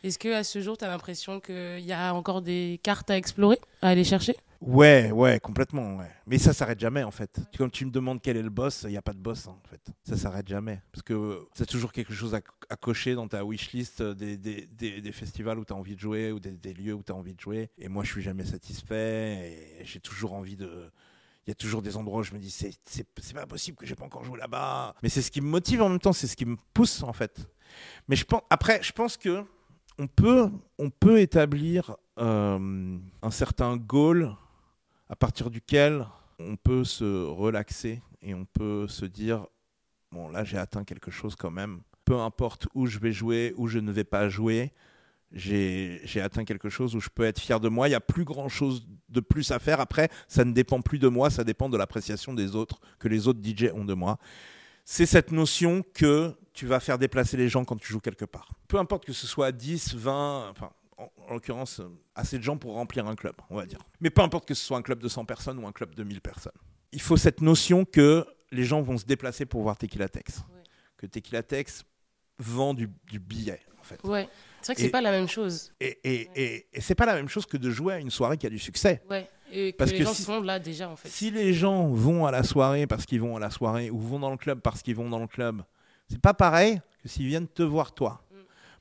Est-ce 0.04 0.18
que 0.18 0.32
à 0.32 0.44
ce 0.44 0.60
jour, 0.60 0.78
tu 0.78 0.84
as 0.84 0.88
l'impression 0.88 1.40
qu'il 1.40 1.80
y 1.80 1.92
a 1.92 2.14
encore 2.14 2.42
des 2.42 2.78
cartes 2.82 3.10
à 3.10 3.16
explorer, 3.16 3.58
à 3.82 3.88
aller 3.88 4.04
chercher? 4.04 4.36
Ouais, 4.60 5.10
ouais, 5.10 5.38
complètement, 5.40 5.96
ouais. 5.96 6.10
Mais 6.26 6.38
ça 6.38 6.52
s'arrête 6.52 6.80
jamais 6.80 7.02
en 7.02 7.10
fait. 7.10 7.40
Comme 7.58 7.70
tu 7.70 7.84
me 7.84 7.90
demandes 7.90 8.20
quel 8.22 8.36
est 8.36 8.42
le 8.42 8.50
boss, 8.50 8.84
il 8.84 8.90
n'y 8.90 8.96
a 8.96 9.02
pas 9.02 9.12
de 9.12 9.18
boss 9.18 9.48
hein, 9.48 9.56
en 9.62 9.68
fait. 9.68 9.80
Ça 10.04 10.16
s'arrête 10.16 10.48
jamais. 10.48 10.80
Parce 10.92 11.02
que 11.02 11.46
c'est 11.54 11.66
toujours 11.66 11.92
quelque 11.92 12.14
chose 12.14 12.34
à, 12.34 12.40
à 12.70 12.76
cocher 12.76 13.14
dans 13.14 13.28
ta 13.28 13.44
wishlist 13.44 14.00
euh, 14.00 14.14
des, 14.14 14.36
des, 14.36 14.66
des, 14.72 15.00
des 15.00 15.12
festivals 15.12 15.58
où 15.58 15.64
tu 15.64 15.72
as 15.72 15.76
envie 15.76 15.94
de 15.94 16.00
jouer 16.00 16.32
ou 16.32 16.40
des, 16.40 16.52
des 16.52 16.72
lieux 16.72 16.94
où 16.94 17.02
tu 17.02 17.12
as 17.12 17.14
envie 17.14 17.34
de 17.34 17.40
jouer. 17.40 17.70
Et 17.78 17.88
moi, 17.88 18.02
je 18.04 18.12
suis 18.12 18.22
jamais 18.22 18.44
satisfait 18.44 19.80
et 19.80 19.84
j'ai 19.84 20.00
toujours 20.00 20.32
envie 20.32 20.56
de. 20.56 20.90
Il 21.46 21.50
y 21.50 21.52
a 21.52 21.54
toujours 21.54 21.80
des 21.80 21.96
endroits 21.96 22.20
où 22.20 22.22
je 22.24 22.32
me 22.32 22.38
dis 22.38 22.50
c'est 22.50 23.32
pas 23.32 23.46
possible 23.46 23.76
que 23.76 23.86
j'ai 23.86 23.94
pas 23.94 24.04
encore 24.04 24.24
joué 24.24 24.38
là-bas. 24.38 24.94
Mais 25.02 25.08
c'est 25.08 25.22
ce 25.22 25.30
qui 25.30 25.40
me 25.40 25.46
motive 25.46 25.80
en 25.80 25.88
même 25.88 26.00
temps, 26.00 26.12
c'est 26.12 26.26
ce 26.26 26.36
qui 26.36 26.44
me 26.44 26.56
pousse 26.74 27.04
en 27.04 27.12
fait. 27.12 27.48
Mais 28.08 28.16
je 28.16 28.24
pense 28.24 28.42
après, 28.50 28.82
je 28.82 28.92
pense 28.92 29.16
que 29.16 29.44
on 29.98 30.08
peut 30.08 30.50
on 30.78 30.90
peut 30.90 31.20
établir 31.20 31.96
euh, 32.18 32.98
un 33.22 33.30
certain 33.30 33.76
goal 33.76 34.34
à 35.08 35.14
partir 35.14 35.50
duquel 35.50 36.06
on 36.38 36.56
peut 36.56 36.84
se 36.84 37.24
relaxer 37.24 38.02
et 38.22 38.34
on 38.34 38.44
peut 38.44 38.88
se 38.88 39.04
dire 39.04 39.46
bon 40.12 40.28
là 40.28 40.44
j'ai 40.44 40.58
atteint 40.58 40.84
quelque 40.84 41.10
chose 41.10 41.36
quand 41.36 41.50
même 41.50 41.80
peu 42.04 42.18
importe 42.18 42.66
où 42.74 42.86
je 42.86 42.98
vais 42.98 43.12
jouer 43.12 43.54
où 43.56 43.68
je 43.68 43.78
ne 43.78 43.92
vais 43.92 44.04
pas 44.04 44.28
jouer 44.28 44.72
j'ai 45.36 46.20
atteint 46.20 46.44
quelque 46.44 46.68
chose 46.68 46.94
où 46.96 47.00
je 47.00 47.08
peux 47.08 47.24
être 47.24 47.38
fier 47.40 47.60
de 47.60 47.68
moi 47.68 47.86
il 47.88 47.90
n'y 47.90 47.96
a 47.96 48.00
plus 48.00 48.24
grand 48.24 48.48
chose 48.48 48.86
de 49.08 49.20
plus 49.20 49.50
à 49.50 49.58
faire 49.58 49.80
après 49.80 50.08
ça 50.28 50.44
ne 50.44 50.52
dépend 50.52 50.80
plus 50.80 50.98
de 50.98 51.08
moi 51.08 51.30
ça 51.30 51.44
dépend 51.44 51.68
de 51.68 51.76
l'appréciation 51.76 52.34
des 52.34 52.56
autres 52.56 52.80
que 52.98 53.08
les 53.08 53.28
autres 53.28 53.40
DJ 53.42 53.70
ont 53.74 53.84
de 53.84 53.94
moi 53.94 54.18
c'est 54.84 55.06
cette 55.06 55.32
notion 55.32 55.84
que 55.94 56.34
tu 56.52 56.66
vas 56.66 56.80
faire 56.80 56.98
déplacer 56.98 57.36
les 57.36 57.48
gens 57.48 57.64
quand 57.64 57.76
tu 57.76 57.92
joues 57.92 58.00
quelque 58.00 58.24
part 58.24 58.50
peu 58.66 58.78
importe 58.78 59.04
que 59.04 59.12
ce 59.12 59.26
soit 59.26 59.52
10 59.52 59.94
20 59.94 60.48
enfin 60.50 60.70
en, 60.98 61.10
en 61.28 61.34
l'occurrence, 61.34 61.80
euh, 61.80 61.88
assez 62.14 62.38
de 62.38 62.42
gens 62.42 62.56
pour 62.56 62.74
remplir 62.74 63.06
un 63.06 63.14
club, 63.14 63.34
on 63.50 63.56
va 63.56 63.66
dire. 63.66 63.80
Mais 64.00 64.10
peu 64.10 64.22
importe 64.22 64.46
que 64.48 64.54
ce 64.54 64.64
soit 64.64 64.78
un 64.78 64.82
club 64.82 65.00
de 65.00 65.08
100 65.08 65.24
personnes 65.24 65.58
ou 65.58 65.66
un 65.66 65.72
club 65.72 65.94
de 65.94 66.02
1000 66.02 66.20
personnes. 66.20 66.52
Il 66.92 67.00
faut 67.00 67.16
cette 67.16 67.40
notion 67.40 67.84
que 67.84 68.26
les 68.50 68.64
gens 68.64 68.80
vont 68.80 68.96
se 68.96 69.04
déplacer 69.04 69.44
pour 69.44 69.62
voir 69.62 69.76
Tequila 69.76 70.08
Tex. 70.08 70.38
Ouais. 70.38 70.62
Que 70.96 71.06
Tequila 71.06 71.42
Tex 71.42 71.84
vend 72.38 72.74
du, 72.74 72.88
du 73.10 73.18
billet, 73.18 73.60
en 73.78 73.82
fait. 73.82 74.02
Ouais. 74.04 74.28
C'est 74.66 74.72
vrai 74.72 74.74
que 74.74 74.80
c'est 74.82 74.88
pas 74.90 75.00
la 75.00 75.10
même 75.12 75.28
chose. 75.28 75.72
Et, 75.80 75.98
et, 76.02 76.28
et, 76.34 76.66
et 76.72 76.80
c'est 76.80 76.94
pas 76.96 77.06
la 77.06 77.14
même 77.14 77.28
chose 77.28 77.46
que 77.46 77.56
de 77.56 77.70
jouer 77.70 77.94
à 77.94 77.98
une 78.00 78.10
soirée 78.10 78.36
qui 78.36 78.46
a 78.46 78.50
du 78.50 78.58
succès. 78.58 79.02
Ouais. 79.08 79.28
Et 79.52 79.72
que 79.72 79.76
Parce 79.76 79.92
les 79.92 79.98
que 79.98 80.04
gens 80.04 80.12
si- 80.12 80.22
sont 80.22 80.40
là 80.42 80.58
déjà, 80.58 80.88
en 80.88 80.96
fait. 80.96 81.08
Si 81.08 81.30
les 81.30 81.54
gens 81.54 81.86
vont 81.88 82.26
à 82.26 82.32
la 82.32 82.42
soirée 82.42 82.86
parce 82.88 83.06
qu'ils 83.06 83.20
vont 83.20 83.36
à 83.36 83.40
la 83.40 83.50
soirée 83.50 83.90
ou 83.90 83.98
vont 84.00 84.18
dans 84.18 84.30
le 84.30 84.36
club 84.36 84.60
parce 84.60 84.82
qu'ils 84.82 84.96
vont 84.96 85.08
dans 85.08 85.20
le 85.20 85.28
club, 85.28 85.62
c'est 86.10 86.20
pas 86.20 86.34
pareil 86.34 86.80
que 87.02 87.08
s'ils 87.08 87.26
viennent 87.28 87.46
te 87.46 87.62
voir 87.62 87.92
toi. 87.94 88.22
Mm. 88.32 88.36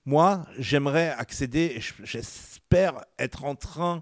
Moi, 0.08 0.46
j'aimerais 0.58 1.10
accéder, 1.10 1.74
et 1.76 1.82
je- 1.82 1.94
j'espère 2.04 3.06
être 3.20 3.46
en 3.46 3.54
train, 3.56 4.02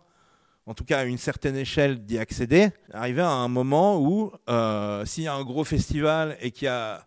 en 0.66 0.74
tout 0.74 0.86
cas 0.86 1.00
à 1.00 1.04
une 1.04 1.18
certaine 1.18 1.58
échelle, 1.58 2.04
d'y 2.06 2.18
accéder, 2.18 2.70
arriver 2.94 3.22
à 3.22 3.30
un 3.30 3.50
moment 3.50 4.00
où 4.00 4.32
euh, 4.50 5.04
s'il 5.06 5.26
y 5.26 5.28
a 5.28 5.34
un 5.34 5.44
gros 5.44 5.66
festival 5.66 6.38
et 6.40 6.52
qu'il 6.52 6.66
y 6.66 6.70
a 6.70 7.06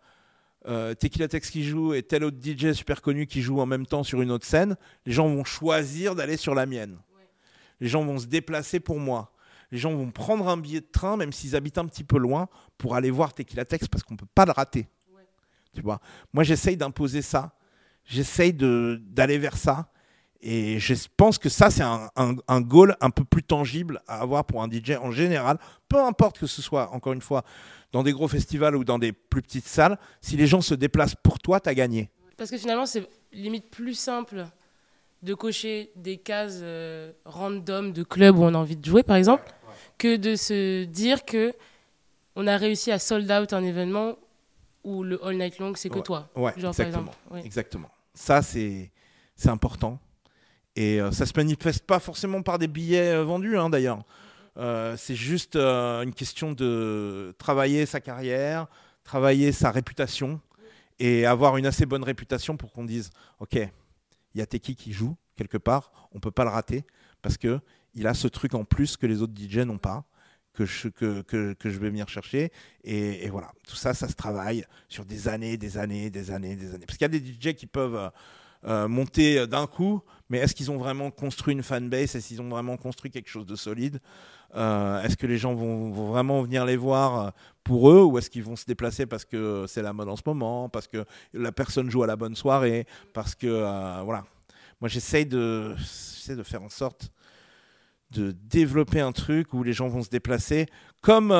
euh, 0.69 0.95
Tequila 0.95 1.29
Tex 1.29 1.51
qui 1.51 1.65
joue 1.65 1.95
et 1.95 2.03
tel 2.03 2.25
autre 2.25 2.39
DJ 2.43 2.73
super 2.73 3.03
connu 3.03 3.27
qui 3.27 3.43
joue 3.43 3.61
en 3.61 3.67
même 3.67 3.87
temps 3.87 4.03
sur 4.03 4.23
une 4.23 4.31
autre 4.31 4.47
scène, 4.47 4.77
les 5.05 5.13
gens 5.13 5.29
vont 5.29 5.45
choisir 5.45 6.15
d'aller 6.15 6.37
sur 6.37 6.55
la 6.55 6.67
mienne. 6.67 6.99
Les 7.81 7.89
gens 7.89 8.05
vont 8.05 8.19
se 8.19 8.27
déplacer 8.27 8.81
pour 8.81 8.99
moi. 8.99 9.33
Les 9.71 9.79
gens 9.79 9.93
vont 9.93 10.11
prendre 10.11 10.49
un 10.49 10.57
billet 10.57 10.81
de 10.81 10.87
train, 10.91 11.17
même 11.17 11.33
s'ils 11.33 11.57
habitent 11.57 11.79
un 11.79 11.87
petit 11.87 12.05
peu 12.05 12.19
loin, 12.19 12.49
pour 12.79 12.95
aller 12.95 13.11
voir 13.11 13.35
Tequila 13.35 13.65
Tex 13.65 13.89
parce 13.89 14.03
qu'on 14.03 14.15
ne 14.15 14.19
peut 14.19 14.27
pas 14.35 14.47
le 14.47 14.53
rater. 14.53 14.89
Ouais. 15.13 15.27
Tu 15.75 15.83
vois? 15.83 16.01
Moi, 16.33 16.45
j'essaye 16.45 16.77
d'imposer 16.77 17.23
ça. 17.23 17.53
J'essaye 18.05 18.53
d'aller 18.53 19.39
vers 19.39 19.57
ça. 19.57 19.91
Et 20.43 20.79
je 20.79 20.95
pense 21.17 21.39
que 21.39 21.49
ça, 21.49 21.71
c'est 21.71 21.83
un, 21.83 22.11
un, 22.17 22.35
un 22.49 22.61
goal 22.61 22.97
un 23.01 23.11
peu 23.11 23.25
plus 23.25 23.43
tangible 23.43 24.01
à 24.07 24.21
avoir 24.21 24.45
pour 24.45 24.63
un 24.63 24.69
DJ 24.71 24.93
en 25.01 25.11
général. 25.11 25.59
Peu 25.89 26.01
importe 26.03 26.39
que 26.39 26.47
ce 26.47 26.63
soit, 26.63 26.91
encore 26.93 27.13
une 27.13 27.21
fois, 27.23 27.43
dans 27.93 28.03
des 28.03 28.13
gros 28.13 28.29
festivals 28.29 28.77
ou 28.77 28.85
dans 28.85 28.99
des 28.99 29.13
plus 29.13 29.43
petites 29.43 29.67
salles. 29.67 29.99
Si 30.21 30.37
les 30.37 30.47
gens 30.47 30.61
se 30.61 30.75
déplacent 30.75 31.15
pour 31.15 31.39
toi, 31.39 31.61
tu 31.61 31.69
as 31.69 31.75
gagné. 31.75 32.11
Parce 32.37 32.51
que 32.51 32.59
finalement, 32.59 32.87
c'est 32.87 33.09
limite 33.33 33.71
plus 33.71 33.95
simple 33.95 34.47
de 35.23 35.35
cocher 35.35 35.91
des 35.97 36.19
cases 36.19 36.59
euh, 36.63 37.13
random 37.25 37.93
de 37.93 38.03
clubs 38.03 38.37
où 38.39 38.43
on 38.45 38.55
a 38.55 38.59
envie 38.59 38.77
de 38.77 38.85
jouer, 38.85 39.03
par 39.03 39.17
exemple, 39.17 39.45
que 39.99 40.17
de 40.17 40.37
se 40.37 40.85
dire 40.85 41.25
que 41.25 41.55
on 42.37 42.47
a 42.47 42.57
réussi 42.59 42.93
à 42.93 42.99
sold 42.99 43.31
out 43.33 43.53
un 43.55 43.65
événement 43.65 44.17
où 44.85 45.03
le 45.03 45.25
all 45.27 45.37
night 45.39 45.59
long, 45.59 45.73
c'est 45.75 45.89
que 45.89 45.97
Ouais. 45.97 46.03
toi. 46.03 46.29
Ouais, 46.37 46.53
Genre, 46.59 46.75
par 46.77 46.87
exactement. 46.87 47.01
exemple. 47.01 47.17
Ouais. 47.31 47.43
Exactement. 47.45 47.91
Ça, 48.15 48.43
c'est 48.43 48.91
important. 49.47 49.99
Et 50.77 51.01
euh, 51.01 51.11
ça 51.11 51.25
se 51.25 51.33
manifeste 51.35 51.85
pas 51.87 51.99
forcément 51.99 52.43
par 52.43 52.59
des 52.59 52.69
billets 52.69 53.15
euh, 53.15 53.25
vendus, 53.25 53.57
hein, 53.57 53.71
d'ailleurs. 53.71 54.05
Euh, 54.59 54.97
c'est 54.97 55.17
juste 55.17 55.57
une 55.57 56.15
question 56.15 56.53
de 56.53 57.35
travailler 57.39 57.85
sa 57.85 58.01
carrière, 58.01 58.69
travailler 59.05 59.53
sa 59.53 59.71
réputation 59.71 60.41
et 60.99 61.27
avoir 61.27 61.57
une 61.57 61.67
assez 61.67 61.85
bonne 61.85 62.05
réputation 62.05 62.57
pour 62.57 62.73
qu'on 62.73 62.85
dise 62.85 63.11
OK, 63.39 63.55
il 63.55 64.39
y 64.39 64.41
a 64.41 64.47
Teki 64.47 64.77
qui 64.77 64.93
joue 64.93 65.15
quelque 65.37 65.59
part, 65.59 65.93
on 66.13 66.21
peut 66.21 66.31
pas 66.31 66.45
le 66.45 66.51
rater 66.51 66.85
parce 67.21 67.37
que 67.37 67.61
il 67.95 68.07
a 68.07 68.15
ce 68.15 68.29
truc 68.29 68.55
en 68.55 68.65
plus 68.65 68.97
que 68.97 69.07
les 69.07 69.21
autres 69.21 69.35
DJ 69.37 69.59
n'ont 69.59 69.79
pas. 69.79 70.05
Que 70.55 70.65
je, 70.65 70.89
vais 70.89 71.91
venir 71.91 72.09
chercher. 72.09 72.51
Et, 72.83 73.29
voilà, 73.29 73.53
tout 73.69 73.77
ça, 73.77 73.93
ça 73.93 74.09
se 74.09 74.15
travaille 74.15 74.65
sur 74.89 75.05
des 75.05 75.29
années, 75.29 75.59
des 75.59 75.77
années, 75.77 76.09
des 76.09 76.31
années, 76.31 76.57
des 76.57 76.75
années. 76.75 76.87
Parce 76.87 76.97
qu'il 76.97 77.05
y 77.05 77.15
a 77.15 77.21
des 77.21 77.23
DJ 77.23 77.55
qui 77.55 77.67
peuvent 77.67 78.11
monter 78.65 79.47
d'un 79.47 79.67
coup, 79.67 80.03
mais 80.29 80.39
est-ce 80.39 80.55
qu'ils 80.55 80.71
ont 80.71 80.77
vraiment 80.77 81.11
construit 81.11 81.55
une 81.55 81.63
fanbase? 81.63 82.17
Est-ce 82.17 82.29
qu'ils 82.29 82.43
ont 82.43 82.49
vraiment 82.49 82.77
construit 82.77 83.11
quelque 83.11 83.29
chose 83.29 83.47
de 83.47 83.57
solide? 83.57 84.01
Euh, 84.55 85.03
Est-ce 85.03 85.17
que 85.17 85.27
les 85.27 85.39
gens 85.39 85.55
vont, 85.55 85.91
vraiment 85.91 86.43
venir 86.43 86.65
les 86.65 86.77
voir 86.77 87.21
euh, 87.21 87.31
pour 87.63 87.91
eux 87.91 88.03
ou 88.03 88.19
est-ce 88.19 88.31
qu'ils 88.31 88.43
vont 88.43 88.57
se 88.57 88.65
déplacer 88.65 89.07
parce 89.07 89.25
que 89.25 89.67
c'est 89.69 89.83
la 89.83 89.93
mode 89.93 90.09
en 90.09 90.17
ce 90.17 90.23
moment, 90.27 90.69
parce 90.69 90.89
que 90.89 91.05
la 91.33 91.53
personne 91.53 91.91
joue 91.91 92.03
à 92.03 92.07
la 92.07 92.17
bonne 92.17 92.37
soirée, 92.37 92.87
parce 93.13 93.35
que 93.35 93.47
euh, 93.47 94.03
voilà. 94.05 94.25
Moi, 94.81 94.89
j'essaye 94.89 95.25
de, 95.25 95.75
de 96.29 96.43
faire 96.43 96.63
en 96.63 96.69
sorte 96.69 97.11
de 98.11 98.33
développer 98.33 99.01
un 99.01 99.13
truc 99.13 99.55
où 99.55 99.63
les 99.63 99.73
gens 99.73 99.89
vont 99.89 100.03
se 100.03 100.11
déplacer 100.11 100.67
comme 101.01 101.33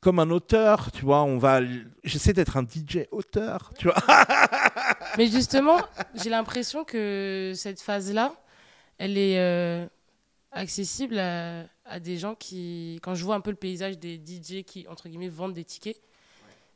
comme 0.00 0.20
un 0.20 0.30
auteur, 0.30 0.92
tu 0.92 1.04
vois. 1.04 1.24
On 1.24 1.36
va, 1.36 1.60
j'essaie 2.04 2.32
d'être 2.32 2.56
un 2.56 2.62
DJ 2.62 3.08
auteur, 3.10 3.72
tu 3.76 3.88
vois. 3.88 3.96
Mais 5.16 5.26
justement, 5.28 5.78
j'ai 6.14 6.30
l'impression 6.30 6.84
que 6.84 7.52
cette 7.54 7.80
phase-là, 7.80 8.34
elle 8.98 9.16
est 9.16 9.38
euh, 9.38 9.86
accessible 10.52 11.18
à, 11.18 11.64
à 11.84 12.00
des 12.00 12.18
gens 12.18 12.34
qui, 12.34 12.98
quand 13.02 13.14
je 13.14 13.24
vois 13.24 13.34
un 13.34 13.40
peu 13.40 13.50
le 13.50 13.56
paysage 13.56 13.98
des 13.98 14.16
DJ 14.16 14.64
qui, 14.64 14.86
entre 14.88 15.08
guillemets, 15.08 15.28
vendent 15.28 15.54
des 15.54 15.64
tickets, 15.64 16.00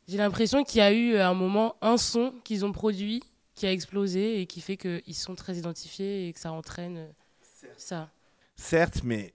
j'ai 0.08 0.18
l'impression 0.18 0.64
qu'il 0.64 0.78
y 0.78 0.82
a 0.82 0.92
eu 0.92 1.16
à 1.16 1.28
un 1.28 1.34
moment 1.34 1.76
un 1.80 1.96
son 1.96 2.34
qu'ils 2.42 2.64
ont 2.64 2.72
produit 2.72 3.22
qui 3.54 3.66
a 3.66 3.72
explosé 3.72 4.40
et 4.40 4.46
qui 4.46 4.60
fait 4.60 4.76
qu'ils 4.76 5.14
sont 5.14 5.34
très 5.34 5.56
identifiés 5.56 6.28
et 6.28 6.32
que 6.32 6.40
ça 6.40 6.52
entraîne 6.52 6.96
euh, 6.96 7.68
ça. 7.76 8.10
Certes, 8.56 9.02
mais, 9.04 9.34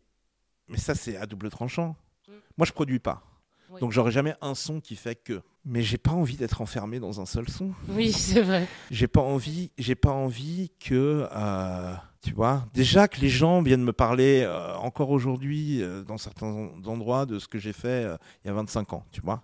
mais 0.68 0.78
ça, 0.78 0.96
c'est 0.96 1.16
à 1.16 1.26
double 1.26 1.50
tranchant. 1.50 1.96
Mm. 2.28 2.32
Moi, 2.58 2.66
je 2.66 2.72
produis 2.72 3.00
pas. 3.00 3.24
Oui. 3.70 3.80
Donc 3.80 3.92
j'aurai 3.92 4.12
jamais 4.12 4.36
un 4.42 4.56
son 4.56 4.82
qui 4.82 4.96
fait 4.96 5.16
que. 5.16 5.42
Mais 5.68 5.82
j'ai 5.82 5.98
pas 5.98 6.12
envie 6.12 6.38
d'être 6.38 6.62
enfermé 6.62 7.00
dans 7.00 7.20
un 7.22 7.26
seul 7.26 7.50
son. 7.50 7.72
Oui, 7.90 8.12
c'est 8.12 8.42
vrai. 8.42 8.68
J'ai 8.92 9.08
pas 9.08 9.22
envie, 9.22 9.72
j'ai 9.80 9.96
pas 9.96 10.12
envie 10.12 10.72
que, 10.80 11.28
euh, 11.36 11.96
tu 12.22 12.34
vois, 12.34 12.68
déjà 12.76 13.08
que 13.08 13.20
les 13.20 13.30
gens 13.30 13.64
viennent 13.64 13.84
me 13.84 13.94
parler 13.94 14.44
euh, 14.46 14.76
encore 14.76 15.10
aujourd'hui 15.10 15.82
euh, 15.82 16.04
dans 16.04 16.20
certains 16.20 16.70
endroits 16.86 17.26
de 17.26 17.40
ce 17.40 17.48
que 17.48 17.58
j'ai 17.58 17.74
fait 17.74 18.08
il 18.44 18.48
y 18.48 18.52
a 18.52 18.54
25 18.54 18.94
ans, 18.94 19.06
tu 19.12 19.22
vois. 19.22 19.44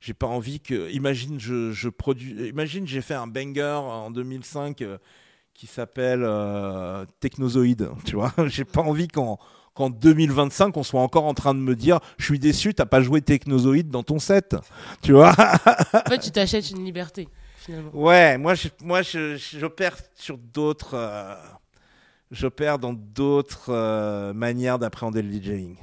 J'ai 0.00 0.14
pas 0.14 0.26
envie 0.26 0.58
que, 0.58 0.90
imagine, 0.90 1.38
je, 1.38 1.70
je 1.70 1.88
produis, 1.88 2.48
imagine, 2.48 2.88
j'ai 2.88 3.00
fait 3.00 3.14
un 3.14 3.28
banger 3.28 3.80
en 3.84 4.10
2005 4.10 4.82
euh, 4.82 4.98
qui 5.54 5.68
s'appelle 5.68 6.26
Technozoïde, 7.20 7.88
tu 8.04 8.16
vois. 8.16 8.32
j'ai 8.46 8.64
pas 8.64 8.80
envie 8.80 9.06
qu'en 9.06 9.38
qu'en 9.74 9.90
2025 9.90 10.76
on 10.76 10.82
soit 10.82 11.00
encore 11.00 11.24
en 11.24 11.34
train 11.34 11.54
de 11.54 11.60
me 11.60 11.74
dire, 11.76 12.00
je 12.18 12.24
suis 12.26 12.38
déçu, 12.38 12.74
t'as 12.74 12.86
pas 12.86 13.00
joué 13.00 13.22
Technozoïde 13.22 13.88
dans 13.88 14.02
ton 14.02 14.18
set, 14.18 14.56
tu 15.02 15.12
vois? 15.12 15.30
En 15.94 16.08
fait, 16.10 16.18
tu 16.18 16.30
t'achètes 16.30 16.70
une 16.70 16.84
liberté, 16.84 17.28
finalement. 17.56 17.90
Ouais, 17.94 18.36
moi, 18.38 18.54
je, 18.54 18.68
moi, 18.82 19.02
je, 19.02 19.36
j'opère 19.58 19.96
sur 20.14 20.36
d'autres, 20.38 20.94
euh, 20.94 21.34
j'opère 22.30 22.78
dans 22.78 22.92
d'autres 22.92 23.70
euh, 23.70 24.32
manières 24.32 24.78
d'appréhender 24.78 25.22
le 25.22 25.30
DJing. 25.32 25.76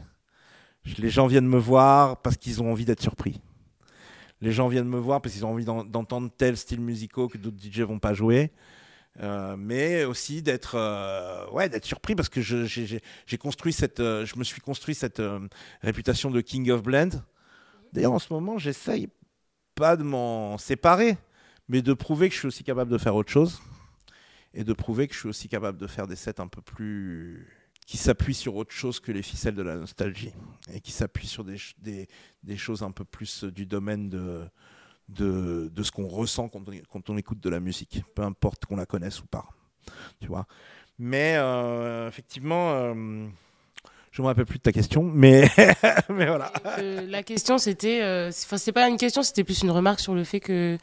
Les 0.97 1.09
gens 1.09 1.27
viennent 1.27 1.47
me 1.47 1.59
voir 1.59 2.17
parce 2.21 2.37
qu'ils 2.37 2.61
ont 2.63 2.71
envie 2.71 2.85
d'être 2.85 3.01
surpris. 3.01 3.41
Les 4.41 4.51
gens 4.51 4.67
viennent 4.69 4.87
me 4.87 4.97
voir 4.97 5.21
parce 5.21 5.33
qu'ils 5.35 5.45
ont 5.45 5.51
envie 5.51 5.65
d'en- 5.65 5.83
d'entendre 5.83 6.29
tel 6.35 6.55
style 6.57 6.79
musicaux 6.79 7.27
que 7.27 7.37
d'autres 7.37 7.57
DJ 7.61 7.81
vont 7.81 7.99
pas 7.99 8.13
jouer. 8.13 8.51
Euh, 9.21 9.57
mais 9.57 10.05
aussi 10.05 10.41
d'être 10.41 10.75
euh, 10.75 11.45
ouais 11.49 11.67
d'être 11.67 11.83
surpris 11.83 12.15
parce 12.15 12.29
que 12.29 12.41
j'ai 12.41 13.37
construit 13.37 13.73
cette 13.73 13.99
euh, 13.99 14.25
je 14.25 14.37
me 14.37 14.45
suis 14.45 14.61
construit 14.61 14.95
cette 14.95 15.21
réputation 15.81 16.31
de 16.31 16.39
king 16.39 16.71
of 16.71 16.83
blend. 16.83 17.09
D'ailleurs 17.91 18.13
en 18.13 18.19
ce 18.19 18.31
moment 18.31 18.57
j'essaye 18.57 19.09
pas 19.75 19.97
de 19.97 20.03
m'en 20.03 20.57
séparer 20.57 21.17
mais 21.67 21.81
de 21.81 21.93
prouver 21.93 22.29
que 22.29 22.35
je 22.35 22.39
suis 22.39 22.47
aussi 22.47 22.63
capable 22.63 22.89
de 22.91 22.97
faire 22.97 23.13
autre 23.15 23.31
chose 23.31 23.61
et 24.53 24.63
de 24.63 24.71
prouver 24.71 25.09
que 25.09 25.13
je 25.13 25.19
suis 25.19 25.29
aussi 25.29 25.49
capable 25.49 25.77
de 25.77 25.87
faire 25.87 26.07
des 26.07 26.15
sets 26.15 26.39
un 26.39 26.47
peu 26.47 26.61
plus 26.61 27.45
qui 27.85 27.97
s'appuient 27.97 28.33
sur 28.33 28.55
autre 28.55 28.71
chose 28.71 29.01
que 29.01 29.11
les 29.11 29.23
ficelles 29.23 29.55
de 29.55 29.63
la 29.63 29.75
nostalgie 29.75 30.31
et 30.73 30.79
qui 30.79 30.91
s'appuient 30.91 31.27
sur 31.27 31.43
des, 31.43 31.57
des, 31.79 32.07
des 32.43 32.57
choses 32.57 32.83
un 32.83 32.91
peu 32.91 33.03
plus 33.03 33.43
du 33.43 33.65
domaine 33.65 34.09
de, 34.09 34.47
de, 35.09 35.69
de 35.73 35.83
ce 35.83 35.91
qu'on 35.91 36.07
ressent 36.07 36.47
quand 36.49 36.61
on, 36.67 36.71
quand 36.91 37.09
on 37.09 37.17
écoute 37.17 37.39
de 37.41 37.49
la 37.49 37.59
musique, 37.59 38.03
peu 38.15 38.21
importe 38.23 38.65
qu'on 38.65 38.75
la 38.77 38.85
connaisse 38.85 39.21
ou 39.21 39.25
pas. 39.27 39.45
Tu 40.21 40.27
vois 40.27 40.45
mais 41.01 41.35
euh, 41.37 42.09
effectivement, 42.09 42.71
euh, 42.73 43.25
je 44.11 44.21
me 44.21 44.27
rappelle 44.27 44.45
plus 44.45 44.57
de 44.57 44.63
ta 44.63 44.73
question, 44.73 45.01
mais, 45.01 45.49
mais 46.09 46.25
voilà. 46.25 46.51
Euh, 46.77 47.05
la 47.07 47.23
question, 47.23 47.57
c'était. 47.57 48.01
euh, 48.03 48.29
Enfin, 48.29 48.57
c'est 48.57 48.73
pas 48.73 48.87
une 48.89 48.97
question, 48.97 49.23
c'était 49.23 49.45
plus 49.45 49.61
une 49.61 49.71
remarque 49.71 50.01
sur 50.01 50.13
le 50.13 50.25
fait 50.25 50.41
que 50.41 50.77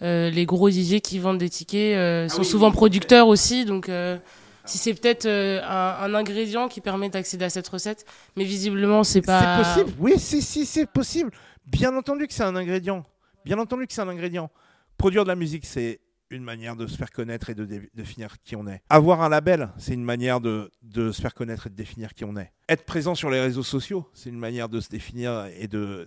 euh, 0.00 0.30
les 0.30 0.46
gros 0.46 0.70
DJ 0.70 1.00
qui 1.02 1.18
vendent 1.18 1.36
des 1.36 1.50
tickets 1.50 1.96
euh, 1.96 2.28
sont 2.30 2.38
oui, 2.38 2.46
souvent 2.46 2.68
oui. 2.68 2.72
producteurs 2.76 3.28
aussi. 3.28 3.66
Donc, 3.66 3.90
euh, 3.90 4.16
si 4.64 4.78
c'est 4.78 4.94
peut-être 4.94 5.26
euh, 5.26 5.60
un, 5.62 6.04
un 6.04 6.14
ingrédient 6.14 6.68
qui 6.68 6.80
permet 6.80 7.10
d'accéder 7.10 7.44
à 7.44 7.50
cette 7.50 7.68
recette, 7.68 8.06
mais 8.36 8.44
visiblement, 8.44 9.04
c'est 9.04 9.20
pas. 9.20 9.62
C'est 9.64 9.82
possible, 9.82 9.96
oui, 10.00 10.14
si, 10.18 10.40
si, 10.40 10.64
c'est 10.64 10.86
possible. 10.86 11.30
Bien 11.66 11.94
entendu 11.94 12.26
que 12.26 12.32
c'est 12.32 12.42
un 12.44 12.56
ingrédient. 12.56 13.04
Bien 13.44 13.58
entendu 13.58 13.86
que 13.86 13.92
c'est 13.92 14.00
un 14.00 14.08
ingrédient. 14.08 14.50
Produire 14.96 15.24
de 15.24 15.28
la 15.28 15.36
musique, 15.36 15.64
c'est 15.64 16.00
une 16.30 16.42
manière 16.42 16.76
de 16.76 16.86
se 16.86 16.96
faire 16.96 17.10
connaître 17.10 17.50
et 17.50 17.54
de 17.54 17.64
dé- 17.64 17.90
définir 17.94 18.36
qui 18.42 18.56
on 18.56 18.66
est. 18.66 18.82
Avoir 18.90 19.22
un 19.22 19.28
label, 19.28 19.70
c'est 19.78 19.94
une 19.94 20.04
manière 20.04 20.40
de, 20.40 20.70
se 20.94 21.20
faire 21.20 21.34
connaître 21.34 21.66
et 21.66 21.70
de 21.70 21.74
définir 21.74 22.14
qui 22.14 22.24
on 22.24 22.36
est. 22.36 22.52
Être 22.68 22.84
présent 22.84 23.14
sur 23.14 23.30
les 23.30 23.40
réseaux 23.40 23.62
sociaux, 23.62 24.08
c'est 24.12 24.28
une 24.28 24.38
manière 24.38 24.68
de 24.68 24.80
se 24.80 24.88
définir 24.88 25.46
et 25.58 25.68
de, 25.68 26.06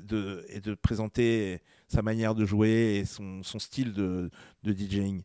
présenter 0.82 1.62
sa 1.88 2.02
manière 2.02 2.36
de 2.36 2.46
jouer 2.46 3.00
et 3.00 3.06
son, 3.06 3.42
style 3.44 3.94
de, 3.94 4.30
DJing. 4.64 5.24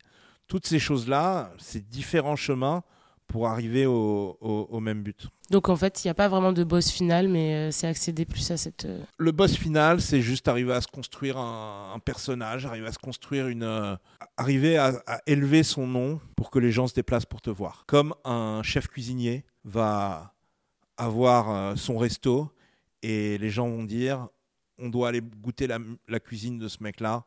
Toutes 0.49 0.67
ces 0.67 0.79
choses-là, 0.79 1.53
c'est 1.59 1.87
différents 1.89 2.37
chemins 2.37 2.83
pour 3.27 3.47
arriver 3.49 3.87
au, 3.87 4.37
au- 4.41 4.69
au 4.71 4.81
même 4.81 5.03
but. 5.03 5.27
Donc, 5.51 5.69
en 5.69 5.77
fait, 5.77 6.05
il 6.05 6.07
n'y 6.07 6.11
a 6.11 6.15
pas 6.15 6.29
vraiment 6.29 6.53
de 6.53 6.65
boss 6.65 6.91
final, 6.91 7.29
mais 7.29 7.55
euh, 7.55 7.71
c'est 7.71 7.87
accéder 7.87 8.25
plus 8.25 8.51
à 8.51 8.57
cette. 8.57 8.85
euh, 8.85 9.01
le 9.19 9.33
boss 9.33 9.57
final, 9.57 10.01
c'est 10.01 10.21
juste 10.23 10.49
arriver 10.49 10.73
à 10.73 10.81
se 10.81 10.89
construire 10.89 11.37
un, 11.39 11.93
un 11.95 11.99
personnage, 11.99 12.67
arriver 12.67 12.87
à 12.89 12.93
se 12.93 12.99
construire 12.99 13.49
une, 13.49 13.63
euh, 13.63 13.97
arriver 14.37 14.77
à, 14.79 15.03
à 15.07 15.21
élever 15.27 15.63
son 15.63 15.87
nom 15.87 16.21
pour 16.37 16.51
que 16.51 16.59
les 16.59 16.73
gens 16.73 16.87
se 16.89 16.95
déplacent 16.95 17.27
pour 17.27 17.41
te 17.43 17.51
voir. 17.51 17.85
Comme 17.87 18.15
un 18.25 18.63
chef 18.65 18.89
cuisinier 18.89 19.45
va 19.65 20.35
avoir 20.97 21.51
euh, 21.51 21.77
son 21.77 21.99
resto 21.99 22.51
et 23.03 23.39
les 23.39 23.51
gens 23.51 23.69
vont 23.69 23.85
dire, 23.85 24.29
on 24.79 24.89
doit 24.89 25.09
aller 25.09 25.21
goûter 25.21 25.67
la, 25.67 25.79
la 26.09 26.21
cuisine 26.21 26.59
de 26.59 26.69
ce 26.69 26.83
mec-là 26.83 27.25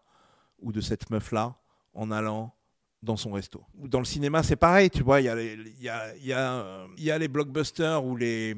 ou 0.62 0.72
de 0.72 0.82
cette 0.82 1.10
meuf-là 1.10 1.56
en 1.94 2.12
allant 2.12 2.54
dans 3.02 3.18
son 3.18 3.32
resto. 3.32 3.64
Dans 3.76 4.00
le 4.00 4.06
cinéma, 4.06 4.44
c'est 4.44 4.56
pareil, 4.56 4.90
tu 4.90 5.04
vois, 5.04 5.22
il 5.22 5.26
y 5.26 5.90
a 5.90 6.16
y 6.18 7.12
a, 7.12 7.18
les 7.18 7.28
blockbusters 7.28 8.04
où 8.04 8.16
les, 8.16 8.56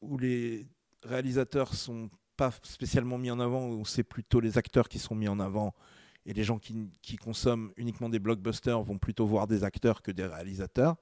où 0.00 0.18
les 0.18 0.66
réalisateurs 1.02 1.74
sont 1.74 2.10
pas 2.36 2.52
spécialement 2.62 3.18
mis 3.18 3.30
en 3.30 3.40
avant, 3.40 3.68
où 3.68 3.84
c'est 3.84 4.04
plutôt 4.04 4.40
les 4.40 4.58
acteurs 4.58 4.88
qui 4.88 4.98
sont 4.98 5.14
mis 5.14 5.28
en 5.28 5.40
avant. 5.40 5.74
Et 6.26 6.34
les 6.34 6.44
gens 6.44 6.58
qui, 6.58 7.16
consomment 7.16 7.72
uniquement 7.76 8.08
des 8.08 8.18
blockbusters 8.18 8.82
vont 8.82 8.98
plutôt 8.98 9.26
voir 9.26 9.46
des 9.46 9.64
acteurs 9.64 10.02
que 10.02 10.12
des 10.12 10.26
réalisateurs. 10.26 10.96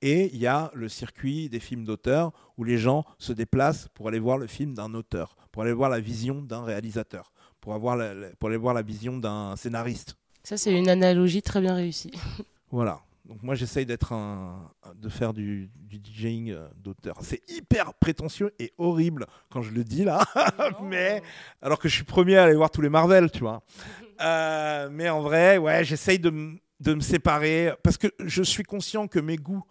Et 0.00 0.34
il 0.34 0.40
y 0.40 0.48
a 0.48 0.72
le 0.74 0.88
circuit 0.88 1.48
des 1.48 1.60
films 1.60 1.84
d'auteur 1.84 2.32
où 2.58 2.64
les 2.64 2.76
gens 2.76 3.04
se 3.18 3.32
déplacent 3.32 3.88
pour 3.94 4.08
aller 4.08 4.18
voir 4.18 4.38
le 4.38 4.48
film 4.48 4.74
d'un 4.74 4.92
auteur, 4.94 5.36
pour 5.52 5.62
aller 5.62 5.72
voir 5.72 5.88
la 5.88 6.00
vision 6.00 6.42
d'un 6.42 6.64
réalisateur, 6.64 7.32
pour 7.60 7.74
aller 7.74 8.56
voir 8.56 8.74
la 8.74 8.82
vision 8.82 9.18
d'un 9.18 9.54
scénariste. 9.54 10.16
Ça, 10.44 10.56
c'est 10.56 10.76
une 10.76 10.88
analogie 10.88 11.42
très 11.42 11.60
bien 11.60 11.74
réussie. 11.74 12.12
Voilà. 12.70 13.00
Donc 13.24 13.42
moi 13.42 13.54
j'essaye 13.54 13.86
d'être 13.86 14.12
un, 14.12 14.70
de 14.96 15.08
faire 15.08 15.32
du, 15.32 15.70
du 15.76 16.00
DJing 16.02 16.50
euh, 16.50 16.66
d'auteur. 16.76 17.16
C'est 17.22 17.40
hyper 17.48 17.94
prétentieux 17.94 18.52
et 18.58 18.72
horrible 18.78 19.26
quand 19.48 19.62
je 19.62 19.70
le 19.70 19.84
dis 19.84 20.04
là, 20.04 20.24
mais 20.82 21.22
alors 21.62 21.78
que 21.78 21.88
je 21.88 21.94
suis 21.94 22.04
premier 22.04 22.36
à 22.36 22.44
aller 22.44 22.54
voir 22.54 22.70
tous 22.70 22.82
les 22.82 22.88
Marvel, 22.88 23.30
tu 23.30 23.40
vois. 23.40 23.62
Euh, 24.20 24.88
mais 24.92 25.08
en 25.08 25.20
vrai, 25.20 25.58
ouais, 25.58 25.82
j'essaye 25.82 26.20
de 26.20 26.30
me 26.30 27.00
séparer 27.00 27.72
parce 27.82 27.96
que 27.96 28.06
je 28.20 28.44
suis 28.44 28.62
conscient 28.62 29.08
que 29.08 29.18
mes 29.18 29.36
goûts 29.36 29.64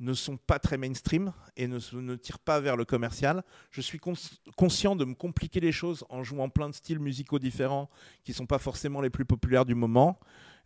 ne 0.00 0.14
sont 0.14 0.36
pas 0.36 0.58
très 0.58 0.76
mainstream 0.76 1.32
et 1.56 1.66
ne, 1.66 1.78
ne 1.94 2.14
tirent 2.16 2.38
pas 2.38 2.60
vers 2.60 2.76
le 2.76 2.84
commercial. 2.84 3.42
Je 3.70 3.80
suis 3.80 3.98
cons- 3.98 4.14
conscient 4.56 4.94
de 4.94 5.04
me 5.04 5.14
compliquer 5.14 5.60
les 5.60 5.72
choses 5.72 6.04
en 6.08 6.22
jouant 6.22 6.48
plein 6.48 6.68
de 6.68 6.74
styles 6.74 7.00
musicaux 7.00 7.38
différents 7.38 7.90
qui 8.22 8.32
sont 8.32 8.46
pas 8.46 8.58
forcément 8.58 9.00
les 9.00 9.10
plus 9.10 9.24
populaires 9.24 9.64
du 9.64 9.74
moment, 9.74 10.20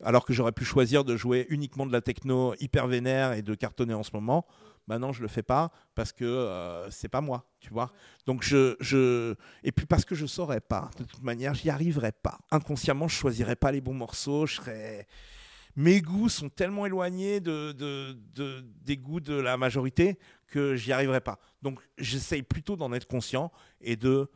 alors 0.04 0.26
que 0.26 0.32
j'aurais 0.32 0.52
pu 0.52 0.64
choisir 0.64 1.04
de 1.04 1.16
jouer 1.16 1.46
uniquement 1.48 1.86
de 1.86 1.92
la 1.92 2.02
techno 2.02 2.54
hyper 2.60 2.86
vénère 2.86 3.32
et 3.32 3.42
de 3.42 3.54
cartonner 3.54 3.94
en 3.94 4.02
ce 4.02 4.10
moment. 4.12 4.46
Maintenant, 4.88 5.12
je 5.12 5.22
le 5.22 5.28
fais 5.28 5.44
pas 5.44 5.70
parce 5.94 6.12
que 6.12 6.24
euh, 6.24 6.90
c'est 6.90 7.08
pas 7.08 7.20
moi, 7.20 7.46
tu 7.60 7.70
vois. 7.70 7.92
Donc 8.26 8.42
je, 8.42 8.76
je 8.80 9.34
et 9.62 9.70
puis 9.70 9.86
parce 9.86 10.04
que 10.04 10.16
je 10.16 10.26
saurais 10.26 10.60
pas. 10.60 10.90
De 10.98 11.04
toute 11.04 11.22
manière, 11.22 11.54
j'y 11.54 11.70
arriverais 11.70 12.12
pas. 12.12 12.38
Inconsciemment, 12.50 13.06
je 13.06 13.14
choisirais 13.14 13.54
pas 13.56 13.70
les 13.70 13.80
bons 13.80 13.94
morceaux. 13.94 14.44
Je 14.44 14.56
serais 14.56 15.06
mes 15.76 16.00
goûts 16.00 16.28
sont 16.28 16.48
tellement 16.48 16.86
éloignés 16.86 17.40
de, 17.40 17.72
de- 17.72 18.16
de- 18.34 18.64
des 18.84 18.96
goûts 18.96 19.20
de 19.20 19.34
la 19.34 19.56
majorité 19.56 20.18
que 20.48 20.74
j'y 20.76 20.92
arriverai 20.92 21.20
pas. 21.20 21.38
Donc 21.62 21.80
j'essaye 21.98 22.42
plutôt 22.42 22.76
d'en 22.76 22.92
être 22.92 23.06
conscient 23.06 23.50
et 23.80 23.96
de 23.96 24.28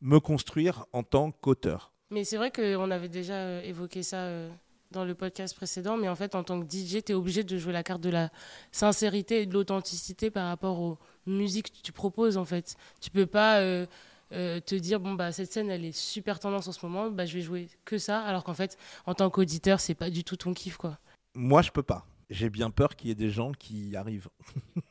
me 0.00 0.20
construire 0.20 0.84
en 0.92 1.02
tant 1.02 1.30
qu'auteur. 1.32 1.92
Mais 2.10 2.24
c'est 2.24 2.36
vrai 2.36 2.50
qu'on 2.52 2.90
avait 2.90 3.08
déjà 3.08 3.34
euh, 3.34 3.62
évoqué 3.62 4.02
ça 4.02 4.18
euh, 4.18 4.50
dans 4.92 5.04
le 5.04 5.14
podcast 5.14 5.56
précédent, 5.56 5.96
mais 5.96 6.08
en 6.08 6.14
fait, 6.14 6.34
en 6.36 6.44
tant 6.44 6.60
que 6.60 6.66
DJ, 6.70 7.02
tu 7.04 7.10
es 7.12 7.14
obligé 7.14 7.42
de 7.42 7.58
jouer 7.58 7.72
la 7.72 7.82
carte 7.82 8.02
de 8.02 8.10
la 8.10 8.30
sincérité 8.70 9.42
et 9.42 9.46
de 9.46 9.54
l'authenticité 9.54 10.30
par 10.30 10.46
rapport 10.48 10.78
aux 10.80 10.98
musiques 11.26 11.72
que 11.72 11.82
tu 11.82 11.90
proposes, 11.92 12.36
en 12.36 12.44
fait. 12.44 12.76
Tu 13.00 13.10
peux 13.10 13.26
pas 13.26 13.58
euh, 13.60 13.86
euh, 14.32 14.60
te 14.60 14.74
dire, 14.74 15.00
bon, 15.00 15.14
bah, 15.14 15.32
cette 15.32 15.52
scène, 15.52 15.70
elle 15.70 15.84
est 15.84 15.96
super 15.96 16.38
tendance 16.38 16.68
en 16.68 16.72
ce 16.72 16.84
moment, 16.84 17.10
bah, 17.10 17.26
je 17.26 17.34
vais 17.34 17.42
jouer 17.42 17.68
que 17.84 17.98
ça, 17.98 18.20
alors 18.22 18.44
qu'en 18.44 18.54
fait, 18.54 18.78
en 19.06 19.14
tant 19.14 19.30
qu'auditeur, 19.30 19.80
c'est 19.80 19.94
pas 19.94 20.10
du 20.10 20.24
tout 20.24 20.36
ton 20.36 20.54
kiff, 20.54 20.76
quoi. 20.76 20.98
Moi, 21.34 21.62
je 21.62 21.70
peux 21.70 21.82
pas. 21.82 22.06
J'ai 22.30 22.48
bien 22.48 22.70
peur 22.70 22.96
qu'il 22.96 23.08
y 23.08 23.10
ait 23.10 23.16
des 23.16 23.30
gens 23.30 23.52
qui 23.52 23.90
y 23.90 23.96
arrivent. 23.96 24.28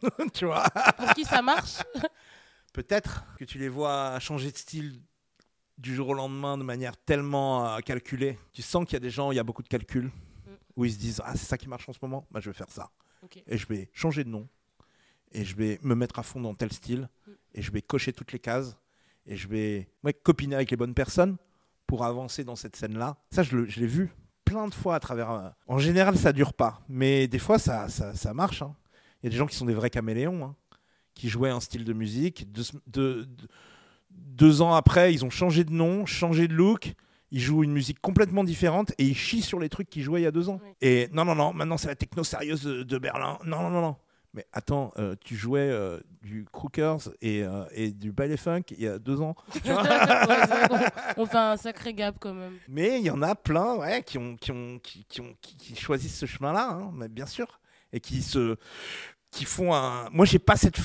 tu 0.33 0.45
vois 0.45 0.63
Pour 0.97 1.13
qui 1.13 1.25
ça 1.25 1.41
marche 1.41 1.79
Peut-être 2.73 3.23
que 3.37 3.45
tu 3.45 3.59
les 3.59 3.69
vois 3.69 4.19
changer 4.19 4.51
de 4.51 4.57
style 4.57 4.99
du 5.77 5.95
jour 5.95 6.09
au 6.09 6.13
lendemain 6.13 6.57
de 6.57 6.63
manière 6.63 6.97
tellement 6.97 7.67
euh, 7.67 7.79
calculée. 7.79 8.37
Tu 8.51 8.61
sens 8.61 8.85
qu'il 8.85 8.93
y 8.93 8.97
a 8.97 8.99
des 8.99 9.09
gens, 9.09 9.31
il 9.31 9.35
y 9.35 9.39
a 9.39 9.43
beaucoup 9.43 9.63
de 9.63 9.67
calculs, 9.67 10.11
où 10.75 10.85
ils 10.85 10.93
se 10.93 10.97
disent 10.97 11.21
Ah, 11.25 11.33
c'est 11.35 11.45
ça 11.45 11.57
qui 11.57 11.67
marche 11.67 11.87
en 11.89 11.93
ce 11.93 11.99
moment, 12.01 12.27
bah, 12.31 12.39
je 12.39 12.49
vais 12.49 12.55
faire 12.55 12.69
ça. 12.69 12.91
Et 13.47 13.57
je 13.57 13.67
vais 13.67 13.89
changer 13.93 14.23
de 14.23 14.29
nom, 14.29 14.47
et 15.31 15.45
je 15.45 15.55
vais 15.55 15.79
me 15.81 15.95
mettre 15.95 16.19
à 16.19 16.23
fond 16.23 16.41
dans 16.41 16.53
tel 16.53 16.71
style, 16.73 17.09
et 17.53 17.61
je 17.61 17.71
vais 17.71 17.81
cocher 17.81 18.11
toutes 18.11 18.31
les 18.31 18.39
cases, 18.39 18.77
et 19.25 19.35
je 19.35 19.47
vais 19.47 19.89
ouais, 20.03 20.13
copiner 20.13 20.55
avec 20.55 20.71
les 20.71 20.77
bonnes 20.77 20.93
personnes 20.93 21.37
pour 21.87 22.03
avancer 22.05 22.43
dans 22.43 22.55
cette 22.55 22.75
scène-là. 22.75 23.17
Ça, 23.31 23.43
je 23.43 23.57
l'ai 23.57 23.87
vu 23.87 24.11
plein 24.45 24.67
de 24.67 24.73
fois 24.73 24.95
à 24.95 24.99
travers. 24.99 25.31
euh, 25.31 25.49
En 25.67 25.79
général, 25.79 26.17
ça 26.17 26.33
dure 26.33 26.53
pas, 26.53 26.81
mais 26.89 27.27
des 27.27 27.39
fois, 27.39 27.59
ça, 27.59 27.87
ça, 27.89 28.13
ça 28.15 28.33
marche. 28.33 28.61
hein. 28.61 28.75
Il 29.21 29.25
y 29.25 29.27
a 29.27 29.29
des 29.31 29.37
gens 29.37 29.47
qui 29.47 29.55
sont 29.55 29.65
des 29.65 29.73
vrais 29.73 29.89
caméléons, 29.89 30.43
hein, 30.43 30.55
qui 31.13 31.29
jouaient 31.29 31.49
un 31.49 31.59
style 31.59 31.85
de 31.85 31.93
musique, 31.93 32.47
deux 34.11 34.61
ans 34.61 34.73
après, 34.73 35.13
ils 35.13 35.25
ont 35.25 35.29
changé 35.29 35.63
de 35.63 35.71
nom, 35.71 36.05
changé 36.05 36.47
de 36.47 36.53
look. 36.53 36.93
Ils 37.31 37.39
jouent 37.39 37.63
une 37.63 37.71
musique 37.71 37.99
complètement 37.99 38.43
différente 38.43 38.91
et 38.99 39.05
ils 39.05 39.15
chient 39.15 39.41
sur 39.41 39.59
les 39.59 39.67
trucs 39.67 39.89
qu'ils 39.89 40.03
jouaient 40.03 40.21
il 40.21 40.23
y 40.23 40.27
a 40.27 40.31
deux 40.31 40.49
ans. 40.49 40.59
Oui. 40.63 40.69
Et 40.81 41.09
non, 41.13 41.25
non, 41.25 41.33
non, 41.33 41.51
maintenant 41.51 41.77
c'est 41.77 41.87
la 41.87 41.95
techno 41.95 42.23
sérieuse 42.23 42.61
de, 42.61 42.83
de 42.83 42.97
Berlin. 42.99 43.39
Non, 43.43 43.63
non, 43.63 43.69
non, 43.71 43.81
non. 43.81 43.95
Mais 44.33 44.47
attends, 44.51 44.91
euh, 44.97 45.15
tu 45.23 45.35
jouais 45.35 45.69
euh, 45.69 45.99
du 46.23 46.45
Crookers 46.51 47.09
et, 47.21 47.43
euh, 47.43 47.65
et 47.71 47.91
du 47.91 48.11
ballet 48.11 48.37
funk 48.37 48.63
il 48.71 48.81
y 48.81 48.87
a 48.87 48.97
deux 48.97 49.21
ans. 49.21 49.35
Ouais, 49.65 50.87
on 51.17 51.25
fait 51.25 51.37
un 51.37 51.57
sacré 51.57 51.93
gap 51.93 52.15
quand 52.19 52.33
même. 52.33 52.57
Mais 52.67 52.99
il 52.99 53.05
y 53.05 53.11
en 53.11 53.21
a 53.21 53.35
plein 53.35 53.75
ouais, 53.75 54.01
qui, 54.01 54.17
ont, 54.17 54.35
qui, 54.35 54.51
ont, 54.51 54.79
qui, 54.79 55.05
qui 55.05 55.21
ont, 55.21 55.35
qui, 55.41 55.75
choisissent 55.75 56.17
ce 56.17 56.25
chemin-là, 56.25 56.71
hein, 56.71 56.91
mais 56.93 57.09
bien 57.09 57.25
sûr. 57.25 57.59
Et 57.91 57.99
qui 57.99 58.21
se. 58.23 58.55
Qui 59.29 59.45
font 59.45 59.73
un. 59.73 60.09
Moi, 60.11 60.25
j'ai 60.25 60.39
pas 60.39 60.55
cette, 60.55 60.77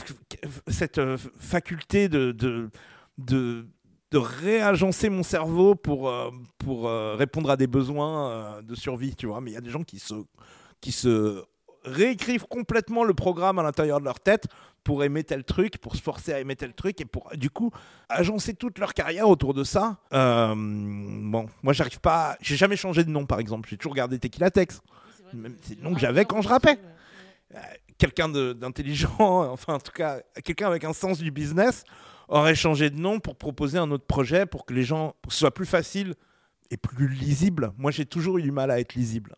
cette 0.68 1.01
faculté 1.38 2.09
de, 2.09 2.32
de, 2.32 2.70
de, 3.16 3.66
de 4.11 4.18
réagencer 4.18 5.09
mon 5.09 5.22
cerveau 5.22 5.74
pour, 5.74 6.12
pour 6.59 6.90
répondre 7.16 7.51
à 7.51 7.57
des 7.57 7.66
besoins 7.66 8.61
de 8.62 8.74
survie, 8.74 9.14
tu 9.16 9.26
vois. 9.26 9.40
Mais 9.40 9.53
il 9.53 9.55
y 9.55 9.59
a 9.59 9.62
des 9.62 9.70
gens 9.70 9.84
qui 9.84 9.99
se, 9.99 10.14
qui 10.80 10.92
se 10.92 11.44
réécrivent 11.89 12.47
complètement 12.47 13.05
le 13.05 13.14
programme 13.14 13.59
à 13.59 13.62
l'intérieur 13.62 14.01
de 14.01 14.05
leur 14.05 14.20
tête 14.20 14.47
pour 14.84 15.05
aimer 15.05 15.22
tel 15.24 15.45
truc, 15.45 15.78
pour 15.78 15.97
se 15.97 16.03
forcer 16.03 16.32
à 16.32 16.41
aimer 16.41 16.57
tel 16.57 16.72
truc 16.72 17.01
et 17.01 17.05
pour 17.05 17.30
du 17.36 17.51
coup 17.51 17.70
agencer 18.09 18.55
toute 18.55 18.78
leur 18.78 18.95
carrière 18.95 19.28
autour 19.28 19.53
de 19.53 19.64
ça. 19.64 19.99
Euh, 20.14 20.55
bon, 20.57 21.47
moi 21.62 21.72
j'arrive 21.72 22.01
pas, 22.01 22.36
j'ai 22.41 22.57
jamais 22.57 22.76
changé 22.76 23.05
de 23.05 23.11
nom 23.11 23.26
par 23.26 23.39
exemple, 23.39 23.68
j'ai 23.68 23.76
toujours 23.76 23.95
gardé 23.95 24.18
Tequila 24.18 24.51
Tex. 24.51 24.80
C'est 25.62 25.76
le 25.76 25.82
nom 25.82 25.93
que 25.93 26.01
j'avais 26.01 26.24
quand 26.24 26.41
je 26.41 26.49
rappais. 26.49 26.78
Euh, 27.55 27.59
Quelqu'un 27.99 28.28
d'intelligent, 28.28 29.11
enfin 29.18 29.74
en 29.74 29.80
tout 29.80 29.93
cas 29.93 30.20
quelqu'un 30.45 30.68
avec 30.68 30.84
un 30.84 30.93
sens 30.93 31.18
du 31.18 31.32
business 31.32 31.84
aurait 32.28 32.55
changé 32.55 32.91
de 32.91 32.99
nom 32.99 33.18
pour 33.18 33.34
proposer 33.36 33.76
un 33.76 33.91
autre 33.91 34.07
projet 34.07 34.47
pour 34.47 34.64
que 34.64 34.72
les 34.72 34.84
gens, 34.84 35.16
pour 35.20 35.30
que 35.30 35.34
ce 35.34 35.41
soit 35.41 35.53
plus 35.53 35.66
facile 35.66 36.14
et 36.70 36.76
plus 36.76 37.09
lisible. 37.09 37.72
Moi 37.76 37.91
j'ai 37.91 38.07
toujours 38.07 38.39
eu 38.39 38.43
du 38.43 38.53
mal 38.53 38.70
à 38.70 38.78
être 38.78 38.95
lisible. 38.95 39.34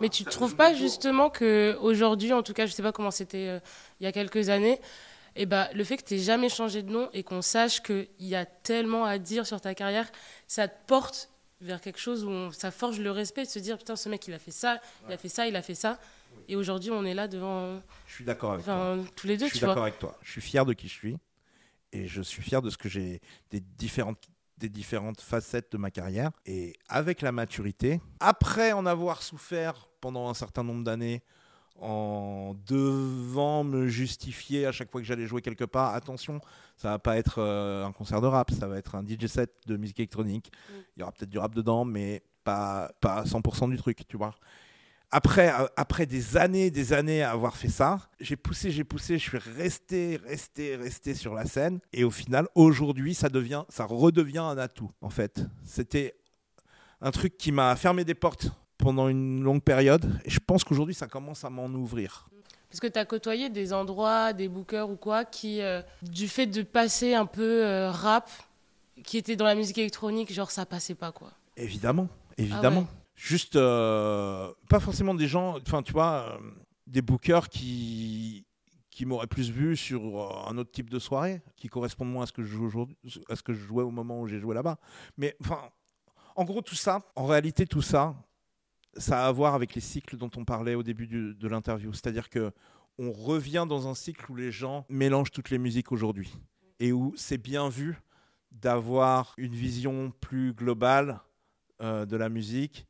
Mais 0.00 0.08
tu 0.08 0.24
trouves 0.24 0.56
pas 0.56 0.74
justement 0.74 1.30
que 1.30 1.76
aujourd'hui, 1.80 2.32
en 2.32 2.42
tout 2.42 2.52
cas, 2.52 2.66
je 2.66 2.72
sais 2.72 2.82
pas 2.82 2.92
comment 2.92 3.10
c'était 3.10 3.48
euh, 3.48 3.60
il 4.00 4.04
y 4.04 4.06
a 4.06 4.12
quelques 4.12 4.48
années, 4.48 4.80
et 5.36 5.46
ben 5.46 5.68
le 5.74 5.82
fait 5.84 5.96
que 5.96 6.04
tu 6.04 6.18
jamais 6.18 6.48
changé 6.48 6.82
de 6.82 6.90
nom 6.90 7.08
et 7.12 7.22
qu'on 7.22 7.42
sache 7.42 7.80
qu'il 7.82 8.06
y 8.20 8.34
a 8.34 8.44
tellement 8.44 9.04
à 9.04 9.18
dire 9.18 9.46
sur 9.46 9.60
ta 9.60 9.74
carrière, 9.74 10.10
ça 10.46 10.68
te 10.68 10.74
porte 10.86 11.30
vers 11.60 11.80
quelque 11.80 11.98
chose 11.98 12.24
où 12.24 12.28
on- 12.30 12.50
ça 12.52 12.70
forge 12.70 12.98
le 13.00 13.10
respect 13.10 13.44
de 13.44 13.48
se 13.48 13.58
dire 13.58 13.78
putain 13.78 13.96
ce 13.96 14.08
mec 14.08 14.26
il 14.28 14.34
a 14.34 14.38
fait 14.38 14.50
ça, 14.50 14.80
il 15.08 15.12
a 15.12 15.16
fait 15.18 15.28
ça, 15.28 15.46
il 15.46 15.56
a 15.56 15.62
fait 15.62 15.74
ça, 15.74 15.98
et 16.48 16.56
aujourd'hui 16.56 16.90
on 16.90 17.04
est 17.04 17.14
là 17.14 17.26
devant, 17.28 17.80
Je 18.06 18.14
suis 18.14 18.24
d'accord 18.24 18.52
avec 18.54 18.64
toi. 18.64 18.98
tous 19.16 19.26
les 19.26 19.36
deux, 19.36 19.46
Je 19.46 19.50
suis 19.52 19.60
d'accord 19.60 19.82
avec 19.84 19.98
toi. 19.98 20.18
Je 20.22 20.30
suis 20.32 20.40
fier 20.40 20.64
de 20.66 20.72
qui 20.72 20.88
je 20.88 20.92
suis 20.92 21.16
et 21.92 22.06
je 22.06 22.22
suis 22.22 22.42
fier 22.42 22.60
de 22.60 22.70
ce 22.70 22.76
que 22.76 22.88
j'ai 22.88 23.20
des 23.50 23.60
différentes 23.60 24.18
des 24.58 24.68
différentes 24.68 25.20
facettes 25.20 25.72
de 25.72 25.78
ma 25.78 25.90
carrière 25.90 26.30
et 26.46 26.74
avec 26.88 27.22
la 27.22 27.32
maturité, 27.32 28.00
après 28.20 28.72
en 28.72 28.86
avoir 28.86 29.22
souffert 29.22 29.88
pendant 30.00 30.28
un 30.28 30.34
certain 30.34 30.62
nombre 30.62 30.84
d'années 30.84 31.22
en 31.80 32.54
devant 32.66 33.64
me 33.64 33.88
justifier 33.88 34.66
à 34.66 34.72
chaque 34.72 34.90
fois 34.90 35.00
que 35.00 35.06
j'allais 35.06 35.26
jouer 35.26 35.42
quelque 35.42 35.64
part, 35.64 35.94
attention, 35.94 36.40
ça 36.76 36.90
va 36.90 36.98
pas 36.98 37.16
être 37.16 37.38
euh, 37.38 37.84
un 37.84 37.92
concert 37.92 38.20
de 38.20 38.26
rap, 38.26 38.52
ça 38.52 38.68
va 38.68 38.78
être 38.78 38.94
un 38.94 39.04
DJ 39.04 39.26
set 39.26 39.52
de 39.66 39.76
musique 39.76 39.98
électronique. 39.98 40.52
Mm. 40.68 40.72
Il 40.96 41.00
y 41.00 41.02
aura 41.02 41.12
peut-être 41.12 41.30
du 41.30 41.38
rap 41.38 41.54
dedans 41.54 41.84
mais 41.84 42.22
pas 42.44 42.92
pas 43.00 43.24
100% 43.24 43.70
du 43.70 43.76
truc, 43.76 44.06
tu 44.06 44.16
vois 44.16 44.34
après, 45.14 45.48
euh, 45.48 45.66
après 45.76 46.06
des 46.06 46.36
années, 46.36 46.72
des 46.72 46.92
années 46.92 47.22
à 47.22 47.30
avoir 47.30 47.56
fait 47.56 47.68
ça, 47.68 48.00
j'ai 48.18 48.34
poussé, 48.34 48.72
j'ai 48.72 48.82
poussé, 48.82 49.16
je 49.16 49.22
suis 49.22 49.38
resté, 49.38 50.18
resté, 50.26 50.74
resté 50.74 51.14
sur 51.14 51.34
la 51.34 51.46
scène. 51.46 51.78
Et 51.92 52.02
au 52.02 52.10
final, 52.10 52.48
aujourd'hui, 52.56 53.14
ça 53.14 53.28
devient, 53.28 53.62
ça 53.68 53.84
redevient 53.84 54.38
un 54.38 54.58
atout, 54.58 54.90
en 55.00 55.10
fait. 55.10 55.40
C'était 55.64 56.16
un 57.00 57.12
truc 57.12 57.38
qui 57.38 57.52
m'a 57.52 57.76
fermé 57.76 58.04
des 58.04 58.16
portes 58.16 58.48
pendant 58.76 59.08
une 59.08 59.40
longue 59.40 59.62
période. 59.62 60.04
Et 60.24 60.30
je 60.30 60.40
pense 60.40 60.64
qu'aujourd'hui, 60.64 60.96
ça 60.96 61.06
commence 61.06 61.44
à 61.44 61.50
m'en 61.50 61.66
ouvrir. 61.66 62.26
Parce 62.68 62.80
que 62.80 62.88
tu 62.88 62.98
as 62.98 63.04
côtoyé 63.04 63.50
des 63.50 63.72
endroits, 63.72 64.32
des 64.32 64.48
bookers 64.48 64.90
ou 64.90 64.96
quoi, 64.96 65.24
qui, 65.24 65.62
euh, 65.62 65.80
du 66.02 66.26
fait 66.26 66.46
de 66.46 66.62
passer 66.62 67.14
un 67.14 67.26
peu 67.26 67.64
euh, 67.64 67.88
rap, 67.88 68.28
qui 69.04 69.16
était 69.16 69.36
dans 69.36 69.44
la 69.44 69.54
musique 69.54 69.78
électronique, 69.78 70.32
genre 70.32 70.50
ça 70.50 70.66
passait 70.66 70.96
pas 70.96 71.12
quoi. 71.12 71.30
Évidemment, 71.56 72.08
évidemment. 72.36 72.80
ouais. 72.80 73.03
Juste, 73.14 73.56
euh, 73.56 74.52
pas 74.68 74.80
forcément 74.80 75.14
des 75.14 75.28
gens, 75.28 75.58
enfin, 75.60 75.82
tu 75.82 75.92
vois, 75.92 76.28
euh, 76.30 76.50
des 76.86 77.02
bookers 77.02 77.48
qui 77.48 78.46
qui 78.90 79.06
m'auraient 79.06 79.26
plus 79.26 79.50
vu 79.50 79.76
sur 79.76 80.20
euh, 80.20 80.48
un 80.48 80.56
autre 80.56 80.70
type 80.70 80.88
de 80.88 81.00
soirée, 81.00 81.42
qui 81.56 81.68
correspondent 81.68 82.12
moins 82.12 82.24
à 82.24 82.26
ce 82.26 82.32
que 82.32 82.44
je 82.44 82.56
joue 82.68 82.88
à 83.28 83.34
ce 83.34 83.42
que 83.42 83.52
je 83.52 83.58
jouais 83.58 83.82
au 83.82 83.90
moment 83.90 84.20
où 84.20 84.28
j'ai 84.28 84.38
joué 84.38 84.54
là-bas. 84.54 84.78
Mais 85.16 85.36
enfin, 85.40 85.70
en 86.36 86.44
gros, 86.44 86.62
tout 86.62 86.74
ça, 86.76 87.00
en 87.16 87.26
réalité, 87.26 87.66
tout 87.66 87.82
ça, 87.82 88.14
ça 88.96 89.24
a 89.24 89.28
à 89.28 89.32
voir 89.32 89.54
avec 89.54 89.74
les 89.74 89.80
cycles 89.80 90.16
dont 90.16 90.30
on 90.36 90.44
parlait 90.44 90.74
au 90.74 90.82
début 90.84 91.06
de 91.06 91.48
l'interview. 91.48 91.92
C'est-à-dire 91.92 92.30
que 92.30 92.52
on 92.98 93.10
revient 93.10 93.66
dans 93.68 93.88
un 93.88 93.94
cycle 93.94 94.30
où 94.30 94.36
les 94.36 94.52
gens 94.52 94.86
mélangent 94.88 95.32
toutes 95.32 95.50
les 95.50 95.58
musiques 95.58 95.90
aujourd'hui 95.90 96.32
et 96.78 96.92
où 96.92 97.12
c'est 97.16 97.38
bien 97.38 97.68
vu 97.68 98.00
d'avoir 98.52 99.34
une 99.36 99.54
vision 99.54 100.12
plus 100.20 100.52
globale 100.52 101.20
de 101.80 102.16
la 102.16 102.28
musique 102.28 102.86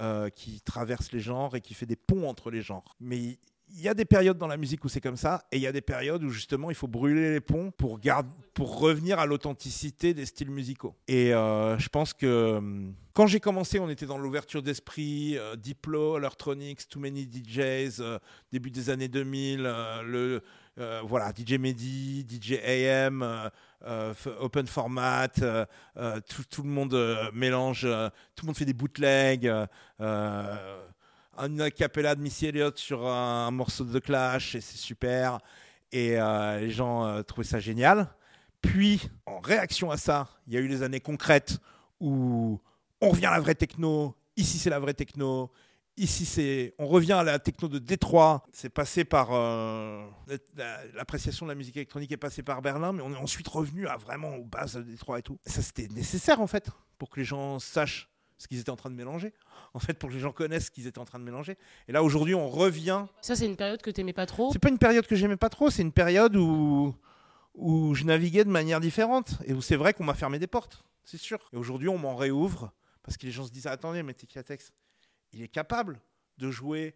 euh, 0.00 0.28
qui 0.30 0.60
traverse 0.60 1.12
les 1.12 1.20
genres 1.20 1.56
et 1.56 1.60
qui 1.60 1.74
fait 1.74 1.86
des 1.86 1.96
ponts 1.96 2.28
entre 2.28 2.50
les 2.50 2.62
genres. 2.62 2.96
Mais 3.00 3.38
il 3.70 3.80
y 3.80 3.88
a 3.88 3.94
des 3.94 4.04
périodes 4.04 4.38
dans 4.38 4.46
la 4.46 4.56
musique 4.56 4.84
où 4.84 4.88
c'est 4.88 5.00
comme 5.00 5.16
ça, 5.16 5.44
et 5.52 5.56
il 5.56 5.62
y 5.62 5.66
a 5.66 5.72
des 5.72 5.80
périodes 5.80 6.24
où 6.24 6.30
justement 6.30 6.70
il 6.70 6.76
faut 6.76 6.88
brûler 6.88 7.32
les 7.32 7.40
ponts 7.40 7.70
pour, 7.70 7.98
revenir 8.80 9.18
à 9.18 9.26
l'authenticité 9.26 10.14
des 10.14 10.26
styles 10.26 10.50
musicaux. 10.50 10.94
Et 11.06 11.34
euh, 11.34 11.78
je 11.78 11.88
pense 11.88 12.12
que 12.12 12.56
hum, 12.56 12.94
quand 13.18 13.26
j'ai 13.26 13.40
commencé, 13.40 13.80
on 13.80 13.90
était 13.90 14.06
dans 14.06 14.16
l'ouverture 14.16 14.62
d'esprit, 14.62 15.36
euh, 15.36 15.56
Diplo, 15.56 16.18
Electronics, 16.18 16.88
Too 16.88 17.00
Many 17.00 17.28
DJs, 17.28 17.96
euh, 17.98 18.20
début 18.52 18.70
des 18.70 18.90
années 18.90 19.08
2000, 19.08 19.64
euh, 19.66 20.02
le, 20.02 20.42
euh, 20.78 21.02
voilà, 21.04 21.32
DJ 21.36 21.54
Mehdi, 21.54 22.26
DJ 22.28 22.52
AM, 22.64 23.22
euh, 23.22 23.48
euh, 23.86 24.14
open 24.40 24.66
format, 24.66 25.28
tout, 25.28 26.62
le 26.62 26.68
monde 26.68 27.30
mélange, 27.32 27.82
tout 28.34 28.44
le 28.44 28.46
monde 28.46 28.56
fait 28.56 28.64
des 28.64 28.72
bootlegs, 28.72 29.46
euh, 29.46 29.66
euh, 30.00 30.78
un 31.36 31.60
acapella 31.60 32.14
de 32.14 32.20
Missy 32.20 32.46
Elliott 32.46 32.76
sur 32.76 33.06
un, 33.06 33.50
morceau 33.50 33.84
de 33.84 33.98
Clash, 33.98 34.54
et 34.56 34.60
c'est 34.60 34.76
super. 34.78 35.38
Et 35.92 36.16
les 36.16 36.70
gens 36.70 37.22
trouvaient 37.22 37.46
ça 37.46 37.60
génial. 37.60 38.08
Puis, 38.60 39.08
en 39.26 39.38
réaction 39.38 39.90
à 39.90 39.96
ça, 39.96 40.28
il 40.48 40.54
y 40.54 40.56
a 40.56 40.60
eu 40.60 40.66
les 40.66 40.82
années 40.82 41.00
concrètes 41.00 41.58
où 42.00 42.60
on 43.00 43.10
revient 43.10 43.26
à 43.26 43.32
la 43.32 43.40
vraie 43.40 43.54
techno. 43.54 44.16
Ici, 44.36 44.58
c'est 44.58 44.70
la 44.70 44.80
vraie 44.80 44.94
techno. 44.94 45.52
Ici, 45.98 46.24
c'est, 46.24 46.74
on 46.78 46.86
revient 46.86 47.12
à 47.12 47.22
la 47.24 47.38
techno 47.38 47.68
de 47.68 47.78
Détroit. 47.78 48.44
C'est 48.52 48.68
passé 48.68 49.04
par 49.04 49.30
euh, 49.32 50.06
la- 50.56 50.84
l'appréciation 50.94 51.44
de 51.46 51.50
la 51.50 51.54
musique 51.56 51.76
électronique 51.76 52.12
est 52.12 52.16
passée 52.16 52.42
par 52.42 52.62
Berlin, 52.62 52.92
mais 52.92 53.02
on 53.02 53.12
est 53.12 53.16
ensuite 53.18 53.48
revenu 53.48 53.86
à 53.88 53.96
vraiment 53.96 54.36
aux 54.36 54.44
bases 54.44 54.74
de 54.74 54.82
Détroit 54.82 55.18
et 55.18 55.22
tout. 55.22 55.38
Et 55.44 55.50
ça, 55.50 55.60
c'était 55.62 55.88
nécessaire 55.88 56.40
en 56.40 56.46
fait 56.46 56.70
pour 56.98 57.10
que 57.10 57.18
les 57.20 57.24
gens 57.26 57.58
sachent 57.58 58.08
ce 58.38 58.46
qu'ils 58.46 58.60
étaient 58.60 58.70
en 58.70 58.76
train 58.76 58.90
de 58.90 58.94
mélanger. 58.94 59.32
En 59.74 59.80
fait, 59.80 59.94
pour 59.94 60.08
que 60.08 60.14
les 60.14 60.20
gens 60.20 60.30
connaissent 60.32 60.66
ce 60.66 60.70
qu'ils 60.70 60.86
étaient 60.86 61.00
en 61.00 61.04
train 61.04 61.18
de 61.18 61.24
mélanger. 61.24 61.58
Et 61.88 61.92
là, 61.92 62.02
aujourd'hui, 62.04 62.34
on 62.36 62.48
revient. 62.48 63.04
Ça, 63.20 63.34
c'est 63.34 63.46
une 63.46 63.56
période 63.56 63.82
que 63.82 63.90
t'aimais 63.90 64.12
pas 64.12 64.26
trop? 64.26 64.50
C'est 64.52 64.60
pas 64.60 64.68
une 64.68 64.78
période 64.78 65.06
que 65.06 65.16
j'aimais 65.16 65.36
pas 65.36 65.48
trop. 65.48 65.68
C'est 65.70 65.82
une 65.82 65.92
période 65.92 66.36
où 66.36 66.94
où 67.54 67.92
je 67.96 68.04
naviguais 68.04 68.44
de 68.44 68.50
manière 68.50 68.78
différente 68.78 69.30
et 69.44 69.52
où 69.52 69.60
c'est 69.60 69.74
vrai 69.74 69.92
qu'on 69.92 70.04
m'a 70.04 70.14
fermé 70.14 70.38
des 70.38 70.46
portes, 70.46 70.84
c'est 71.02 71.16
sûr. 71.16 71.40
Et 71.52 71.56
aujourd'hui, 71.56 71.88
on 71.88 71.98
m'en 71.98 72.14
réouvre 72.14 72.70
parce 73.02 73.16
que 73.16 73.26
les 73.26 73.32
gens 73.32 73.44
se 73.44 73.50
disent 73.50 73.66
attendez, 73.66 74.04
mais 74.04 74.14
Tekiatex, 74.14 74.70
il 75.32 75.42
est 75.42 75.48
capable 75.48 76.00
de 76.38 76.50
jouer 76.50 76.94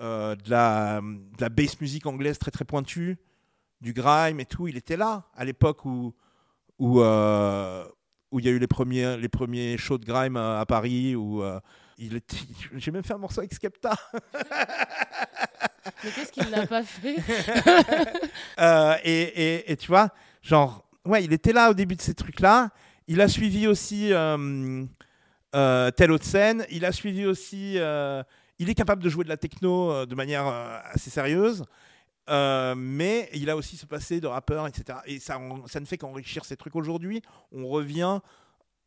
euh, 0.00 0.34
de, 0.36 0.50
la, 0.50 1.00
de 1.00 1.40
la 1.40 1.48
bass 1.48 1.80
musique 1.80 2.06
anglaise 2.06 2.38
très 2.38 2.50
très 2.50 2.64
pointue, 2.64 3.16
du 3.80 3.92
grime 3.92 4.40
et 4.40 4.46
tout. 4.46 4.66
Il 4.68 4.76
était 4.76 4.96
là 4.96 5.24
à 5.34 5.44
l'époque 5.44 5.84
où 5.84 6.14
où 6.78 7.00
euh, 7.00 7.84
où 8.32 8.40
il 8.40 8.44
y 8.46 8.48
a 8.48 8.52
eu 8.52 8.58
les 8.58 8.66
premiers 8.66 9.16
les 9.16 9.28
premiers 9.28 9.76
shows 9.78 9.98
de 9.98 10.04
grime 10.04 10.36
à, 10.36 10.60
à 10.60 10.66
Paris 10.66 11.14
où 11.14 11.42
euh, 11.42 11.60
il 11.98 12.16
était. 12.16 12.36
J'ai 12.76 12.90
même 12.90 13.04
fait 13.04 13.14
un 13.14 13.18
morceau 13.18 13.40
avec 13.40 13.52
Skepta. 13.54 13.94
Mais 16.02 16.10
qu'est-ce 16.10 16.32
qu'il 16.32 16.48
n'a 16.50 16.66
pas 16.66 16.82
fait? 16.82 17.16
Et, 19.04 19.22
et- 19.22 19.72
et 19.72 19.76
tu 19.76 19.88
vois, 19.88 20.10
genre, 20.42 20.86
ouais, 21.04 21.24
il 21.24 21.32
était 21.32 21.52
là 21.52 21.70
au 21.70 21.74
début 21.74 21.94
de 21.96 22.00
ces 22.02 22.14
trucs-là. 22.14 22.70
Il 23.06 23.20
a 23.20 23.28
suivi 23.28 23.66
aussi 23.66 24.10
euh, 25.54 25.90
telle 25.90 26.12
autre 26.12 26.24
scène. 26.24 26.66
Il 26.70 26.84
a 26.84 26.92
suivi 26.92 27.26
aussi. 27.26 27.74
euh, 27.78 28.22
il 28.58 28.70
est 28.70 28.74
capable 28.74 29.02
de 29.02 29.08
jouer 29.08 29.24
de 29.24 29.28
la 29.28 29.36
techno 29.36 29.90
euh, 29.90 30.06
de 30.06 30.14
manière 30.14 30.46
assez 30.92 31.10
sérieuse. 31.10 31.64
Mais 32.28 33.28
il 33.34 33.50
a 33.50 33.56
aussi 33.56 33.76
ce 33.76 33.86
passé 33.86 34.20
de 34.20 34.26
rappeur, 34.26 34.66
etc. 34.66 34.98
Et 35.06 35.18
ça, 35.18 35.38
ça 35.66 35.80
ne 35.80 35.84
fait 35.84 35.98
qu'enrichir 35.98 36.44
ces 36.44 36.56
trucs. 36.56 36.74
Aujourd'hui, 36.76 37.22
on 37.52 37.68
revient 37.68 38.20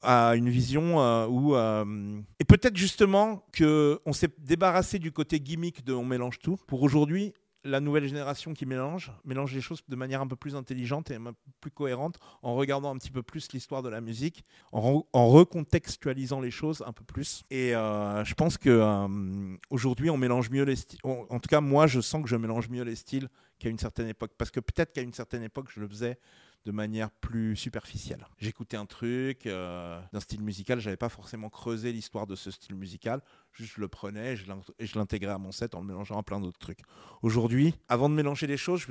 à 0.02 0.36
une 0.36 0.50
vision 0.50 1.26
où 1.28 1.56
et 1.56 2.46
peut-être 2.46 2.78
justement 2.78 3.44
que 3.52 4.00
on 4.06 4.14
s'est 4.14 4.30
débarrassé 4.40 5.00
du 5.00 5.12
côté 5.12 5.40
gimmick 5.40 5.84
de 5.84 5.94
on 5.94 6.06
mélange 6.06 6.40
tout 6.40 6.58
pour 6.68 6.84
aujourd'hui 6.84 7.34
la 7.64 7.80
nouvelle 7.80 8.08
génération 8.08 8.54
qui 8.54 8.66
mélange, 8.66 9.12
mélange 9.26 9.54
les 9.54 9.62
choses 9.62 9.82
de 9.88 9.96
manière 9.96 10.22
un 10.22 10.28
peu 10.28 10.36
plus 10.36 10.56
intelligente 10.56 11.12
et 11.12 11.16
un 11.16 11.24
peu 11.24 11.34
plus 11.60 11.72
cohérente, 11.72 12.18
en 12.42 12.56
regardant 12.56 12.94
un 12.94 12.98
petit 12.98 13.12
peu 13.12 13.24
plus 13.24 13.52
l'histoire 13.52 13.84
de 13.84 13.90
la 13.90 14.02
musique, 14.02 14.46
en, 14.72 15.04
recontextualisant 15.14 16.40
les 16.40 16.52
choses 16.52 16.84
un 16.86 16.94
peu 16.94 17.04
plus. 17.04 17.44
Et 17.50 17.76
euh, 17.76 18.24
je 18.24 18.34
pense 18.34 18.58
que 18.58 18.70
euh, 18.70 19.58
aujourd'hui, 19.70 20.10
on 20.10 20.18
mélange 20.18 20.50
mieux 20.50 20.64
les 20.64 20.76
styles. 20.76 21.00
En 21.04 21.40
tout 21.40 21.50
cas, 21.50 21.62
moi, 21.62 21.88
je 21.88 22.00
sens 22.00 22.24
que 22.24 22.30
je 22.30 22.36
mélange 22.36 22.70
mieux 22.70 22.84
les 22.84 22.96
styles 22.96 23.30
qu'à 23.60 23.70
une 23.70 23.80
certaine 23.80 24.08
époque, 24.08 24.32
parce 24.38 24.52
que 24.52 24.60
peut-être 24.60 24.94
qu'à 24.94 25.02
une 25.02 25.14
certaine 25.14 25.44
époque, 25.44 25.68
je 25.74 25.80
le 25.80 25.88
faisais 25.88 26.18
de 26.66 26.72
manière 26.72 27.10
plus 27.12 27.56
superficielle. 27.56 28.28
J'écoutais 28.40 28.76
un 28.76 28.86
truc 28.86 29.46
euh, 29.46 30.02
d'un 30.12 30.20
style 30.20 30.42
musical, 30.42 30.80
j'avais 30.80 30.98
pas 30.98 31.10
forcément 31.10 31.50
creusé 31.50 31.94
l'histoire 31.94 32.28
de 32.28 32.36
ce 32.36 32.52
style 32.52 32.76
musical, 32.76 33.22
juste 33.54 33.76
je 33.76 33.82
le 33.82 33.88
prenais 33.88 34.34
et 34.34 34.86
je 34.86 34.98
l'intégrais 34.98 35.32
à 35.32 35.38
mon 35.38 35.54
set 35.54 35.76
en 35.76 35.82
le 35.82 35.88
mélangeant 35.88 36.20
à 36.20 36.24
plein 36.24 36.42
d'autres 36.42 36.60
trucs. 36.60 36.82
Aujourd'hui, 37.22 37.74
avant 37.88 38.10
de 38.10 38.16
mélanger 38.16 38.48
les 38.48 38.58
choses, 38.58 38.82
je 38.82 38.88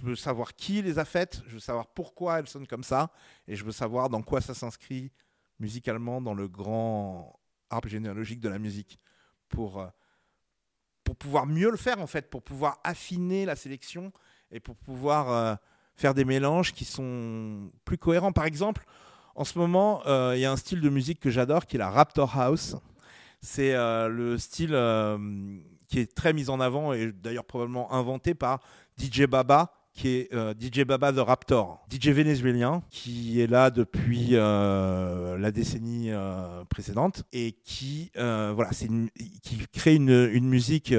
veux 0.00 0.16
savoir 0.16 0.54
qui 0.56 0.80
les 0.80 0.98
a 0.98 1.04
faites, 1.04 1.42
je 1.46 1.54
veux 1.54 1.60
savoir 1.60 1.88
pourquoi 1.88 2.38
elles 2.38 2.48
sonnent 2.48 2.66
comme 2.66 2.84
ça, 2.84 3.12
et 3.46 3.56
je 3.56 3.64
veux 3.64 3.72
savoir 3.72 4.08
dans 4.08 4.22
quoi 4.22 4.40
ça 4.40 4.54
s'inscrit 4.54 5.12
musicalement 5.58 6.22
dans 6.22 6.34
le 6.34 6.48
grand 6.48 7.38
arbre 7.68 7.88
généalogique 7.88 8.40
de 8.40 8.48
la 8.48 8.58
musique, 8.58 8.98
pour, 9.48 9.80
euh, 9.80 9.88
pour 11.04 11.16
pouvoir 11.16 11.46
mieux 11.46 11.70
le 11.70 11.76
faire 11.76 12.00
en 12.00 12.06
fait, 12.06 12.30
pour 12.30 12.42
pouvoir 12.42 12.80
affiner 12.84 13.44
la 13.44 13.56
sélection 13.56 14.12
et 14.50 14.60
pour 14.60 14.76
pouvoir 14.76 15.30
euh, 15.30 15.54
faire 15.96 16.14
des 16.14 16.24
mélanges 16.24 16.72
qui 16.72 16.84
sont 16.84 17.70
plus 17.84 17.98
cohérents. 17.98 18.32
Par 18.32 18.44
exemple, 18.44 18.84
en 19.34 19.44
ce 19.44 19.58
moment, 19.58 20.02
euh, 20.06 20.32
il 20.34 20.40
y 20.40 20.44
a 20.44 20.52
un 20.52 20.56
style 20.56 20.80
de 20.80 20.88
musique 20.88 21.20
que 21.20 21.30
j'adore 21.30 21.66
qui 21.66 21.76
est 21.76 21.78
la 21.78 21.90
Raptor 21.90 22.38
House. 22.38 22.76
C'est 23.40 23.74
euh, 23.74 24.08
le 24.08 24.38
style 24.38 24.70
euh, 24.72 25.18
qui 25.88 26.00
est 26.00 26.14
très 26.14 26.32
mis 26.32 26.48
en 26.48 26.60
avant 26.60 26.92
et 26.92 27.12
d'ailleurs 27.12 27.44
probablement 27.44 27.92
inventé 27.92 28.34
par 28.34 28.60
DJ 28.98 29.24
Baba, 29.24 29.72
qui 29.92 30.08
est 30.08 30.34
DJ 30.58 30.84
Baba 30.84 31.12
The 31.12 31.18
Raptor, 31.18 31.86
DJ 31.90 32.08
vénézuélien 32.08 32.82
qui 32.90 33.40
est 33.40 33.46
là 33.46 33.70
depuis 33.70 34.32
la 34.32 35.50
décennie 35.50 36.10
précédente 36.68 37.22
et 37.32 37.52
qui 37.64 38.10
voilà, 38.14 38.70
qui 39.42 39.66
crée 39.72 39.94
une, 39.94 40.48
musique 40.48 40.94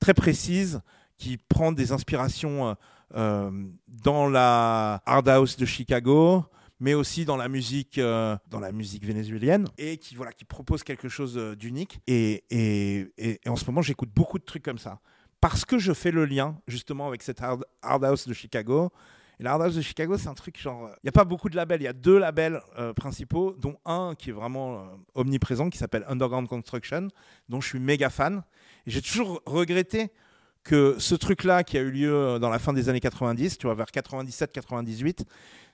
très 0.00 0.12
précise 0.12 0.82
qui 1.16 1.38
prend 1.38 1.72
des 1.72 1.92
inspirations 1.92 2.76
euh, 3.14 3.50
dans 3.86 4.28
la 4.28 5.02
hard 5.06 5.28
house 5.28 5.56
de 5.56 5.66
Chicago, 5.66 6.44
mais 6.80 6.94
aussi 6.94 7.24
dans 7.24 7.36
la 7.36 7.48
musique, 7.48 7.98
euh, 7.98 8.36
dans 8.48 8.58
la 8.58 8.72
musique 8.72 9.04
vénézuélienne, 9.04 9.68
et 9.78 9.98
qui 9.98 10.14
voilà, 10.14 10.32
qui 10.32 10.44
propose 10.44 10.82
quelque 10.82 11.08
chose 11.08 11.36
euh, 11.36 11.54
d'unique. 11.54 12.00
Et, 12.06 12.44
et, 12.50 13.12
et, 13.18 13.48
en 13.48 13.56
ce 13.56 13.66
moment, 13.66 13.82
j'écoute 13.82 14.10
beaucoup 14.14 14.38
de 14.38 14.44
trucs 14.44 14.62
comme 14.62 14.78
ça, 14.78 15.00
parce 15.40 15.64
que 15.64 15.78
je 15.78 15.92
fais 15.92 16.10
le 16.10 16.24
lien 16.24 16.58
justement 16.66 17.06
avec 17.06 17.22
cette 17.22 17.42
hard, 17.42 17.64
house 17.82 18.26
de 18.26 18.32
Chicago. 18.32 18.90
Et 19.38 19.42
la 19.42 19.52
hard 19.52 19.62
house 19.62 19.74
de 19.74 19.82
Chicago, 19.82 20.16
c'est 20.16 20.28
un 20.28 20.34
truc 20.34 20.58
genre, 20.58 20.88
il 20.88 21.04
n'y 21.04 21.08
a 21.08 21.12
pas 21.12 21.24
beaucoup 21.24 21.50
de 21.50 21.56
labels, 21.56 21.82
il 21.82 21.84
y 21.84 21.88
a 21.88 21.92
deux 21.92 22.18
labels 22.18 22.60
principaux, 22.96 23.54
dont 23.58 23.76
un 23.84 24.14
qui 24.16 24.30
est 24.30 24.34
vraiment 24.34 24.88
omniprésent, 25.14 25.68
qui 25.68 25.78
s'appelle 25.78 26.04
Underground 26.06 26.48
Construction, 26.48 27.08
dont 27.48 27.60
je 27.60 27.68
suis 27.68 27.80
méga 27.80 28.08
fan. 28.08 28.42
Et 28.86 28.90
j'ai 28.90 29.02
toujours 29.02 29.42
regretté 29.46 30.12
que 30.64 30.96
ce 30.98 31.14
truc-là 31.14 31.64
qui 31.64 31.76
a 31.76 31.80
eu 31.80 31.90
lieu 31.90 32.14
euh, 32.14 32.38
dans 32.38 32.50
la 32.50 32.58
fin 32.58 32.72
des 32.72 32.88
années 32.88 33.00
90, 33.00 33.58
tu 33.58 33.66
vois, 33.66 33.74
vers 33.74 33.86
97-98, 33.86 35.24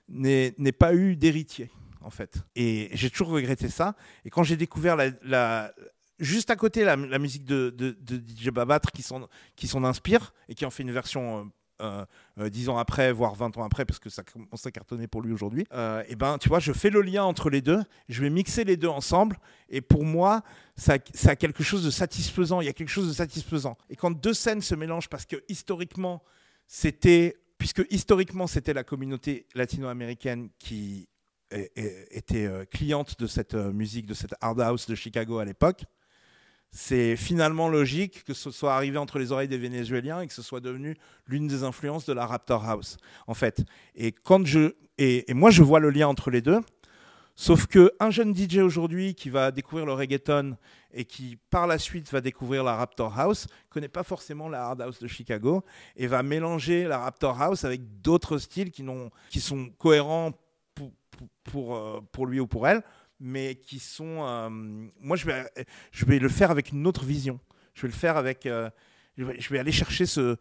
n'ait 0.09 0.71
pas 0.71 0.93
eu 0.93 1.15
d'héritier, 1.15 1.69
en 2.01 2.09
fait. 2.09 2.41
Et 2.55 2.89
j'ai 2.93 3.09
toujours 3.09 3.29
regretté 3.29 3.69
ça. 3.69 3.95
Et 4.25 4.29
quand 4.29 4.43
j'ai 4.43 4.57
découvert 4.57 4.97
la, 4.97 5.71
juste 6.17 6.49
à 6.49 6.55
côté 6.55 6.83
la, 6.83 6.97
musique 6.97 7.45
de, 7.45 7.95
DJ 8.09 8.49
Babatre 8.49 8.91
qui 8.91 9.03
s'en 9.67 9.83
inspire 9.83 10.33
et 10.47 10.55
qui 10.55 10.65
en 10.65 10.71
fait 10.71 10.83
une 10.83 10.91
version 10.91 11.51
euh, 11.81 12.05
euh, 12.39 12.49
euh, 12.53 12.69
ans 12.69 12.77
après, 12.77 13.11
voire 13.11 13.35
20 13.35 13.57
ans 13.57 13.63
après, 13.63 13.85
parce 13.85 13.99
que 13.99 14.09
ça 14.09 14.23
commence 14.23 14.65
à 14.65 14.71
cartonner 14.71 15.07
pour 15.07 15.21
lui 15.21 15.33
aujourd'hui, 15.33 15.65
euh, 15.73 16.03
et 16.07 16.15
ben, 16.15 16.37
tu 16.37 16.49
vois, 16.49 16.59
je 16.59 16.71
fais 16.73 16.89
le 16.89 17.01
lien 17.01 17.23
entre 17.23 17.49
les 17.49 17.61
deux, 17.61 17.81
je 18.07 18.21
vais 18.21 18.29
mixer 18.29 18.63
les 18.63 18.77
deux 18.77 18.87
ensemble, 18.87 19.37
et 19.69 19.81
pour 19.81 20.03
moi, 20.03 20.43
ça, 20.75 20.97
ça 21.13 21.31
a 21.31 21.35
quelque 21.35 21.63
chose 21.63 21.83
de 21.83 21.89
satisfaisant, 21.89 22.61
il 22.61 22.65
y 22.65 22.69
a 22.69 22.73
quelque 22.73 22.89
chose 22.89 23.07
de 23.07 23.13
satisfaisant. 23.13 23.77
Et 23.89 23.95
quand 23.95 24.11
deux 24.11 24.33
scènes 24.33 24.61
se 24.61 24.75
mélangent, 24.75 25.09
parce 25.09 25.25
que 25.25 25.37
historiquement, 25.47 26.23
c'était, 26.67 27.37
puisque 27.57 27.85
historiquement, 27.89 28.47
c'était 28.47 28.73
la 28.73 28.83
communauté 28.83 29.47
latino-américaine 29.55 30.49
qui 30.59 31.07
était 31.51 32.47
cliente 32.69 33.19
de 33.19 33.25
cette 33.25 33.55
musique, 33.55 34.05
de 34.05 34.13
cette 34.13 34.35
hard 34.39 34.61
house 34.61 34.87
de 34.87 34.93
Chicago 34.93 35.39
à 35.39 35.45
l'époque, 35.45 35.83
c'est 36.71 37.15
finalement 37.15 37.67
logique 37.67 38.23
que 38.23 38.33
ce 38.33 38.51
soit 38.51 38.75
arrivé 38.75 38.97
entre 38.97 39.19
les 39.19 39.31
oreilles 39.31 39.47
des 39.47 39.57
Vénézuéliens 39.57 40.21
et 40.21 40.27
que 40.27 40.33
ce 40.33 40.41
soit 40.41 40.59
devenu 40.59 40.95
l'une 41.27 41.47
des 41.47 41.63
influences 41.63 42.05
de 42.05 42.13
la 42.13 42.25
Raptor 42.25 42.67
House, 42.67 42.97
en 43.27 43.33
fait. 43.33 43.63
Et 43.95 44.11
quand 44.11 44.45
je 44.45 44.73
et, 44.97 45.25
moi 45.33 45.49
je 45.49 45.63
vois 45.63 45.79
le 45.79 45.89
lien 45.89 46.07
entre 46.07 46.29
les 46.29 46.41
deux, 46.41 46.59
sauf 47.35 47.67
que 47.67 47.93
un 47.99 48.11
jeune 48.11 48.35
DJ 48.35 48.57
aujourd'hui 48.57 49.15
qui 49.15 49.29
va 49.29 49.51
découvrir 49.51 49.85
le 49.85 49.93
reggaeton 49.93 50.57
et 50.93 51.05
qui 51.05 51.37
par 51.49 51.67
la 51.67 51.79
suite 51.79 52.11
va 52.11 52.21
découvrir 52.21 52.63
la 52.63 52.75
Raptor 52.75 53.17
House 53.17 53.47
connaît 53.69 53.87
pas 53.87 54.03
forcément 54.03 54.49
la 54.49 54.65
hard 54.65 54.81
house 54.81 54.99
de 54.99 55.07
Chicago 55.07 55.63
et 55.95 56.07
va 56.07 56.21
mélanger 56.21 56.83
la 56.83 56.99
Raptor 56.99 57.41
House 57.41 57.63
avec 57.63 58.01
d'autres 58.01 58.37
styles 58.39 58.71
qui, 58.71 58.83
sont 59.39 59.69
cohérents 59.77 60.33
euh, 61.55 62.01
pour 62.11 62.27
lui 62.27 62.39
ou 62.39 62.47
pour 62.47 62.67
elle 62.67 62.83
mais 63.19 63.55
qui 63.55 63.79
sont. 63.79 64.25
Euh, 64.25 64.49
moi, 65.01 65.17
je 65.17 65.25
vais, 66.05 66.19
le 66.19 66.29
faire 66.29 66.51
avec 66.51 66.71
une 66.71 66.87
autre 66.87 67.05
vision. 67.05 67.39
Je 67.73 67.83
vais 67.83 67.87
le 67.89 67.93
faire 67.93 68.17
avec. 68.17 68.45
Euh, 68.45 68.69
je 69.17 69.49
vais 69.49 69.59
aller 69.59 69.71
chercher 69.71 70.05
ce, 70.05 70.37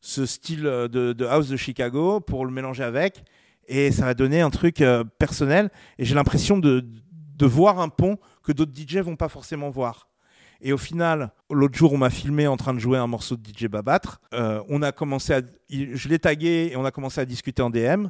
style 0.00 0.62
de, 0.62 1.26
house 1.26 1.48
de 1.48 1.56
Chicago 1.56 2.20
pour 2.20 2.46
le 2.46 2.52
mélanger 2.52 2.84
avec, 2.84 3.24
et 3.66 3.90
ça 3.90 4.04
va 4.04 4.14
donner 4.14 4.40
un 4.40 4.50
truc 4.50 4.80
euh, 4.80 5.02
personnel. 5.18 5.70
Et 5.98 6.04
j'ai 6.04 6.14
l'impression 6.14 6.58
de, 6.58 6.84
voir 7.40 7.80
un 7.80 7.88
pont 7.88 8.18
que 8.42 8.52
d'autres 8.52 8.72
DJ 8.74 8.98
vont 8.98 9.16
pas 9.16 9.28
forcément 9.28 9.70
voir. 9.70 10.08
Et 10.62 10.72
au 10.74 10.78
final, 10.78 11.32
l'autre 11.50 11.76
jour, 11.76 11.94
on 11.94 11.96
m'a 11.96 12.10
filmé 12.10 12.46
en 12.46 12.58
train 12.58 12.74
de 12.74 12.78
jouer 12.78 12.98
un 12.98 13.06
morceau 13.06 13.34
de 13.36 13.42
DJ 13.42 13.64
Babatre. 13.64 14.20
on 14.30 14.82
a 14.82 14.92
commencé 14.92 15.32
à, 15.32 15.40
je 15.70 16.08
l'ai 16.08 16.18
tagué 16.18 16.68
et 16.70 16.76
on 16.76 16.84
a 16.84 16.90
commencé 16.90 17.20
à 17.20 17.24
discuter 17.24 17.62
en 17.62 17.70
DM. 17.70 18.08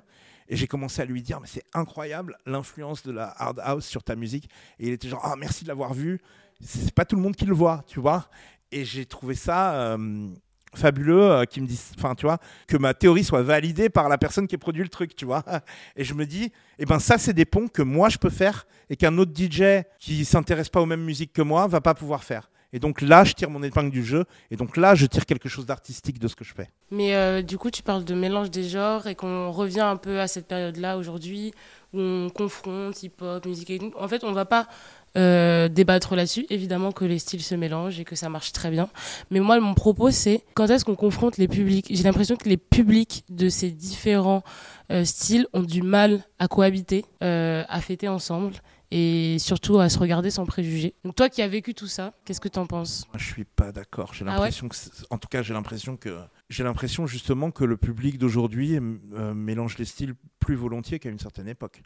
Et 0.51 0.57
j'ai 0.57 0.67
commencé 0.67 1.01
à 1.01 1.05
lui 1.05 1.23
dire, 1.23 1.41
mais 1.41 1.47
c'est 1.47 1.65
incroyable 1.73 2.37
l'influence 2.45 3.05
de 3.05 3.13
la 3.13 3.33
hard 3.39 3.61
house 3.63 3.87
sur 3.87 4.03
ta 4.03 4.17
musique. 4.17 4.51
Et 4.81 4.89
il 4.89 4.93
était 4.93 5.09
genre, 5.09 5.23
ah, 5.25 5.37
merci 5.37 5.63
de 5.63 5.69
l'avoir 5.69 5.95
vu. 5.95 6.21
C'est 6.61 6.93
pas 6.93 7.05
tout 7.05 7.15
le 7.15 7.23
monde 7.23 7.37
qui 7.37 7.47
le 7.47 7.55
voit, 7.55 7.85
tu 7.87 8.01
vois. 8.01 8.29
Et 8.73 8.85
j'ai 8.85 9.07
trouvé 9.07 9.37
ça 9.37 9.75
euh, 9.75 10.29
fabuleux, 10.75 11.23
euh, 11.23 11.45
qui 11.45 11.61
me 11.61 11.69
dit, 11.69 11.81
enfin, 11.97 12.17
tu 12.17 12.27
vois, 12.27 12.39
que 12.67 12.77
ma 12.77 12.95
théorie 12.95 13.23
soit 13.23 13.43
validée 13.43 13.91
par 13.91 14.09
la 14.09 14.19
personne 14.19 14.49
qui 14.49 14.57
a 14.57 14.59
produit 14.59 14.83
le 14.83 14.89
truc, 14.89 15.15
tu 15.15 15.25
vois. 15.25 15.45
Et 15.97 16.03
je 16.03 16.15
me 16.15 16.27
dis, 16.27 16.53
eh 16.81 16.85
ben 16.85 16.99
ça, 16.99 17.17
c'est 17.17 17.33
des 17.33 17.45
ponts 17.45 17.69
que 17.69 17.83
moi 17.83 18.09
je 18.09 18.19
peux 18.19 18.31
faire 18.31 18.67
et 18.89 18.97
qu'un 18.97 19.17
autre 19.19 19.33
DJ 19.33 19.85
qui 20.01 20.25
s'intéresse 20.25 20.69
pas 20.69 20.81
aux 20.81 20.87
mêmes 20.87 21.05
musiques 21.05 21.33
que 21.33 21.43
moi 21.43 21.69
va 21.69 21.81
pas 21.81 21.95
pouvoir 21.95 22.25
faire. 22.25 22.50
Et 22.73 22.79
donc 22.79 23.01
là, 23.01 23.25
je 23.25 23.33
tire 23.33 23.51
mon 23.51 23.63
épingle 23.63 23.91
du 23.91 24.05
jeu. 24.05 24.25
Et 24.51 24.57
donc 24.57 24.77
là, 24.77 24.95
je 24.95 25.07
tire 25.07 25.27
quelque 25.27 25.49
chose 25.49 25.67
d'artistique 25.67 26.19
de 26.19 26.29
ce 26.29 26.37
que 26.37 26.45
je 26.45 26.55
fais. 26.55 26.69
Mais 26.91 27.15
euh, 27.15 27.43
du 27.43 27.59
coup, 27.59 27.71
tu 27.71 27.83
parles 27.83 28.05
de 28.05 28.15
mélange 28.15 28.51
des 28.51 28.65
genres 28.65 29.07
et 29.07 29.15
qu'on 29.15 29.51
revient 29.51 29.81
un 29.81 29.97
peu 29.97 30.21
à 30.21 30.29
cette 30.29 30.47
période-là 30.47 30.97
aujourd'hui 30.97 31.53
où 31.93 31.99
on 31.99 32.31
confronte 32.31 33.03
hip-hop, 33.03 33.45
musique. 33.47 33.71
Et... 33.71 33.81
En 33.99 34.07
fait, 34.07 34.23
on 34.23 34.33
va 34.33 34.45
pas 34.45 34.69
euh, 35.17 35.69
débattre 35.69 36.15
là-dessus. 36.15 36.47
Évidemment 36.51 36.93
que 36.93 37.05
les 37.05 37.19
styles 37.19 37.43
se 37.43 37.57
mélangent 37.57 37.99
et 37.99 38.05
que 38.05 38.15
ça 38.15 38.29
marche 38.29 38.53
très 38.53 38.71
bien. 38.71 38.89
Mais 39.31 39.41
moi, 39.41 39.59
mon 39.59 39.75
propos, 39.75 40.11
c'est 40.13 40.45
quand 40.55 40.69
est-ce 40.69 40.85
qu'on 40.85 40.95
confronte 40.95 41.39
les 41.39 41.49
publics? 41.49 41.89
J'ai 41.91 42.05
l'impression 42.05 42.37
que 42.37 42.49
les 42.49 42.57
publics 42.57 43.25
de 43.29 43.49
ces 43.49 43.71
différents 43.71 44.45
euh, 44.93 45.05
styles 45.05 45.49
ont 45.53 45.63
du 45.63 45.83
mal 45.83 46.23
à 46.39 46.47
cohabiter, 46.47 47.05
à 47.21 47.81
fêter 47.81 48.09
ensemble 48.09 48.55
et 48.91 49.39
surtout 49.39 49.79
à 49.79 49.89
se 49.89 49.99
regarder 49.99 50.31
sans 50.31 50.47
préjugés. 50.47 50.95
Donc 51.05 51.15
toi 51.15 51.29
qui 51.29 51.43
as 51.43 51.49
vécu 51.49 51.75
tout 51.75 51.87
ça, 51.87 52.13
qu'est-ce 52.25 52.41
que 52.41 52.49
tu 52.49 52.59
en 52.59 52.67
penses 52.67 53.07
Je 53.17 53.25
suis 53.25 53.45
pas 53.45 53.73
d'accord. 53.73 54.15
J'ai 54.15 54.25
ah 54.27 54.33
l'impression 54.33 54.69
que, 54.69 54.77
en 55.11 55.19
tout 55.19 55.29
cas, 55.29 55.43
j'ai 55.43 55.55
l'impression 55.55 55.97
que 55.97 56.19
j'ai 56.49 56.65
l'impression 56.65 57.07
justement 57.07 57.51
que 57.51 57.65
le 57.65 57.77
public 57.77 58.19
d'aujourd'hui 58.19 58.77
euh, 58.77 59.35
mélange 59.35 59.79
les 59.79 59.85
styles 59.85 60.15
plus 60.39 60.57
volontiers 60.57 60.99
qu'à 60.99 61.11
une 61.11 61.19
certaine 61.19 61.49
époque. 61.49 61.83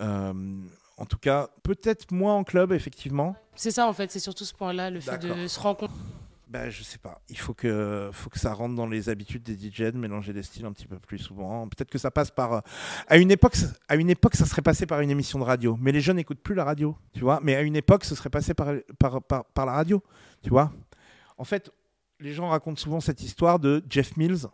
Euh, 0.00 0.32
en 0.96 1.06
tout 1.06 1.18
cas, 1.18 1.48
peut-être 1.62 2.12
moins 2.12 2.34
en 2.34 2.44
club, 2.44 2.72
effectivement. 2.72 3.36
C'est 3.54 3.70
ça, 3.70 3.86
en 3.88 3.92
fait, 3.92 4.10
c'est 4.10 4.20
surtout 4.20 4.44
ce 4.44 4.54
point-là, 4.54 4.90
le 4.90 5.00
fait 5.00 5.18
de 5.18 5.46
se 5.46 5.58
rencontrer. 5.60 5.96
Ben, 6.52 6.68
je 6.68 6.82
sais 6.82 6.98
pas. 6.98 7.22
Il 7.30 7.38
faut 7.38 7.54
que, 7.54 8.10
faut 8.12 8.28
que 8.28 8.38
ça 8.38 8.52
rentre 8.52 8.74
dans 8.74 8.86
les 8.86 9.08
habitudes 9.08 9.42
des 9.42 9.54
DJ 9.54 9.84
de 9.84 9.96
mélanger 9.96 10.34
les 10.34 10.42
styles 10.42 10.66
un 10.66 10.72
petit 10.72 10.86
peu 10.86 10.98
plus 10.98 11.16
souvent. 11.16 11.66
Peut-être 11.66 11.90
que 11.90 11.96
ça 11.96 12.10
passe 12.10 12.30
par. 12.30 12.52
Euh, 12.52 12.60
à 13.08 13.16
une 13.16 13.30
époque, 13.30 13.54
à 13.88 13.96
une 13.96 14.10
époque, 14.10 14.36
ça 14.36 14.44
serait 14.44 14.60
passé 14.60 14.84
par 14.84 15.00
une 15.00 15.08
émission 15.08 15.38
de 15.38 15.44
radio. 15.44 15.78
Mais 15.80 15.92
les 15.92 16.02
jeunes 16.02 16.16
n'écoutent 16.16 16.42
plus 16.42 16.54
la 16.54 16.64
radio, 16.64 16.94
tu 17.14 17.20
vois. 17.20 17.40
Mais 17.42 17.54
à 17.54 17.62
une 17.62 17.74
époque, 17.74 18.04
ce 18.04 18.14
serait 18.14 18.28
passé 18.28 18.52
par, 18.52 18.68
par, 18.98 19.22
par, 19.22 19.64
la 19.64 19.72
radio, 19.72 20.02
tu 20.42 20.50
vois. 20.50 20.70
En 21.38 21.44
fait, 21.44 21.72
les 22.20 22.34
gens 22.34 22.50
racontent 22.50 22.78
souvent 22.78 23.00
cette 23.00 23.22
histoire 23.22 23.58
de 23.58 23.82
Jeff 23.88 24.18
Mills 24.18 24.46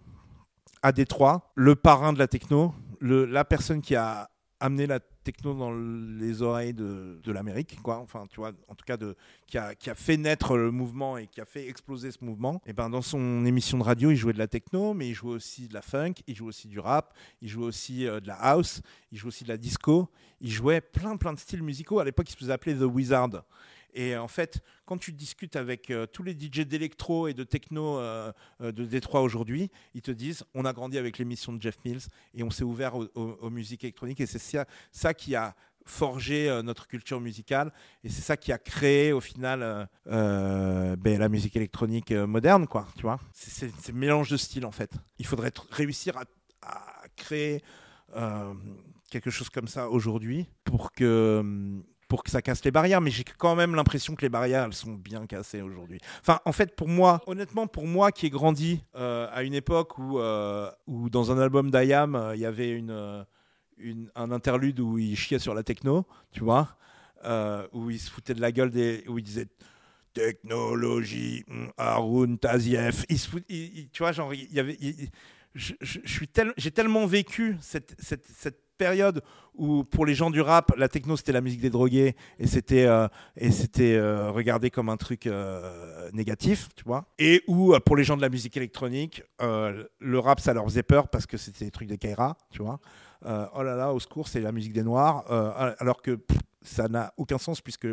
à 0.82 0.92
Détroit, 0.92 1.50
le 1.56 1.74
parrain 1.74 2.12
de 2.12 2.20
la 2.20 2.28
techno, 2.28 2.76
le, 3.00 3.24
la 3.24 3.44
personne 3.44 3.80
qui 3.80 3.96
a 3.96 4.30
amené 4.60 4.86
la 4.86 5.00
techno 5.32 5.52
dans 5.52 5.72
les 5.72 6.40
oreilles 6.40 6.72
de, 6.72 7.20
l'Amérique, 7.26 7.78
quoi. 7.82 7.98
Enfin, 7.98 8.24
tu 8.30 8.40
vois, 8.40 8.52
en 8.66 8.74
tout 8.74 8.86
cas, 8.86 8.96
de, 8.96 9.14
qui, 9.46 9.58
a, 9.58 9.74
qui 9.74 9.90
a 9.90 9.94
fait 9.94 10.16
naître 10.16 10.56
le 10.56 10.70
mouvement 10.70 11.18
et 11.18 11.26
qui 11.26 11.42
a 11.42 11.44
fait 11.44 11.68
exploser 11.68 12.10
ce 12.10 12.24
mouvement. 12.24 12.62
Et 12.64 12.72
ben, 12.72 12.88
dans 12.88 13.02
son 13.02 13.44
émission 13.44 13.76
de 13.76 13.82
radio, 13.82 14.10
il 14.10 14.16
jouait 14.16 14.32
de 14.32 14.38
la 14.38 14.46
techno, 14.46 14.94
mais 14.94 15.08
il 15.08 15.12
jouait 15.12 15.34
aussi 15.34 15.68
de 15.68 15.74
la 15.74 15.82
funk, 15.82 16.14
il 16.26 16.34
jouait 16.34 16.48
aussi 16.48 16.66
du 16.66 16.80
rap, 16.80 17.12
il 17.42 17.48
jouait 17.50 17.66
aussi 17.66 18.06
euh, 18.06 18.20
de 18.20 18.26
la 18.26 18.36
house, 18.36 18.80
il 19.12 19.18
jouait 19.18 19.28
aussi 19.28 19.44
de 19.44 19.50
la 19.50 19.58
disco, 19.58 20.08
il 20.40 20.50
jouait 20.50 20.80
plein, 20.80 21.18
plein 21.18 21.34
de 21.34 21.38
styles 21.38 21.62
musicaux. 21.62 21.98
À 21.98 22.06
l'époque, 22.06 22.30
il 22.30 22.32
se 22.32 22.38
faisait 22.38 22.52
appeler 22.52 22.74
The 22.74 22.84
Wizard. 22.84 23.44
Et 23.98 24.16
en 24.16 24.28
fait, 24.28 24.62
quand 24.86 24.96
tu 24.96 25.12
discutes 25.12 25.56
avec 25.56 25.90
euh, 25.90 26.06
tous 26.06 26.22
les 26.22 26.32
DJ 26.32 26.60
d'électro 26.60 27.26
et 27.26 27.34
de 27.34 27.42
techno 27.42 27.98
euh, 27.98 28.32
euh, 28.60 28.70
de 28.70 28.84
Détroit 28.84 29.22
aujourd'hui, 29.22 29.72
ils 29.92 30.02
te 30.02 30.12
disent 30.12 30.44
on 30.54 30.64
a 30.64 30.72
grandi 30.72 30.98
avec 30.98 31.18
l'émission 31.18 31.52
de 31.52 31.60
Jeff 31.60 31.76
Mills 31.84 32.06
et 32.32 32.44
on 32.44 32.50
s'est 32.50 32.62
ouvert 32.62 32.94
aux, 32.94 33.50
musiques 33.50 33.82
électroniques. 33.82 34.20
Et 34.20 34.26
c'est 34.26 34.64
ça, 34.92 35.14
qui 35.14 35.34
a 35.34 35.56
forgé 35.84 36.48
euh, 36.48 36.62
notre 36.62 36.86
culture 36.86 37.20
musicale. 37.20 37.72
Et 38.04 38.08
c'est 38.08 38.22
ça 38.22 38.36
qui 38.36 38.52
a 38.52 38.58
créé 38.58 39.12
au 39.12 39.20
final 39.20 39.62
euh, 39.62 39.84
euh, 40.06 40.96
ben, 40.96 41.18
la 41.18 41.28
musique 41.28 41.56
électronique 41.56 42.12
euh, 42.12 42.26
moderne 42.26 42.68
quoi 42.68 42.86
tu 42.94 43.02
vois. 43.02 43.18
C'est 43.32 43.66
le 43.88 43.94
mélange 43.94 44.30
de 44.30 44.36
styles 44.36 44.66
en 44.66 44.70
fait. 44.70 44.92
Il 45.18 45.26
faudrait 45.26 45.52
réussir 45.70 46.16
à, 46.16 46.24
créer 47.16 47.64
euh, 48.14 48.54
quelque 49.10 49.30
chose 49.30 49.48
comme 49.48 49.66
ça 49.66 49.88
aujourd'hui 49.88 50.46
pour 50.62 50.92
que 50.92 51.38
hum, 51.40 51.82
pour 52.08 52.24
que 52.24 52.30
ça 52.30 52.40
casse 52.42 52.64
les 52.64 52.70
barrières, 52.70 53.00
mais 53.00 53.10
j'ai 53.10 53.22
quand 53.22 53.54
même 53.54 53.74
l'impression 53.74 54.14
que 54.14 54.22
les 54.22 54.30
barrières, 54.30 54.64
elles 54.64 54.72
sont 54.72 54.94
bien 54.94 55.26
cassées 55.26 55.60
aujourd'hui. 55.60 56.00
Enfin, 56.20 56.40
en 56.46 56.52
fait, 56.52 56.74
pour 56.74 56.88
moi, 56.88 57.20
honnêtement, 57.26 57.66
pour 57.66 57.86
moi 57.86 58.10
qui 58.12 58.26
ai 58.26 58.30
grandi 58.30 58.82
euh, 58.96 59.28
à 59.30 59.42
une 59.42 59.54
époque 59.54 59.98
où, 59.98 60.18
euh, 60.18 60.70
où 60.86 61.10
dans 61.10 61.30
un 61.30 61.38
album 61.38 61.70
d'IAM, 61.70 62.14
euh, 62.14 62.34
il 62.34 62.40
y 62.40 62.46
avait 62.46 62.70
une, 62.70 63.14
un 64.14 64.30
interlude 64.32 64.80
où 64.80 64.98
il 64.98 65.16
chiait 65.16 65.38
sur 65.38 65.54
la 65.54 65.62
techno, 65.62 66.06
tu 66.32 66.42
vois, 66.42 66.76
où 67.72 67.90
il 67.90 68.00
se 68.00 68.10
foutait 68.10 68.34
de 68.34 68.40
la 68.40 68.52
gueule, 68.52 68.70
des, 68.70 69.04
où 69.06 69.18
il 69.18 69.24
disait 69.24 69.48
technologie, 70.14 71.44
hum, 71.48 71.70
Haroun 71.76 72.38
Tazieff. 72.38 73.04
Il 73.08 73.18
se 73.18 73.28
tu 73.38 73.98
vois, 73.98 74.12
genre, 74.12 74.32
il 74.32 74.52
y 74.52 74.58
avait. 74.58 74.78
suis 75.54 76.28
tel- 76.28 76.54
j'ai 76.56 76.70
tellement 76.70 77.06
vécu 77.06 77.56
cette, 77.60 77.94
cette 78.28 78.67
période 78.78 79.22
où 79.54 79.84
pour 79.84 80.06
les 80.06 80.14
gens 80.14 80.30
du 80.30 80.40
rap, 80.40 80.72
la 80.76 80.88
techno 80.88 81.16
c'était 81.16 81.32
la 81.32 81.40
musique 81.40 81.60
des 81.60 81.68
drogués 81.68 82.14
et 82.38 82.46
c'était 82.46 82.86
euh, 82.86 83.08
et 83.36 83.50
c'était 83.50 83.96
euh, 83.96 84.30
regardé 84.30 84.70
comme 84.70 84.88
un 84.88 84.96
truc 84.96 85.26
euh, 85.26 86.08
négatif, 86.12 86.68
tu 86.76 86.84
vois. 86.84 87.04
Et 87.18 87.42
où 87.48 87.74
pour 87.84 87.96
les 87.96 88.04
gens 88.04 88.16
de 88.16 88.22
la 88.22 88.28
musique 88.28 88.56
électronique, 88.56 89.22
le 89.40 90.18
rap 90.18 90.40
ça 90.40 90.54
leur 90.54 90.64
faisait 90.64 90.82
peur 90.82 91.08
parce 91.08 91.26
que 91.26 91.36
c'était 91.36 91.66
des 91.66 91.70
trucs 91.70 91.88
des 91.88 91.98
Kaira, 91.98 92.36
tu 92.50 92.62
vois. 92.62 92.80
Oh 93.24 93.62
là 93.62 93.74
là, 93.74 93.92
au 93.92 94.00
secours, 94.00 94.28
c'est 94.28 94.40
la 94.40 94.52
musique 94.52 94.72
des 94.72 94.84
noirs, 94.84 95.24
alors 95.80 96.00
que 96.00 96.18
ça 96.62 96.88
n'a 96.88 97.12
aucun 97.16 97.38
sens 97.38 97.60
puisque 97.60 97.88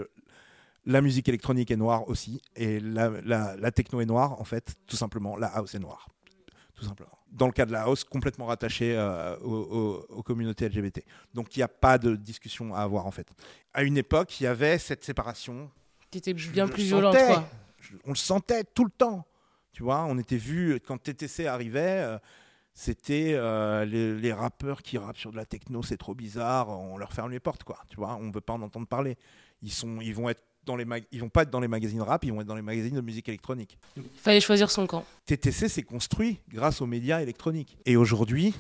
la 0.86 1.02
musique 1.02 1.28
électronique 1.28 1.72
est 1.72 1.78
noire 1.78 2.08
aussi 2.08 2.42
et 2.56 2.80
la, 2.80 3.10
la 3.24 3.72
techno 3.72 4.02
est 4.02 4.06
noire 4.06 4.40
en 4.40 4.44
fait, 4.44 4.76
tout 4.86 4.96
simplement. 4.96 5.36
La 5.36 5.48
house 5.48 5.74
est 5.74 5.80
noire, 5.80 6.08
tout 6.76 6.86
simplement. 6.86 7.15
Dans 7.36 7.48
le 7.48 7.52
cas 7.52 7.66
de 7.66 7.72
la 7.72 7.84
house, 7.84 8.04
complètement 8.04 8.46
rattachée 8.46 8.96
euh, 8.98 9.38
aux, 9.40 10.24
communautés 10.24 10.70
LGBT. 10.70 11.04
Donc 11.34 11.56
il 11.56 11.60
n'y 11.60 11.64
a 11.64 11.68
pas 11.68 11.98
de 11.98 12.16
discussion 12.16 12.74
à 12.74 12.80
avoir 12.80 13.06
en 13.06 13.12
fait. 13.12 13.28
À 13.74 13.84
une 13.84 13.98
époque, 13.98 14.40
il 14.40 14.46
y 14.46 14.48
avait 14.48 14.78
cette 14.78 15.04
séparation. 15.04 15.70
Qui 16.10 16.20
était 16.20 16.34
bien 16.34 16.68
plus 16.68 16.84
violente, 16.84 17.18
on 18.06 18.10
le 18.10 18.16
sentait 18.16 18.64
tout 18.64 18.86
le 18.86 18.92
temps. 18.92 19.28
Tu 19.74 19.84
vois, 19.84 20.06
on 20.06 20.18
était 20.18 20.38
vu 20.38 20.80
quand 20.86 20.98
TTC 20.98 21.46
arrivait. 21.46 22.02
euh, 22.02 22.18
c'était 22.78 23.32
euh, 23.36 23.86
les, 23.86 24.18
les 24.20 24.34
rappeurs 24.34 24.82
qui 24.82 24.98
rappent 24.98 25.18
sur 25.18 25.32
de 25.32 25.38
la 25.38 25.46
techno, 25.46 25.82
c'est 25.82 25.96
trop 25.96 26.14
bizarre, 26.14 26.70
on 26.70 26.98
leur 26.98 27.14
ferme 27.14 27.32
les 27.32 27.40
portes, 27.40 27.64
quoi. 27.64 27.80
Tu 27.88 27.96
vois, 27.96 28.18
on 28.18 28.32
veut 28.32 28.42
pas 28.42 28.52
en 28.52 28.62
entendre 28.62 28.86
parler. 28.86 29.18
Ils 29.62 29.72
sont, 29.72 30.02
ils 30.02 30.14
vont 30.14 30.28
être 30.28 30.44
dans 30.66 30.76
les, 30.76 30.86
ils 31.12 31.20
vont 31.22 31.30
pas 31.30 31.44
être 31.44 31.50
dans 31.50 31.60
les 31.60 31.68
magazines 31.68 32.02
rap, 32.02 32.24
ils 32.26 32.34
vont 32.34 32.42
être 32.42 32.48
dans 32.48 32.56
les 32.56 32.62
magazines 32.62 32.96
de 32.96 33.02
musique 33.02 33.28
électronique. 33.30 33.78
Il 33.98 34.04
fallait 34.18 34.40
choisir 34.42 34.70
son 34.72 34.88
camp. 34.88 35.06
TTC 35.26 35.70
s'est 35.70 35.84
construit 35.84 36.40
grâce 36.50 36.82
aux 36.82 36.86
médias 36.86 37.22
électroniques. 37.22 37.78
Et 37.86 37.96
aujourd'hui, 37.98 38.54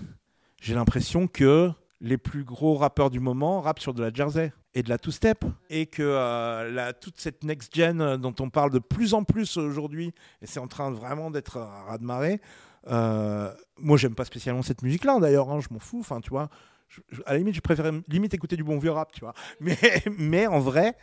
j'ai 0.62 0.74
l'impression 0.76 1.28
que 1.28 1.72
les 2.02 2.18
plus 2.18 2.44
gros 2.44 2.76
rappeurs 2.76 3.10
du 3.10 3.20
moment 3.20 3.62
rappent 3.62 3.80
sur 3.80 3.94
de 3.94 4.02
la 4.04 4.14
jersey 4.14 4.52
et 4.74 4.84
de 4.84 4.90
la 4.90 4.98
two-step. 4.98 5.46
Et 5.70 5.86
que 5.86 6.04
euh, 6.04 6.70
la- 6.72 6.94
toute 6.94 7.20
cette 7.20 7.44
next-gen 7.44 8.02
euh, 8.02 8.18
dont 8.18 8.36
on 8.40 8.50
parle 8.50 8.70
de 8.72 8.80
plus 8.80 9.14
en 9.14 9.24
plus 9.24 9.58
aujourd'hui, 9.58 10.14
et 10.42 10.46
c'est 10.48 10.60
en 10.60 10.68
train 10.68 10.92
de 10.92 10.96
vraiment 10.98 11.32
d'être 11.32 11.58
un 11.58 11.84
raz-de-marée, 11.88 12.42
euh, 12.88 13.52
moi 13.80 13.98
j'aime 13.98 14.14
pas 14.16 14.26
spécialement 14.26 14.62
cette 14.62 14.82
musique-là 14.84 15.20
d'ailleurs, 15.20 15.50
hein, 15.52 15.60
je 15.62 15.68
m'en 15.74 15.80
fous, 15.80 16.00
enfin 16.02 16.20
tu 16.22 16.30
vois. 16.30 16.50
Je- 16.88 17.02
je- 17.12 17.22
à 17.26 17.32
la 17.32 17.40
limite, 17.40 17.56
je 17.56 17.62
préfère 17.62 17.92
limite 18.08 18.34
écouter 18.34 18.56
du 18.58 18.64
bon 18.64 18.78
vieux 18.78 18.92
rap, 18.92 19.12
tu 19.12 19.22
vois. 19.22 19.34
Mais, 19.60 19.78
mais 20.18 20.46
en 20.48 20.60
vrai, 20.60 20.96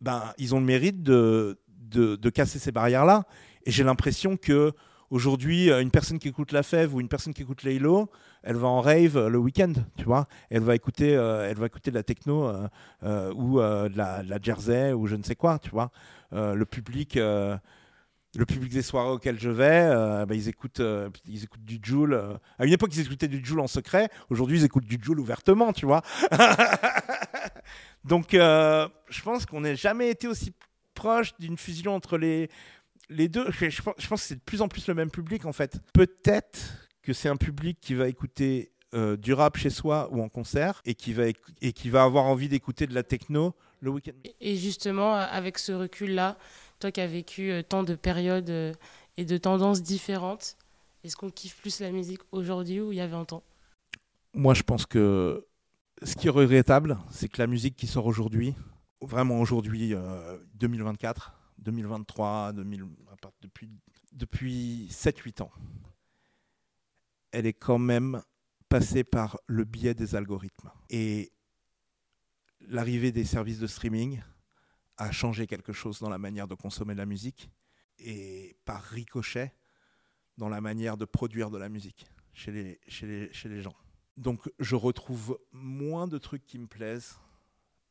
ben, 0.00 0.32
ils 0.38 0.54
ont 0.54 0.60
le 0.60 0.66
mérite 0.66 1.02
de, 1.02 1.58
de, 1.90 2.30
casser 2.30 2.58
ces 2.58 2.72
barrières-là. 2.72 3.24
Et 3.66 3.70
j'ai 3.70 3.84
l'impression 3.84 4.36
que 4.36 4.72
aujourd'hui, 5.10 5.70
euh, 5.70 5.82
une 5.82 5.90
personne 5.90 6.18
qui 6.18 6.28
écoute 6.28 6.52
La 6.52 6.62
Fève 6.62 6.94
ou 6.94 7.00
une 7.00 7.08
personne 7.08 7.34
qui 7.34 7.42
écoute 7.42 7.62
Laylo, 7.62 8.10
elle 8.42 8.56
va 8.56 8.68
en 8.68 8.80
rave 8.80 9.16
euh, 9.16 9.28
le 9.28 9.38
week-end, 9.38 9.72
tu 9.96 10.04
vois. 10.04 10.26
Elle 10.50 10.62
va 10.62 10.74
écouter, 10.74 11.16
euh, 11.16 11.48
elle 11.50 11.58
va 11.58 11.66
écouter 11.66 11.90
de 11.90 11.96
la 11.96 12.02
techno 12.02 12.48
ou 13.02 13.58
de, 13.58 13.96
la, 13.96 14.38
jersey 14.40 14.92
ou 14.92 15.06
je 15.06 15.16
ne 15.16 15.22
sais 15.22 15.36
quoi, 15.36 15.58
tu 15.58 15.70
vois. 15.70 15.90
Le 16.32 16.64
public. 16.64 17.16
le 17.16 18.46
public 18.46 18.72
des 18.72 18.82
soirées 18.82 19.10
auxquelles 19.10 19.40
je 19.40 19.50
vais, 19.50 19.88
bah, 20.26 20.34
ils, 20.34 20.48
écoutent, 20.48 20.82
ils 21.26 21.44
écoutent 21.44 21.64
du 21.64 21.80
Joule. 21.82 22.38
À 22.58 22.64
une 22.64 22.72
époque, 22.72 22.94
ils 22.94 23.00
écoutaient 23.00 23.28
du 23.28 23.44
Joule 23.44 23.60
en 23.60 23.66
secret. 23.66 24.08
Aujourd'hui, 24.30 24.60
ils 24.60 24.64
écoutent 24.64 24.86
du 24.86 24.98
Joule 25.02 25.20
ouvertement, 25.20 25.72
tu 25.72 25.86
vois. 25.86 26.02
Donc, 28.04 28.34
euh, 28.34 28.88
je 29.08 29.22
pense 29.22 29.46
qu'on 29.46 29.60
n'a 29.60 29.74
jamais 29.74 30.10
été 30.10 30.26
aussi 30.26 30.52
proche 30.94 31.32
d'une 31.38 31.56
fusion 31.56 31.94
entre 31.94 32.18
les, 32.18 32.48
les 33.08 33.28
deux. 33.28 33.50
Je, 33.50 33.68
je 33.68 33.82
pense 33.82 33.94
je 33.98 34.06
pense 34.06 34.22
que 34.22 34.28
c'est 34.28 34.36
de 34.36 34.40
plus 34.40 34.62
en 34.62 34.68
plus 34.68 34.86
le 34.88 34.94
même 34.94 35.10
public, 35.10 35.44
en 35.44 35.52
fait. 35.52 35.78
Peut-être 35.92 36.58
que 37.02 37.12
c'est 37.12 37.28
un 37.28 37.36
public 37.36 37.78
qui 37.80 37.94
va 37.94 38.08
écouter 38.08 38.72
euh, 38.92 39.16
du 39.16 39.32
rap 39.32 39.56
chez 39.56 39.70
soi 39.70 40.08
ou 40.10 40.20
en 40.20 40.28
concert 40.28 40.82
et 40.84 40.94
qui 40.94 41.12
va, 41.12 41.24
et 41.60 41.72
qui 41.72 41.90
va 41.90 42.02
avoir 42.02 42.24
envie 42.24 42.48
d'écouter 42.48 42.88
de 42.88 42.94
la 42.94 43.04
techno 43.04 43.54
le 43.80 43.90
week-end. 43.90 44.12
Et 44.40 44.56
justement, 44.56 45.14
avec 45.14 45.60
ce 45.60 45.70
recul-là, 45.70 46.36
toi 46.80 46.90
qui 46.90 47.00
as 47.00 47.06
vécu 47.06 47.52
euh, 47.52 47.62
tant 47.62 47.84
de 47.84 47.94
périodes 47.94 48.50
euh, 48.50 48.72
et 49.16 49.24
de 49.24 49.36
tendances 49.38 49.80
différentes, 49.80 50.56
est-ce 51.04 51.14
qu'on 51.16 51.30
kiffe 51.30 51.56
plus 51.60 51.78
la 51.78 51.92
musique 51.92 52.20
aujourd'hui 52.32 52.80
ou 52.80 52.90
il 52.90 52.96
y 52.96 53.00
a 53.00 53.06
20 53.06 53.32
ans 53.32 53.44
Moi, 54.34 54.54
je 54.54 54.64
pense 54.64 54.86
que 54.86 55.46
ce 56.02 56.16
qui 56.16 56.26
est 56.28 56.30
regrettable, 56.30 56.98
c'est 57.10 57.28
que 57.28 57.38
la 57.40 57.46
musique 57.46 57.76
qui 57.76 57.86
sort 57.86 58.06
aujourd'hui, 58.06 58.54
vraiment 59.00 59.40
aujourd'hui, 59.40 59.94
euh, 59.94 60.38
2024, 60.54 61.32
2023, 61.58 62.52
2000, 62.52 62.84
à 63.12 63.16
part- 63.16 63.32
depuis, 63.42 63.70
depuis 64.12 64.88
7-8 64.90 65.42
ans, 65.42 65.52
elle 67.32 67.46
est 67.46 67.52
quand 67.52 67.78
même 67.78 68.22
passée 68.68 69.04
par 69.04 69.38
le 69.46 69.64
biais 69.64 69.94
des 69.94 70.14
algorithmes. 70.14 70.70
Et 70.90 71.32
l'arrivée 72.60 73.12
des 73.12 73.24
services 73.24 73.58
de 73.58 73.66
streaming 73.66 74.22
a 74.96 75.10
changé 75.12 75.46
quelque 75.46 75.72
chose 75.72 75.98
dans 76.00 76.10
la 76.10 76.18
manière 76.18 76.48
de 76.48 76.54
consommer 76.54 76.94
de 76.94 76.98
la 76.98 77.06
musique 77.06 77.50
et 77.98 78.56
par 78.64 78.82
ricochet 78.82 79.54
dans 80.38 80.48
la 80.48 80.60
manière 80.60 80.96
de 80.96 81.04
produire 81.04 81.50
de 81.50 81.58
la 81.58 81.68
musique 81.68 82.06
chez 82.32 82.52
les 82.52 83.62
gens. 83.62 83.74
Donc 84.20 84.50
je 84.60 84.76
retrouve 84.76 85.38
moins 85.50 86.06
de 86.06 86.18
trucs 86.18 86.44
qui 86.44 86.58
me 86.58 86.66
plaisent, 86.66 87.18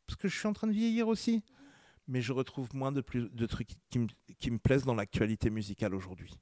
parce 0.06 0.16
que 0.16 0.28
je 0.28 0.38
suis 0.38 0.48
en 0.48 0.54
train 0.54 0.68
de 0.68 0.74
vieillir 0.74 1.08
aussi, 1.08 1.44
mais 2.08 2.22
je 2.22 2.34
retrouve 2.34 2.70
moins 2.76 2.92
de, 2.92 3.02
trucs 3.48 3.70
qui 3.90 4.52
me, 4.52 4.58
plaisent 4.60 4.84
dans 4.84 4.94
l'actualité 4.94 5.50
musicale 5.50 5.96
aujourd'hui. 5.96 6.40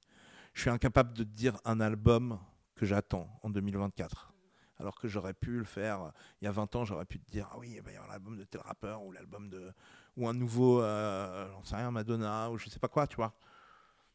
Je 0.53 0.59
suis 0.59 0.69
incapable 0.69 1.13
de 1.13 1.23
dire 1.23 1.57
un 1.63 1.79
album 1.79 2.37
que 2.75 2.85
j'attends 2.85 3.29
en 3.43 3.49
2024. 3.49 4.33
Alors 4.77 4.99
que 4.99 5.07
j'aurais 5.07 5.33
pu 5.33 5.51
le 5.51 5.63
faire 5.63 6.11
il 6.41 6.45
y 6.45 6.47
a 6.49 6.51
20 6.51 6.75
ans, 6.75 6.83
j'aurais 6.83 7.05
pu 7.05 7.19
te 7.19 7.31
dire 7.31 7.47
ah 7.53 7.57
oui, 7.57 7.75
il 7.77 7.81
va 7.81 7.93
y 7.93 7.95
avoir 7.95 8.11
l'album 8.11 8.35
de 8.37 8.43
tel 8.43 8.59
rappeur 8.59 9.03
ou 9.03 9.13
l'album 9.13 9.49
de 9.49 9.71
ou 10.17 10.27
un 10.27 10.33
nouveau, 10.33 10.81
euh, 10.81 11.49
j'en 11.49 11.63
sais 11.63 11.77
rien, 11.77 11.91
Madonna 11.91 12.51
ou 12.51 12.57
je 12.57 12.67
sais 12.67 12.79
pas 12.79 12.89
quoi, 12.89 13.07
tu 13.07 13.15
vois. 13.15 13.33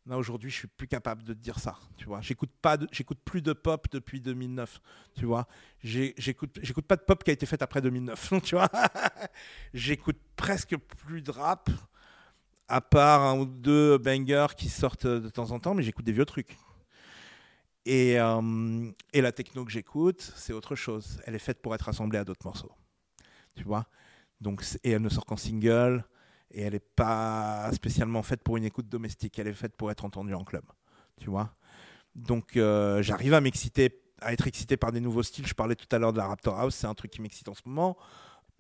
Là 0.07 0.19
aujourd'hui, 0.19 0.51
je 0.51 0.57
suis 0.57 0.69
plus 0.69 0.89
capable 0.89 1.23
de 1.23 1.33
dire 1.33 1.61
ça, 1.61 1.79
tu 1.97 2.07
vois. 2.07 2.21
J'écoute 2.21 2.51
pas, 2.61 2.77
j'écoute 2.91 3.19
plus 3.25 3.41
de 3.41 3.53
pop 3.53 3.87
depuis 3.93 4.21
2009, 4.21 4.81
tu 5.15 5.27
vois. 5.27 5.47
J'écoute, 5.81 6.59
j'écoute 6.61 6.87
pas 6.87 6.97
de 6.97 7.03
pop 7.03 7.23
qui 7.23 7.31
a 7.31 7.33
été 7.33 7.47
faite 7.47 7.63
après 7.63 7.81
2009, 7.81 8.33
tu 8.43 8.57
vois. 8.57 8.69
j'écoute 9.73 10.19
presque 10.35 10.77
plus 10.77 11.23
de 11.23 11.31
rap, 11.31 11.71
à 12.67 12.81
part 12.81 13.23
un 13.23 13.39
ou 13.39 13.45
deux 13.47 13.97
bangers 13.99 14.57
qui 14.57 14.69
sortent 14.69 15.07
de 15.07 15.29
temps 15.29 15.53
en 15.53 15.61
temps, 15.61 15.75
mais 15.75 15.85
j'écoute 15.85 16.05
des 16.05 16.13
vieux 16.13 16.25
trucs. 16.25 16.57
Et, 17.85 18.19
euh, 18.19 18.91
et 19.13 19.21
la 19.21 19.31
techno 19.31 19.65
que 19.65 19.71
j'écoute, 19.71 20.21
c'est 20.37 20.53
autre 20.53 20.75
chose. 20.75 21.21
Elle 21.27 21.37
est 21.37 21.41
faite 21.41 21.63
pour 21.63 21.77
être 21.77 21.89
assemblée 21.89 22.19
à 22.19 22.25
d'autres 22.25 22.45
morceaux, 22.45 22.73
tu 23.55 23.63
vois. 23.63 23.87
Donc, 24.41 24.65
et 24.83 24.91
elle 24.91 25.03
ne 25.03 25.09
sort 25.09 25.27
qu'en 25.27 25.37
single 25.37 26.05
et 26.53 26.63
elle 26.63 26.75
n'est 26.75 26.81
pas 26.81 27.71
spécialement 27.73 28.23
faite 28.23 28.43
pour 28.43 28.57
une 28.57 28.65
écoute 28.65 28.89
domestique, 28.89 29.39
elle 29.39 29.49
est 29.49 29.55
faite 29.55 29.77
pour 29.77 29.91
être 29.91 30.05
entendue 30.05 30.35
en 30.35 30.45
club, 30.45 30.65
tu 31.21 31.31
vois. 31.31 31.55
Donc 32.15 32.57
euh, 32.57 33.03
j'arrive 33.03 33.35
à 33.35 33.41
m'exciter, 33.41 34.03
à 34.21 34.33
être 34.33 34.47
excité 34.47 34.77
par 34.77 34.93
des 34.93 35.01
nouveaux 35.01 35.23
styles. 35.23 35.47
Je 35.47 35.55
parlais 35.55 35.75
tout 35.75 35.87
à 35.91 35.99
l'heure 35.99 36.13
de 36.13 36.19
la 36.19 36.27
Raptor 36.27 36.59
House, 36.59 36.75
c'est 36.75 36.87
un 36.87 36.95
truc 36.95 37.11
qui 37.11 37.23
m'excite 37.23 37.49
en 37.49 37.55
ce 37.55 37.63
moment. 37.65 37.97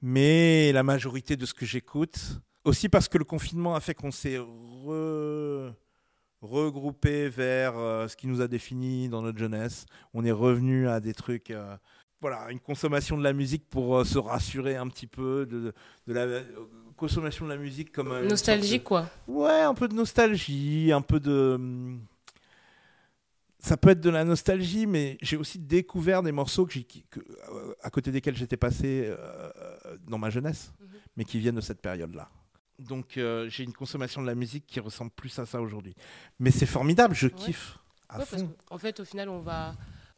Mais 0.00 0.72
la 0.72 0.82
majorité 0.82 1.36
de 1.36 1.46
ce 1.46 1.54
que 1.54 1.66
j'écoute, 1.66 2.40
aussi 2.64 2.88
parce 2.88 3.08
que 3.08 3.18
le 3.18 3.24
confinement 3.24 3.74
a 3.74 3.80
fait 3.80 3.94
qu'on 3.94 4.10
s'est 4.10 4.38
re- 4.38 5.72
regroupé 6.40 7.28
vers 7.28 7.78
euh, 7.78 8.08
ce 8.08 8.16
qui 8.16 8.26
nous 8.26 8.40
a 8.40 8.48
défini 8.48 9.08
dans 9.08 9.22
notre 9.22 9.38
jeunesse. 9.38 9.86
On 10.12 10.24
est 10.24 10.32
revenu 10.32 10.88
à 10.88 10.98
des 10.98 11.14
trucs, 11.14 11.50
euh, 11.50 11.76
voilà, 12.20 12.50
une 12.50 12.58
consommation 12.58 13.16
de 13.16 13.22
la 13.22 13.32
musique 13.32 13.68
pour 13.68 14.04
se 14.04 14.18
rassurer 14.18 14.76
un 14.76 14.88
petit 14.88 15.06
peu 15.06 15.46
de, 15.46 15.72
la 16.06 16.26
consommation 17.06 17.44
de 17.46 17.50
la 17.50 17.56
musique 17.56 17.90
comme 17.92 18.12
euh, 18.12 18.22
une 18.22 18.28
Nostalgique, 18.28 18.84
quoi. 18.84 19.08
ouais, 19.26 19.60
un 19.62 19.74
peu 19.74 19.88
de 19.88 19.94
nostalgie, 19.94 20.92
un 20.92 21.02
peu 21.02 21.18
de. 21.20 21.52
hum, 21.56 22.00
Ça 23.58 23.76
peut 23.76 23.90
être 23.90 24.00
de 24.00 24.10
la 24.10 24.24
nostalgie, 24.24 24.86
mais 24.86 25.18
j'ai 25.22 25.36
aussi 25.36 25.58
découvert 25.58 26.22
des 26.22 26.32
morceaux 26.32 26.66
que 26.66 26.78
que, 27.10 27.20
euh, 27.20 27.74
à 27.82 27.90
côté 27.90 28.10
desquels 28.10 28.36
j'étais 28.36 28.56
passé 28.56 29.04
euh, 29.06 29.50
dans 30.08 30.18
ma 30.18 30.30
jeunesse, 30.30 30.72
Mhm. 30.80 30.86
mais 31.16 31.24
qui 31.24 31.38
viennent 31.38 31.54
de 31.56 31.60
cette 31.60 31.80
période-là. 31.80 32.28
Donc 32.78 33.16
euh, 33.18 33.48
j'ai 33.48 33.62
une 33.64 33.72
consommation 33.72 34.20
de 34.22 34.26
la 34.26 34.34
musique 34.34 34.66
qui 34.66 34.80
ressemble 34.80 35.12
plus 35.12 35.38
à 35.38 35.46
ça 35.46 35.60
aujourd'hui. 35.60 35.94
Mais 36.40 36.50
c'est 36.50 36.66
formidable, 36.66 37.14
je 37.14 37.28
kiffe 37.28 37.78
à 38.08 38.18
Ouais, 38.18 38.24
parce 38.28 38.42
fond. 38.42 38.52
qu'en 38.66 38.78
fait, 38.78 38.98
au 38.98 39.04
final, 39.04 39.28
on 39.28 39.40
va, 39.40 39.74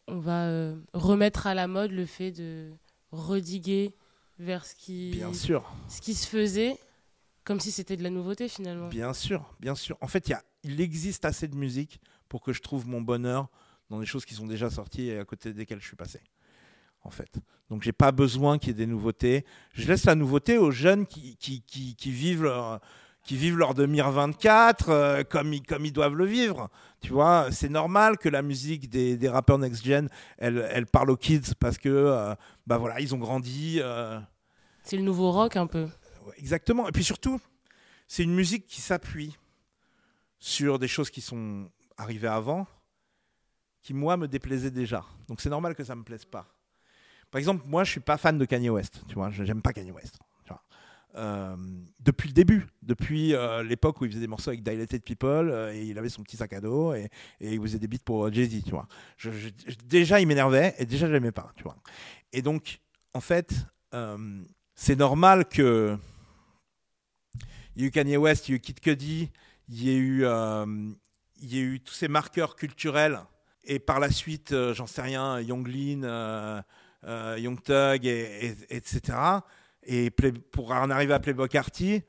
on 0.08 0.18
va 0.20 0.46
euh, 0.46 0.74
remettre 0.94 1.46
à 1.46 1.52
la 1.54 1.66
mode 1.66 1.90
le 1.92 2.06
fait 2.06 2.30
de 2.32 2.70
rediguer 3.12 3.92
vers 4.38 4.64
ce 4.64 4.74
qui, 4.74 5.12
Bien 5.12 5.32
sûr, 5.32 5.70
ce 5.88 6.00
qui 6.00 6.14
se 6.14 6.26
faisait, 6.26 6.76
comme 7.44 7.60
si 7.60 7.70
c'était 7.70 7.96
de 7.96 8.02
la 8.02 8.10
nouveauté 8.10 8.48
finalement. 8.48 8.88
bien 8.88 9.12
sûr, 9.12 9.54
bien 9.60 9.74
sûr. 9.74 9.96
En 10.00 10.08
fait, 10.08 10.26
il 10.28 10.30
y 10.30 10.34
a- 10.34 10.42
il 10.62 10.80
existe 10.80 11.24
assez 11.24 11.46
de 11.48 11.56
musique 11.56 12.00
pour 12.28 12.40
que 12.42 12.52
je 12.52 12.60
trouve 12.62 12.86
mon 12.88 13.00
bonheur 13.00 13.48
dans 13.90 14.00
des 14.00 14.06
choses 14.06 14.24
qui 14.24 14.34
sont 14.34 14.46
déjà 14.46 14.70
sorties 14.70 15.08
et 15.08 15.18
à 15.18 15.24
côté 15.24 15.52
desquelles 15.52 15.80
je 15.80 15.86
suis 15.86 15.96
passé. 15.96 16.20
En 17.02 17.10
fait. 17.10 17.36
Donc 17.68 17.82
j'ai 17.82 17.92
pas 17.92 18.12
besoin 18.12 18.58
qu'il 18.58 18.68
y 18.68 18.70
ait 18.70 18.74
des 18.74 18.86
nouveautés. 18.86 19.44
Je 19.74 19.86
laisse 19.86 20.04
la 20.06 20.14
nouveauté 20.14 20.56
aux 20.56 20.70
jeunes 20.70 21.06
qui, 21.06 21.36
qui, 21.36 21.60
qui, 21.60 21.94
qui 21.96 22.10
vivent 22.10 22.44
leur 22.44 22.80
qui 23.24 23.36
vivent 23.36 23.56
leur 23.56 23.74
2024 23.74 24.88
euh, 24.90 25.24
comme, 25.24 25.52
ils, 25.54 25.62
comme 25.62 25.84
ils 25.86 25.92
doivent 25.92 26.14
le 26.14 26.26
vivre. 26.26 26.68
Tu 27.00 27.12
vois, 27.12 27.48
c'est 27.50 27.68
normal 27.70 28.18
que 28.18 28.28
la 28.28 28.42
musique 28.42 28.88
des, 28.88 29.16
des 29.16 29.28
rappeurs 29.28 29.58
next-gen, 29.58 30.08
elle, 30.38 30.66
elle 30.70 30.86
parle 30.86 31.10
aux 31.10 31.16
kids 31.16 31.54
parce 31.58 31.78
que, 31.78 31.88
euh, 31.88 32.34
bah 32.66 32.78
voilà, 32.78 33.00
ils 33.00 33.14
ont 33.14 33.18
grandi. 33.18 33.78
euh, 33.82 34.20
C'est 34.82 34.96
le 34.96 35.02
nouveau 35.02 35.32
rock 35.32 35.56
un 35.56 35.66
peu. 35.66 35.88
Exactement. 36.36 36.86
Et 36.88 36.92
puis 36.92 37.04
surtout, 37.04 37.40
c'est 38.06 38.22
une 38.22 38.34
musique 38.34 38.66
qui 38.66 38.80
s'appuie 38.80 39.36
sur 40.38 40.78
des 40.78 40.88
choses 40.88 41.10
qui 41.10 41.20
sont 41.22 41.70
arrivées 41.96 42.28
avant, 42.28 42.66
qui 43.82 43.94
moi 43.94 44.16
me 44.16 44.28
déplaisaient 44.28 44.70
déjà. 44.70 45.04
Donc 45.28 45.40
c'est 45.40 45.50
normal 45.50 45.74
que 45.74 45.84
ça 45.84 45.94
me 45.94 46.02
plaise 46.02 46.24
pas. 46.26 46.46
Par 47.30 47.38
exemple, 47.38 47.64
moi 47.66 47.84
je 47.84 47.90
suis 47.90 48.00
pas 48.00 48.16
fan 48.18 48.36
de 48.38 48.44
Kanye 48.44 48.68
West. 48.70 49.02
Tu 49.08 49.14
vois, 49.14 49.30
j'aime 49.30 49.62
pas 49.62 49.72
Kanye 49.72 49.92
West. 49.92 50.18
Euh, 51.16 51.54
depuis 52.00 52.26
le 52.28 52.34
début, 52.34 52.66
depuis 52.82 53.34
euh, 53.34 53.62
l'époque 53.62 54.00
où 54.00 54.04
il 54.04 54.10
faisait 54.10 54.20
des 54.20 54.26
morceaux 54.26 54.50
avec 54.50 54.64
Dilated 54.64 55.00
People 55.04 55.48
euh, 55.48 55.72
et 55.72 55.84
il 55.84 55.96
avait 55.96 56.08
son 56.08 56.24
petit 56.24 56.36
sac 56.36 56.52
à 56.52 56.60
dos 56.60 56.92
et, 56.92 57.08
il 57.40 57.60
faisait 57.60 57.78
des 57.78 57.86
beats 57.86 58.02
pour 58.04 58.32
Jay 58.32 58.46
Z, 58.46 58.64
tu 58.64 58.70
vois. 58.70 58.88
Déjà 59.84 60.18
il 60.18 60.26
m'énervait 60.26 60.74
et 60.78 60.86
déjà 60.86 61.06
je 61.06 61.12
l'aimais 61.12 61.30
pas, 61.30 61.52
tu 61.54 61.62
vois. 61.62 61.76
Et 62.32 62.42
donc 62.42 62.80
en 63.12 63.20
fait, 63.20 63.54
c'est 64.74 64.96
normal 64.96 65.44
que 65.46 65.96
il 67.76 67.82
y 67.82 67.84
a 67.84 67.88
eu 67.88 67.90
Kanye 67.92 68.16
West, 68.16 68.48
il 68.48 68.52
y 68.52 68.54
a 68.54 68.56
eu 68.56 68.60
Kid 68.60 68.80
Cudi, 68.80 69.30
il 69.68 69.84
y 69.84 69.90
a 69.90 69.96
eu, 69.96 70.24
il 71.40 71.54
y 71.54 71.58
a 71.58 71.62
eu 71.62 71.80
tous 71.80 71.94
ces 71.94 72.08
marqueurs 72.08 72.56
culturels. 72.56 73.20
Et 73.62 73.78
par 73.78 74.00
la 74.00 74.10
suite, 74.10 74.52
j'en 74.72 74.88
sais 74.88 75.02
rien, 75.02 75.40
Young 75.40 75.68
Lean, 75.68 76.62
etc. 78.68 79.14
Et 79.86 80.10
Play- 80.10 80.32
pour 80.32 80.70
en 80.72 80.90
arriver 80.90 81.12
à 81.14 81.20
Playboy 81.20 81.48
Carty, 81.48 82.02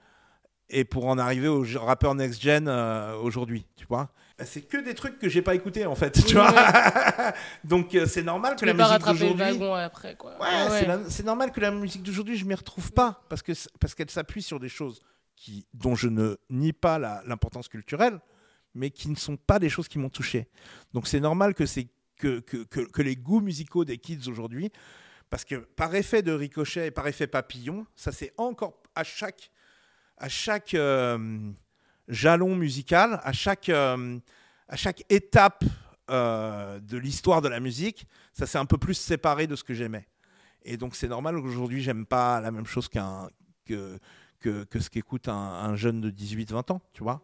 et 0.70 0.84
pour 0.84 1.06
en 1.06 1.18
arriver 1.18 1.48
au 1.48 1.64
rappeur 1.76 2.16
next 2.16 2.42
gen 2.42 2.68
euh, 2.68 3.16
aujourd'hui, 3.18 3.66
tu 3.76 3.86
vois. 3.88 4.10
Bah, 4.40 4.46
C'est 4.46 4.62
que 4.62 4.78
des 4.78 4.96
trucs 4.96 5.20
que 5.20 5.30
j'ai 5.30 5.42
pas 5.44 5.54
écoutés 5.56 5.86
en 5.86 5.94
fait, 5.96 6.12
tu 6.26 6.36
Ouais. 6.36 6.42
vois. 6.42 6.54
Donc 7.64 7.94
euh, 7.96 8.06
c'est 8.08 8.24
normal 8.24 8.56
que 8.56 8.66
la 8.66 8.74
musique 8.74 9.06
d'aujourd'hui. 9.06 9.64
après 9.84 10.16
quoi. 10.16 10.32
Ouais, 10.42 10.70
c'est 10.80 10.88
la- 10.88 11.10
c'est 11.10 11.24
normal 11.26 11.52
que 11.52 11.60
la 11.60 11.72
musique 11.72 12.02
d'aujourd'hui, 12.04 12.36
je 12.38 12.46
m'y 12.46 12.56
retrouve 12.56 12.92
pas 12.92 13.24
parce 13.30 13.42
que 13.44 13.52
parce 13.80 13.94
qu'elle 13.94 14.10
s'appuie 14.10 14.42
sur 14.42 14.60
des 14.60 14.70
choses 14.70 15.02
qui 15.36 15.68
dont 15.74 15.96
je 15.96 16.08
ne 16.08 16.36
nie 16.50 16.74
pas 16.74 16.98
l'importance 17.26 17.68
culturelle, 17.68 18.20
mais 18.74 18.90
qui 18.90 19.08
ne 19.10 19.16
sont 19.16 19.38
pas 19.38 19.60
des 19.60 19.70
choses 19.70 19.88
qui 19.88 20.00
m'ont 20.00 20.10
touché. 20.10 20.48
Donc 20.94 21.08
c'est 21.08 21.20
normal 21.20 21.54
que 21.54 21.66
c'est 21.68 21.88
que, 22.18 22.40
que, 22.40 22.64
que, 22.64 22.80
que 22.80 23.02
les 23.02 23.16
goûts 23.18 23.42
musicaux 23.42 23.86
des 23.86 23.98
kids 23.98 24.30
aujourd'hui, 24.30 24.72
parce 25.36 25.44
que 25.44 25.56
par 25.56 25.94
effet 25.96 26.22
de 26.22 26.32
ricochet 26.32 26.88
et 26.88 26.92
par 26.92 27.06
effet 27.10 27.28
papillon, 27.28 27.86
ça 27.98 28.14
c'est 28.14 28.32
encore 28.38 28.82
à 28.96 29.04
chaque 29.04 29.52
à 30.16 30.30
chaque 30.30 30.74
euh, 30.76 31.52
jalon 32.08 32.56
musical, 32.56 33.20
à 33.22 33.34
chaque 33.34 33.68
euh, 33.68 34.18
à 34.70 34.78
chaque 34.78 35.04
étape 35.10 35.66
euh, 36.10 36.80
de 36.80 36.98
l'histoire 36.98 37.42
de 37.42 37.50
la 37.50 37.60
musique, 37.60 38.08
ça 38.32 38.48
s'est 38.48 38.58
un 38.58 38.66
peu 38.66 38.78
plus 38.78 38.94
séparé 38.94 39.46
de 39.46 39.58
ce 39.58 39.66
que 39.66 39.74
j'aimais. 39.74 40.08
Et 40.64 40.78
donc 40.78 40.96
c'est 40.96 41.10
normal 41.10 41.36
qu'aujourd'hui 41.42 41.84
j'aime 41.84 42.06
pas 42.06 42.40
la 42.40 42.52
même 42.52 42.66
chose 42.66 42.88
qu'un 42.88 43.28
que, 43.66 44.00
que, 44.40 44.80
ce 44.80 44.90
qu'écoute 44.90 45.28
un, 45.28 45.34
un 45.34 45.76
jeune 45.76 46.00
de 46.00 46.12
18-20 46.12 46.72
ans, 46.72 46.82
tu 46.94 47.04
vois. 47.04 47.22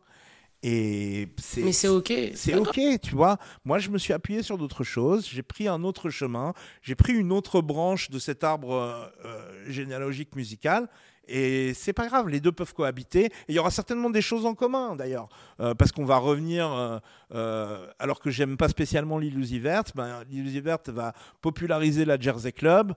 Et 0.64 1.28
Mais 1.58 1.72
c'est 1.72 1.88
ok. 1.88 2.14
c'est 2.36 2.56
ok, 2.56 2.80
tu 3.02 3.16
vois. 3.16 3.38
Moi, 3.66 3.80
je 3.80 3.90
me 3.90 3.98
suis 3.98 4.14
appuyé 4.14 4.44
sur 4.44 4.58
d'autres 4.58 4.84
choses. 4.84 5.28
J'ai 5.28 5.42
pris 5.42 5.68
un 5.68 5.84
autre 5.84 6.10
chemin. 6.10 6.54
J'ai 6.84 6.96
pris 6.96 7.14
une 7.14 7.32
autre 7.32 7.62
branche 7.62 8.12
de 8.12 8.20
cet 8.20 8.44
arbre 8.44 8.74
euh, 8.74 9.06
euh, 9.26 9.72
généalogique 9.72 10.36
musical. 10.36 10.88
Et 11.28 11.74
c'est 11.74 11.94
pas 11.94 12.08
grave, 12.08 12.28
les 12.28 12.40
deux 12.40 12.52
peuvent 12.52 12.74
cohabiter. 12.74 13.26
Et 13.26 13.32
il 13.50 13.56
y 13.56 13.60
aura 13.60 13.72
certainement 13.72 14.10
des 14.10 14.22
choses 14.22 14.46
en 14.46 14.54
commun, 14.54 14.96
d'ailleurs. 14.96 15.30
Euh, 15.60 15.74
parce 15.74 15.92
qu'on 15.92 16.06
va 16.06 16.18
revenir, 16.18 16.72
euh, 16.72 17.00
euh, 17.34 17.88
alors 18.00 18.20
que 18.20 18.30
j'aime 18.30 18.58
pas 18.58 18.68
spécialement 18.68 19.18
Lil 19.18 19.38
Uzi 19.40 19.60
Vert, 19.60 19.84
ben, 19.96 20.24
Lil 20.30 20.46
Uzi 20.46 20.60
Vert 20.60 20.80
va 20.88 21.14
populariser 21.42 22.06
la 22.06 22.20
Jersey 22.20 22.52
Club, 22.52 22.94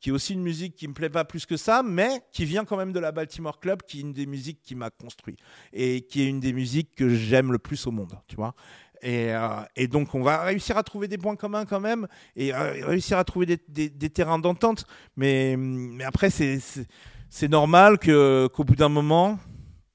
qui 0.00 0.08
est 0.08 0.12
aussi 0.12 0.32
une 0.32 0.42
musique 0.42 0.74
qui 0.74 0.88
me 0.88 0.94
plaît 0.94 1.10
pas 1.10 1.24
plus 1.24 1.44
que 1.46 1.56
ça, 1.56 1.82
mais 1.82 2.22
qui 2.32 2.44
vient 2.44 2.64
quand 2.64 2.76
même 2.76 2.92
de 2.92 3.00
la 3.00 3.12
Baltimore 3.12 3.60
Club, 3.60 3.82
qui 3.82 3.98
est 3.98 4.00
une 4.00 4.14
des 4.14 4.26
musiques 4.26 4.62
qui 4.62 4.74
m'a 4.74 4.90
construit 4.90 5.36
et 5.72 6.02
qui 6.02 6.22
est 6.22 6.26
une 6.26 6.40
des 6.40 6.54
musiques 6.54 6.94
que 6.94 7.08
j'aime 7.10 7.52
le 7.52 7.58
plus 7.58 7.86
au 7.86 7.90
monde, 7.90 8.18
tu 8.26 8.36
vois. 8.36 8.54
Et, 9.02 9.32
euh, 9.34 9.86
donc 9.88 10.14
on 10.14 10.22
va 10.22 10.42
réussir 10.42 10.76
à 10.76 10.82
trouver 10.82 11.08
des 11.08 11.18
points 11.18 11.36
communs 11.36 11.64
quand 11.64 11.80
même 11.80 12.06
et 12.36 12.54
euh, 12.54 12.86
réussir 12.86 13.18
à 13.18 13.24
trouver 13.24 13.46
des, 13.46 14.10
terrains 14.10 14.38
d'entente. 14.38 14.84
Mais, 15.16 15.56
après 16.04 16.30
c'est 16.30 17.48
normal 17.48 17.98
qu'au 17.98 18.64
bout 18.64 18.76
d'un 18.76 18.88
moment, 18.88 19.38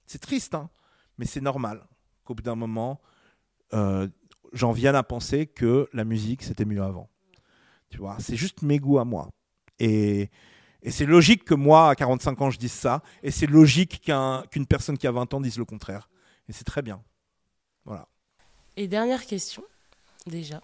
c'est 0.06 0.22
triste, 0.22 0.54
hein, 0.54 0.70
mais 1.18 1.26
c'est 1.26 1.42
normal 1.42 1.82
qu'au 2.24 2.36
bout 2.36 2.44
d'un 2.44 2.56
moment, 2.56 3.02
euh, 3.74 4.08
j'en 4.54 4.72
vienne 4.72 4.96
à 4.96 5.04
penser 5.04 5.48
que 5.48 5.90
la 5.94 6.06
musique 6.06 6.44
c'était 6.44 6.66
mieux 6.66 6.84
avant. 6.84 7.10
Tu 7.90 7.98
vois, 7.98 8.18
c'est 8.20 8.36
juste 8.36 8.62
mes 8.62 8.78
goûts 8.78 9.00
à 9.00 9.06
moi. 9.06 9.32
Et, 9.80 10.30
et 10.82 10.92
c'est 10.92 11.06
logique 11.06 11.44
que 11.46 11.54
moi, 11.54 11.90
à 11.90 11.96
45 11.96 12.42
ans, 12.42 12.50
je 12.50 12.58
dise 12.58 12.72
ça. 12.72 13.02
Et 13.24 13.32
c'est 13.32 13.48
logique 13.48 14.02
qu'un- 14.02 14.44
qu'une 14.52 14.66
personne 14.66 14.98
qui 14.98 15.08
a 15.08 15.12
20 15.12 15.34
ans 15.34 15.42
dise 15.42 15.58
le 15.58 15.66
contraire. 15.66 16.10
Et 16.48 16.54
c'est 16.54 16.64
très 16.64 16.82
bien. 16.82 17.02
Voilà. 17.86 18.08
Et 18.78 18.88
dernière 18.88 19.26
question, 19.26 19.64
déjà. 20.28 20.62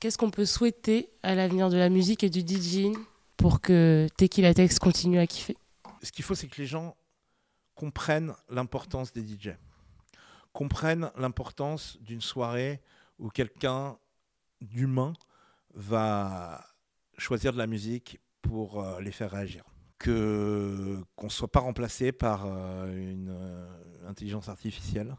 Qu'est-ce 0.00 0.18
qu'on 0.18 0.30
peut 0.30 0.46
souhaiter 0.46 1.08
à 1.22 1.34
l'avenir 1.34 1.68
de 1.70 1.76
la 1.76 1.88
musique 1.88 2.24
et 2.24 2.30
du 2.30 2.40
DJing 2.40 2.96
pour 3.36 3.60
que 3.60 4.08
Tequila 4.16 4.52
Tex 4.54 4.78
continue 4.78 5.18
à 5.18 5.26
kiffer? 5.26 5.56
Ce 6.02 6.10
qu'il 6.10 6.24
faut, 6.24 6.34
c'est 6.34 6.48
que 6.48 6.60
les 6.60 6.66
gens 6.66 6.96
comprennent 7.76 8.34
l'importance 8.48 9.12
des 9.12 9.22
DJ. 9.22 9.50
Comprennent 10.52 11.10
l'importance 11.16 11.96
d'une 12.00 12.20
soirée 12.20 12.80
où 13.18 13.28
quelqu'un 13.30 13.96
d'humain 14.60 15.12
va 15.74 16.64
choisir 17.18 17.52
de 17.52 17.58
la 17.58 17.66
musique 17.66 18.20
pour 18.42 18.82
euh, 18.82 19.00
les 19.00 19.12
faire 19.12 19.30
réagir. 19.30 19.64
Que 19.98 20.98
qu'on 21.14 21.26
ne 21.26 21.30
soit 21.30 21.50
pas 21.50 21.60
remplacé 21.60 22.12
par 22.12 22.44
euh, 22.46 23.12
une 23.12 23.30
euh, 23.30 24.08
intelligence 24.08 24.48
artificielle, 24.48 25.14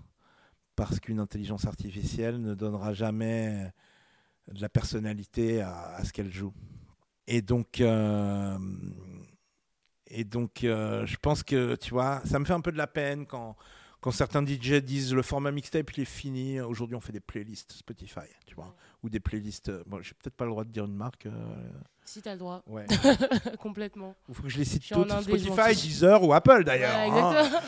parce 0.75 0.99
qu'une 0.99 1.19
intelligence 1.19 1.65
artificielle 1.65 2.41
ne 2.41 2.53
donnera 2.53 2.93
jamais 2.93 3.71
de 4.51 4.61
la 4.61 4.69
personnalité 4.69 5.61
à, 5.61 6.03
ce 6.03 6.11
qu'elle 6.11 6.31
joue. 6.31 6.53
Et 7.27 7.41
donc, 7.41 7.79
et 7.79 7.85
donc 10.25 10.59
je 10.63 11.15
pense 11.17 11.43
que, 11.43 11.75
tu 11.75 11.91
vois, 11.91 12.21
ça 12.25 12.39
me 12.39 12.45
fait 12.45 12.53
un 12.53 12.59
peu 12.59 12.73
de 12.73 12.77
la 12.77 12.87
peine 12.87 13.25
quand, 13.25 13.55
quand 14.01 14.11
certains 14.11 14.45
DJ 14.45 14.81
disent 14.81 15.13
le 15.13 15.21
format 15.21 15.51
mixtape 15.51 15.95
il 15.95 16.01
est 16.01 16.05
fini, 16.05 16.59
aujourd'hui 16.59 16.97
on 16.97 16.99
fait 16.99 17.13
des 17.13 17.21
playlists 17.21 17.71
Spotify, 17.71 18.27
tu 18.45 18.55
vois, 18.55 18.75
ou 19.03 19.09
des 19.09 19.19
playlists. 19.19 19.69
euh, 19.69 19.83
Bon, 19.85 20.01
j'ai 20.01 20.13
peut-être 20.13 20.35
pas 20.35 20.45
le 20.45 20.51
droit 20.51 20.63
de 20.63 20.69
dire 20.71 20.85
une 20.85 20.95
marque. 20.95 21.25
euh, 21.25 21.31
Si 22.05 22.21
t'as 22.21 22.33
le 22.33 22.39
droit, 22.39 22.63
ouais. 22.67 22.85
complètement. 23.59 24.15
Il 24.29 24.35
faut 24.35 24.43
que 24.43 24.49
je 24.49 24.57
les 24.57 24.65
cite 24.65 24.87
toutes 24.87 25.11
Spotify. 25.21 25.75
Deezer 25.75 26.23
ou 26.23 26.33
Apple 26.33 26.63
d'ailleurs. 26.63 26.95
Hein. 26.95 27.05
exactement. 27.41 27.59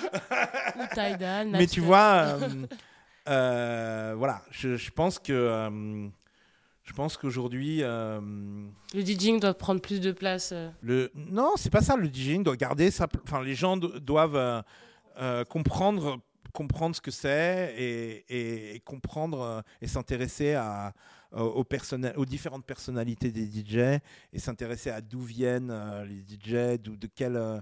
Ou 0.84 0.88
Tidal, 0.94 1.48
Mais 1.52 1.68
tu 1.68 1.80
vois, 1.82 2.38
euh, 2.42 2.50
euh, 3.30 4.14
voilà, 4.18 4.42
je, 4.52 4.76
je 4.76 4.92
pense 4.92 5.20
que 5.20 6.10
Je 6.84 6.94
pense 6.94 7.18
qu'aujourd'hui. 7.18 7.80
euh, 7.82 8.20
Le 8.94 9.02
DJing 9.02 9.40
doit 9.40 9.54
prendre 9.54 9.82
plus 9.82 10.00
de 10.02 10.12
place. 10.12 10.52
euh. 10.54 10.70
le... 10.82 11.12
Non, 11.16 11.54
c'est 11.56 11.70
pas 11.72 11.82
ça. 11.82 11.96
Le 11.96 12.08
DJing 12.08 12.44
doit 12.44 12.56
garder 12.58 12.92
sa. 12.92 13.08
pl- 13.08 13.22
Enfin, 13.24 13.42
les 13.44 13.56
gens 13.56 13.78
do- 13.78 14.00
doivent 14.00 14.64
euh, 15.18 15.44
comprendre, 15.46 16.20
comprendre 16.54 16.96
ce 16.96 17.02
que 17.02 17.12
c'est 17.12 17.74
et, 17.78 18.26
et- 18.30 18.76
et 18.76 18.80
comprendre 18.82 19.64
et 19.82 19.88
s'intéresser 19.88 20.54
à, 20.56 20.94
aux, 21.32 21.64
personna- 21.64 22.16
aux 22.18 22.26
différentes 22.26 22.66
personnalités 22.66 23.32
des 23.32 23.46
DJ 23.46 24.00
et 24.34 24.40
s'intéresser 24.40 24.90
à 24.90 25.02
d'où 25.02 25.22
viennent 25.22 25.72
euh, 25.72 26.06
les 26.06 26.22
DJ, 26.22 26.80
de 26.80 27.08
quel. 27.14 27.36
euh, 27.36 27.60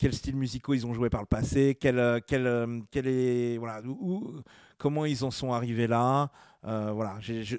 quels 0.00 0.14
styles 0.14 0.36
musicaux 0.36 0.74
ils 0.74 0.86
ont 0.86 0.94
joué 0.94 1.10
par 1.10 1.20
le 1.22 1.26
passé, 1.26 1.76
quel, 1.80 1.98
euh, 1.98 2.20
quel, 2.24 2.46
euh, 2.46 2.80
quel 2.92 3.08
est, 3.08 3.58
voilà, 3.58 3.82
où- 3.84 4.40
comment 4.76 5.04
ils 5.04 5.24
en 5.24 5.32
sont 5.32 5.52
arrivés 5.52 5.88
là. 5.88 6.30
Euh, 6.64 6.92
voilà, 6.92 7.16
je, 7.20 7.58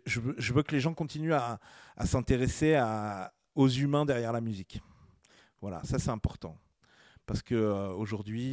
veux, 0.54 0.64
que 0.64 0.72
les 0.72 0.80
gens 0.80 0.94
continuent 0.94 1.34
à, 1.34 1.60
à 1.98 2.06
s'intéresser 2.06 2.82
aux 3.56 3.68
humains 3.68 4.06
derrière 4.06 4.32
la 4.32 4.40
musique. 4.40 4.82
Voilà, 5.60 5.82
ça 5.84 6.00
c'est 6.00 6.12
important. 6.12 6.58
Parce 7.26 7.42
que 7.42 7.56
euh, 7.56 7.94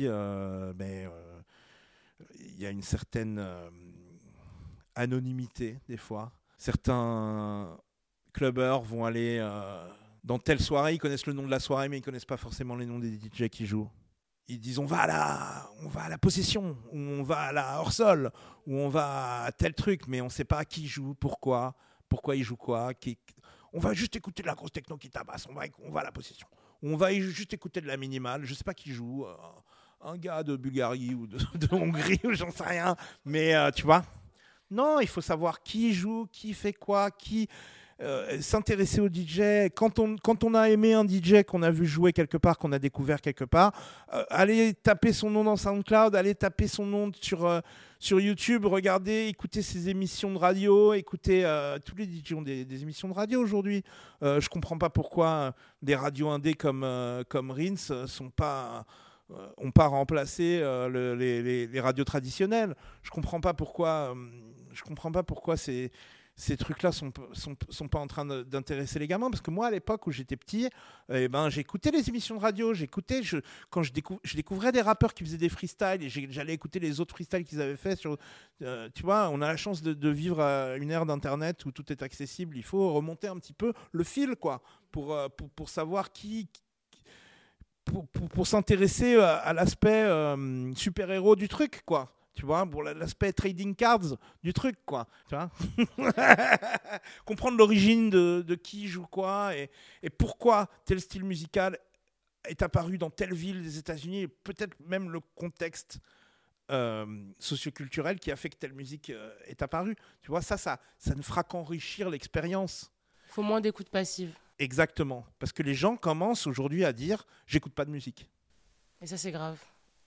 euh, 0.08 0.72
ben, 0.72 1.08
euh, 1.08 1.40
il 2.40 2.58
y 2.60 2.66
a 2.66 2.70
une 2.70 2.82
certaine 2.82 3.38
euh, 3.38 3.70
anonymité 4.96 5.78
des 5.88 5.96
fois. 5.96 6.32
Certains 6.56 7.78
clubbers 8.32 8.80
vont 8.80 9.04
aller 9.04 9.38
euh, 9.40 9.88
dans 10.24 10.38
telle 10.38 10.60
soirée, 10.60 10.94
ils 10.94 10.98
connaissent 10.98 11.26
le 11.26 11.32
nom 11.32 11.44
de 11.44 11.50
la 11.50 11.60
soirée, 11.60 11.88
mais 11.88 11.98
ils 11.98 12.02
connaissent 12.02 12.24
pas 12.24 12.36
forcément 12.36 12.74
les 12.74 12.86
noms 12.86 12.98
des 12.98 13.14
DJ 13.14 13.48
qui 13.48 13.66
jouent. 13.66 13.88
Ils 14.48 14.60
disent 14.60 14.78
on 14.78 14.84
va 14.84 15.00
à 15.00 15.06
la, 15.06 15.70
on 15.82 15.88
va 15.88 16.02
à 16.02 16.08
la 16.08 16.18
possession, 16.18 16.76
ou 16.92 16.98
on 16.98 17.22
va 17.22 17.38
à 17.38 17.52
la 17.52 17.80
hors 17.80 17.92
sol, 17.92 18.30
ou 18.66 18.76
on 18.76 18.88
va 18.88 19.42
à 19.42 19.52
tel 19.52 19.74
truc, 19.74 20.06
mais 20.08 20.20
on 20.20 20.28
sait 20.28 20.44
pas 20.44 20.64
qui 20.64 20.86
joue, 20.86 21.14
pourquoi, 21.14 21.74
pourquoi 22.08 22.36
il 22.36 22.42
joue 22.42 22.56
quoi. 22.56 22.92
On 23.72 23.78
va 23.78 23.92
juste 23.92 24.16
écouter 24.16 24.42
de 24.42 24.48
la 24.48 24.54
grosse 24.54 24.72
techno 24.72 24.96
qui 24.96 25.10
tabasse, 25.10 25.46
on 25.48 25.54
va, 25.54 25.64
on 25.84 25.90
va 25.90 26.00
à 26.00 26.04
la 26.04 26.12
possession. 26.12 26.46
On 26.82 26.96
va 26.96 27.12
juste 27.12 27.54
écouter 27.54 27.80
de 27.80 27.86
la 27.86 27.96
minimale, 27.96 28.44
je 28.44 28.54
sais 28.54 28.64
pas 28.64 28.74
qui 28.74 28.92
joue, 28.92 29.26
euh, 29.26 29.34
un 30.00 30.16
gars 30.16 30.42
de 30.42 30.56
Bulgarie 30.56 31.14
ou 31.14 31.26
de, 31.26 31.38
de 31.54 31.74
Hongrie, 31.74 32.20
ou 32.24 32.32
j'en 32.32 32.50
sais 32.50 32.64
rien, 32.64 32.96
mais 33.24 33.54
euh, 33.54 33.70
tu 33.70 33.82
vois. 33.82 34.04
Non, 34.70 35.00
il 35.00 35.08
faut 35.08 35.20
savoir 35.20 35.62
qui 35.62 35.92
joue, 35.92 36.26
qui 36.32 36.52
fait 36.52 36.72
quoi, 36.72 37.10
qui 37.10 37.48
euh, 38.02 38.42
s'intéresser 38.42 39.00
au 39.00 39.08
DJ. 39.08 39.70
Quand 39.74 39.98
on, 39.98 40.54
a 40.54 40.68
aimé 40.68 40.92
un 40.92 41.06
DJ 41.08 41.44
qu'on 41.44 41.62
a 41.62 41.70
vu 41.70 41.86
jouer 41.86 42.12
quelque 42.12 42.36
part, 42.36 42.58
qu'on 42.58 42.72
a 42.72 42.78
découvert 42.78 43.22
quelque 43.22 43.44
part, 43.44 43.72
euh, 44.12 44.22
allez 44.28 44.74
taper 44.74 45.14
son 45.14 45.30
nom 45.30 45.44
dans 45.44 45.56
SoundCloud, 45.56 46.14
allez 46.14 46.34
taper 46.34 46.66
son 46.68 46.84
nom 46.84 47.10
sur, 47.18 47.46
euh, 47.46 47.60
YouTube, 48.10 48.66
regardez, 48.66 49.28
écoutez 49.28 49.62
ses 49.62 49.88
émissions 49.88 50.30
de 50.30 50.36
radio, 50.36 50.92
écoutez, 50.92 51.42
tous 51.86 51.96
les 51.96 52.04
DJ 52.04 52.34
ont 52.34 52.42
des, 52.42 52.82
émissions 52.82 53.08
de 53.08 53.14
radio 53.14 53.40
aujourd'hui. 53.40 53.82
Je 54.20 54.48
comprends 54.50 54.76
pas 54.76 54.90
pourquoi 54.90 55.54
des 55.80 55.96
radios 55.96 56.28
indés 56.28 56.52
comme, 56.52 56.86
comme 57.30 57.50
Rins 57.50 58.06
sont 58.06 58.28
pas 58.28 58.84
euh, 59.32 59.48
ont 59.58 59.72
pas 59.72 59.88
remplacé 59.88 60.60
euh, 60.62 60.88
le- 60.88 61.16
les, 61.16 61.80
radios 61.80 62.04
traditionnelles. 62.04 62.76
Je 63.02 63.10
comprends 63.10 63.40
pas 63.40 63.54
pourquoi. 63.54 64.14
euh, 64.14 64.14
je 64.72 64.82
comprends 64.82 65.10
pas 65.10 65.24
pourquoi 65.24 65.56
ces, 65.56 65.90
trucs-là 66.58 66.92
sont, 66.92 67.12
sont, 67.32 67.88
pas 67.88 67.98
en 67.98 68.06
train 68.06 68.24
d'intéresser 68.44 69.00
les 69.00 69.08
gamins. 69.08 69.28
Parce 69.30 69.40
que 69.40 69.50
moi, 69.50 69.66
à 69.66 69.70
l'époque 69.72 70.06
où 70.06 70.12
j'étais 70.12 70.36
petit, 70.36 70.68
eh 71.12 71.26
ben, 71.28 71.48
j'écoutais 71.48 71.90
les 71.90 72.08
émissions 72.08 72.36
de 72.36 72.40
radio. 72.40 72.72
J'écoutais, 72.72 73.22
quand 73.70 73.82
je, 73.82 73.92
décou- 73.92 74.20
je 74.22 74.36
découvrais 74.36 74.70
des 74.70 74.82
rappeurs 74.82 75.14
qui 75.14 75.24
faisaient 75.24 75.38
des 75.38 75.48
freestyles 75.48 76.08
j'allais 76.30 76.52
écouter 76.52 76.78
les 76.78 77.00
autres 77.00 77.14
freestyles 77.14 77.42
qu'ils 77.42 77.60
avaient 77.62 77.76
fait. 77.76 77.96
Sur, 77.96 78.18
tu 78.60 79.02
vois, 79.02 79.30
on 79.30 79.40
a 79.40 79.48
la 79.48 79.56
chance 79.56 79.82
de, 79.82 80.10
vivre 80.10 80.40
une 80.78 80.90
ère 80.90 81.06
d'internet 81.06 81.64
où 81.64 81.72
tout 81.72 81.90
est 81.90 82.02
accessible. 82.02 82.56
Il 82.58 82.64
faut 82.64 82.92
remonter 82.92 83.28
un 83.28 83.38
petit 83.38 83.54
peu 83.54 83.72
le 83.90 84.04
fil, 84.04 84.36
quoi, 84.36 84.62
pour, 84.92 85.16
pour 85.56 85.70
savoir 85.70 86.12
qui, 86.12 86.48
pour, 87.86 88.28
pour- 88.28 88.46
s'intéresser 88.46 89.16
à, 89.16 89.36
à 89.36 89.52
l'aspect 89.52 90.02
euh, 90.04 90.74
super-héros 90.74 91.36
du 91.36 91.48
truc, 91.48 91.82
quoi. 91.86 92.12
Tu 92.34 92.44
vois, 92.44 92.66
pour 92.66 92.82
la- 92.82 92.92
l'aspect 92.92 93.32
trading 93.32 93.74
cards 93.74 94.18
du 94.42 94.52
truc, 94.52 94.76
quoi. 94.84 95.06
Tu 95.28 95.34
vois 95.34 95.50
Comprendre 97.24 97.56
l'origine 97.56 98.10
de, 98.10 98.44
de 98.46 98.54
qui 98.54 98.88
joue 98.88 99.06
quoi 99.06 99.56
et, 99.56 99.70
et 100.02 100.10
pourquoi 100.10 100.68
tel 100.84 101.00
style 101.00 101.24
musical 101.24 101.78
est 102.48 102.62
apparu 102.62 102.98
dans 102.98 103.10
telle 103.10 103.34
ville 103.34 103.62
des 103.62 103.78
États-Unis 103.78 104.22
et 104.22 104.28
peut-être 104.28 104.76
même 104.86 105.10
le 105.10 105.20
contexte 105.34 105.98
euh, 106.70 107.06
socioculturel 107.38 108.18
qui 108.18 108.30
a 108.30 108.36
fait 108.36 108.50
que 108.50 108.56
telle 108.56 108.72
musique 108.74 109.10
euh, 109.10 109.32
est 109.46 109.62
apparue. 109.62 109.96
Tu 110.22 110.28
vois, 110.30 110.42
ça, 110.42 110.56
ça, 110.56 110.78
ça 110.98 111.14
ne 111.14 111.22
fera 111.22 111.42
qu'enrichir 111.42 112.10
l'expérience. 112.10 112.90
Il 113.28 113.32
faut 113.32 113.42
moins 113.42 113.60
d'écoute 113.60 113.88
passive. 113.88 114.32
Exactement. 114.58 115.24
Parce 115.38 115.52
que 115.52 115.62
les 115.62 115.74
gens 115.74 115.96
commencent 115.96 116.46
aujourd'hui 116.46 116.84
à 116.84 116.92
dire 116.92 117.26
j'écoute 117.46 117.72
pas 117.74 117.84
de 117.84 117.90
musique. 117.90 118.28
Et 119.00 119.06
ça, 119.06 119.16
c'est 119.16 119.30
grave. 119.32 119.58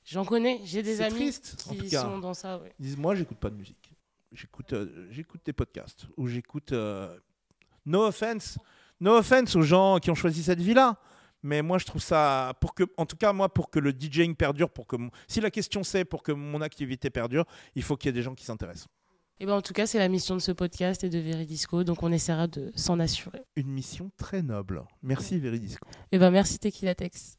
J'en 0.06 0.26
connais, 0.26 0.62
j'ai 0.64 0.82
des 0.82 1.02
amis 1.02 1.16
triste, 1.16 1.56
qui 1.80 1.90
sont 1.90 2.18
dans 2.18 2.34
ça. 2.34 2.58
ouais. 2.58 2.74
Ils 2.80 2.86
disent 2.88 2.98
moi 2.98 3.14
j'écoute 3.16 3.38
pas 3.38 3.50
de 3.50 3.56
musique. 3.56 3.92
J'écoute 4.32 4.74
euh, 4.74 5.08
j'écoute 5.12 5.42
des 5.46 5.54
podcasts 5.54 6.06
ou 6.18 6.28
j'écoute 6.28 6.72
euh, 6.72 7.16
no 7.86 8.06
offense 8.06 8.58
no 9.00 9.18
offense 9.18 9.56
aux 9.56 9.62
gens 9.62 9.98
qui 10.00 10.10
ont 10.12 10.16
choisi 10.16 10.44
cette 10.44 10.62
vie 10.62 10.74
là. 10.74 10.98
Mais 11.44 11.62
moi 11.62 11.78
je 11.78 11.86
trouve 11.86 12.02
ça 12.02 12.54
pour 12.60 12.74
que 12.74 12.84
en 12.98 13.06
tout 13.06 13.16
cas 13.18 13.34
moi 13.34 13.54
pour 13.54 13.70
que 13.70 13.80
le 13.80 13.92
DJing 13.92 14.36
perdure 14.36 14.70
pour 14.70 14.88
que 14.88 14.96
mon- 14.98 15.12
si 15.28 15.40
la 15.42 15.50
question 15.52 15.84
c'est 15.84 16.06
pour 16.06 16.22
que 16.24 16.32
mon 16.32 16.62
activité 16.62 17.10
perdure, 17.10 17.46
il 17.76 17.84
faut 17.84 17.96
qu'il 17.98 18.08
y 18.08 18.10
ait 18.10 18.14
des 18.14 18.24
gens 18.24 18.36
qui 18.36 18.46
s'intéressent. 18.46 18.88
Et 19.42 19.46
ben 19.46 19.54
en 19.54 19.62
tout 19.62 19.74
cas, 19.74 19.88
c'est 19.88 20.00
la 20.00 20.10
mission 20.10 20.36
de 20.36 20.42
ce 20.42 20.52
podcast 20.52 21.04
et 21.06 21.10
de 21.10 21.18
Veridisco, 21.18 21.86
donc 21.86 22.04
on 22.04 22.12
essaiera 22.12 22.48
de 22.48 22.74
s'en 22.76 23.00
assurer. 23.00 23.42
Une 23.56 23.70
mission 23.70 24.12
très 24.18 24.42
noble. 24.42 24.84
Merci 25.02 25.40
Veridisco. 25.40 25.88
Et 26.12 26.20
ben 26.20 26.30
merci 26.30 26.60
Tequila 26.60 26.94
Tex. 26.94 27.38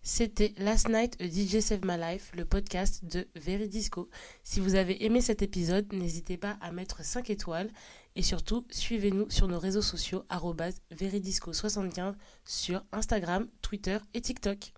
C'était 0.00 0.54
Last 0.58 0.88
Night 0.88 1.20
a 1.20 1.26
DJ 1.26 1.60
Save 1.60 1.80
My 1.84 1.98
Life, 1.98 2.30
le 2.34 2.44
podcast 2.44 3.04
de 3.04 3.26
Veridisco. 3.34 4.08
Si 4.44 4.60
vous 4.60 4.76
avez 4.76 5.04
aimé 5.04 5.20
cet 5.20 5.42
épisode, 5.42 5.92
n'hésitez 5.92 6.36
pas 6.36 6.56
à 6.60 6.70
mettre 6.70 7.04
5 7.04 7.28
étoiles 7.30 7.70
et 8.14 8.22
surtout 8.22 8.64
suivez-nous 8.70 9.28
sur 9.28 9.48
nos 9.48 9.58
réseaux 9.58 9.82
sociaux 9.82 10.24
arobase 10.28 10.80
veridisco75 10.92 12.14
sur 12.44 12.82
Instagram, 12.92 13.48
Twitter 13.60 13.98
et 14.14 14.20
TikTok. 14.20 14.72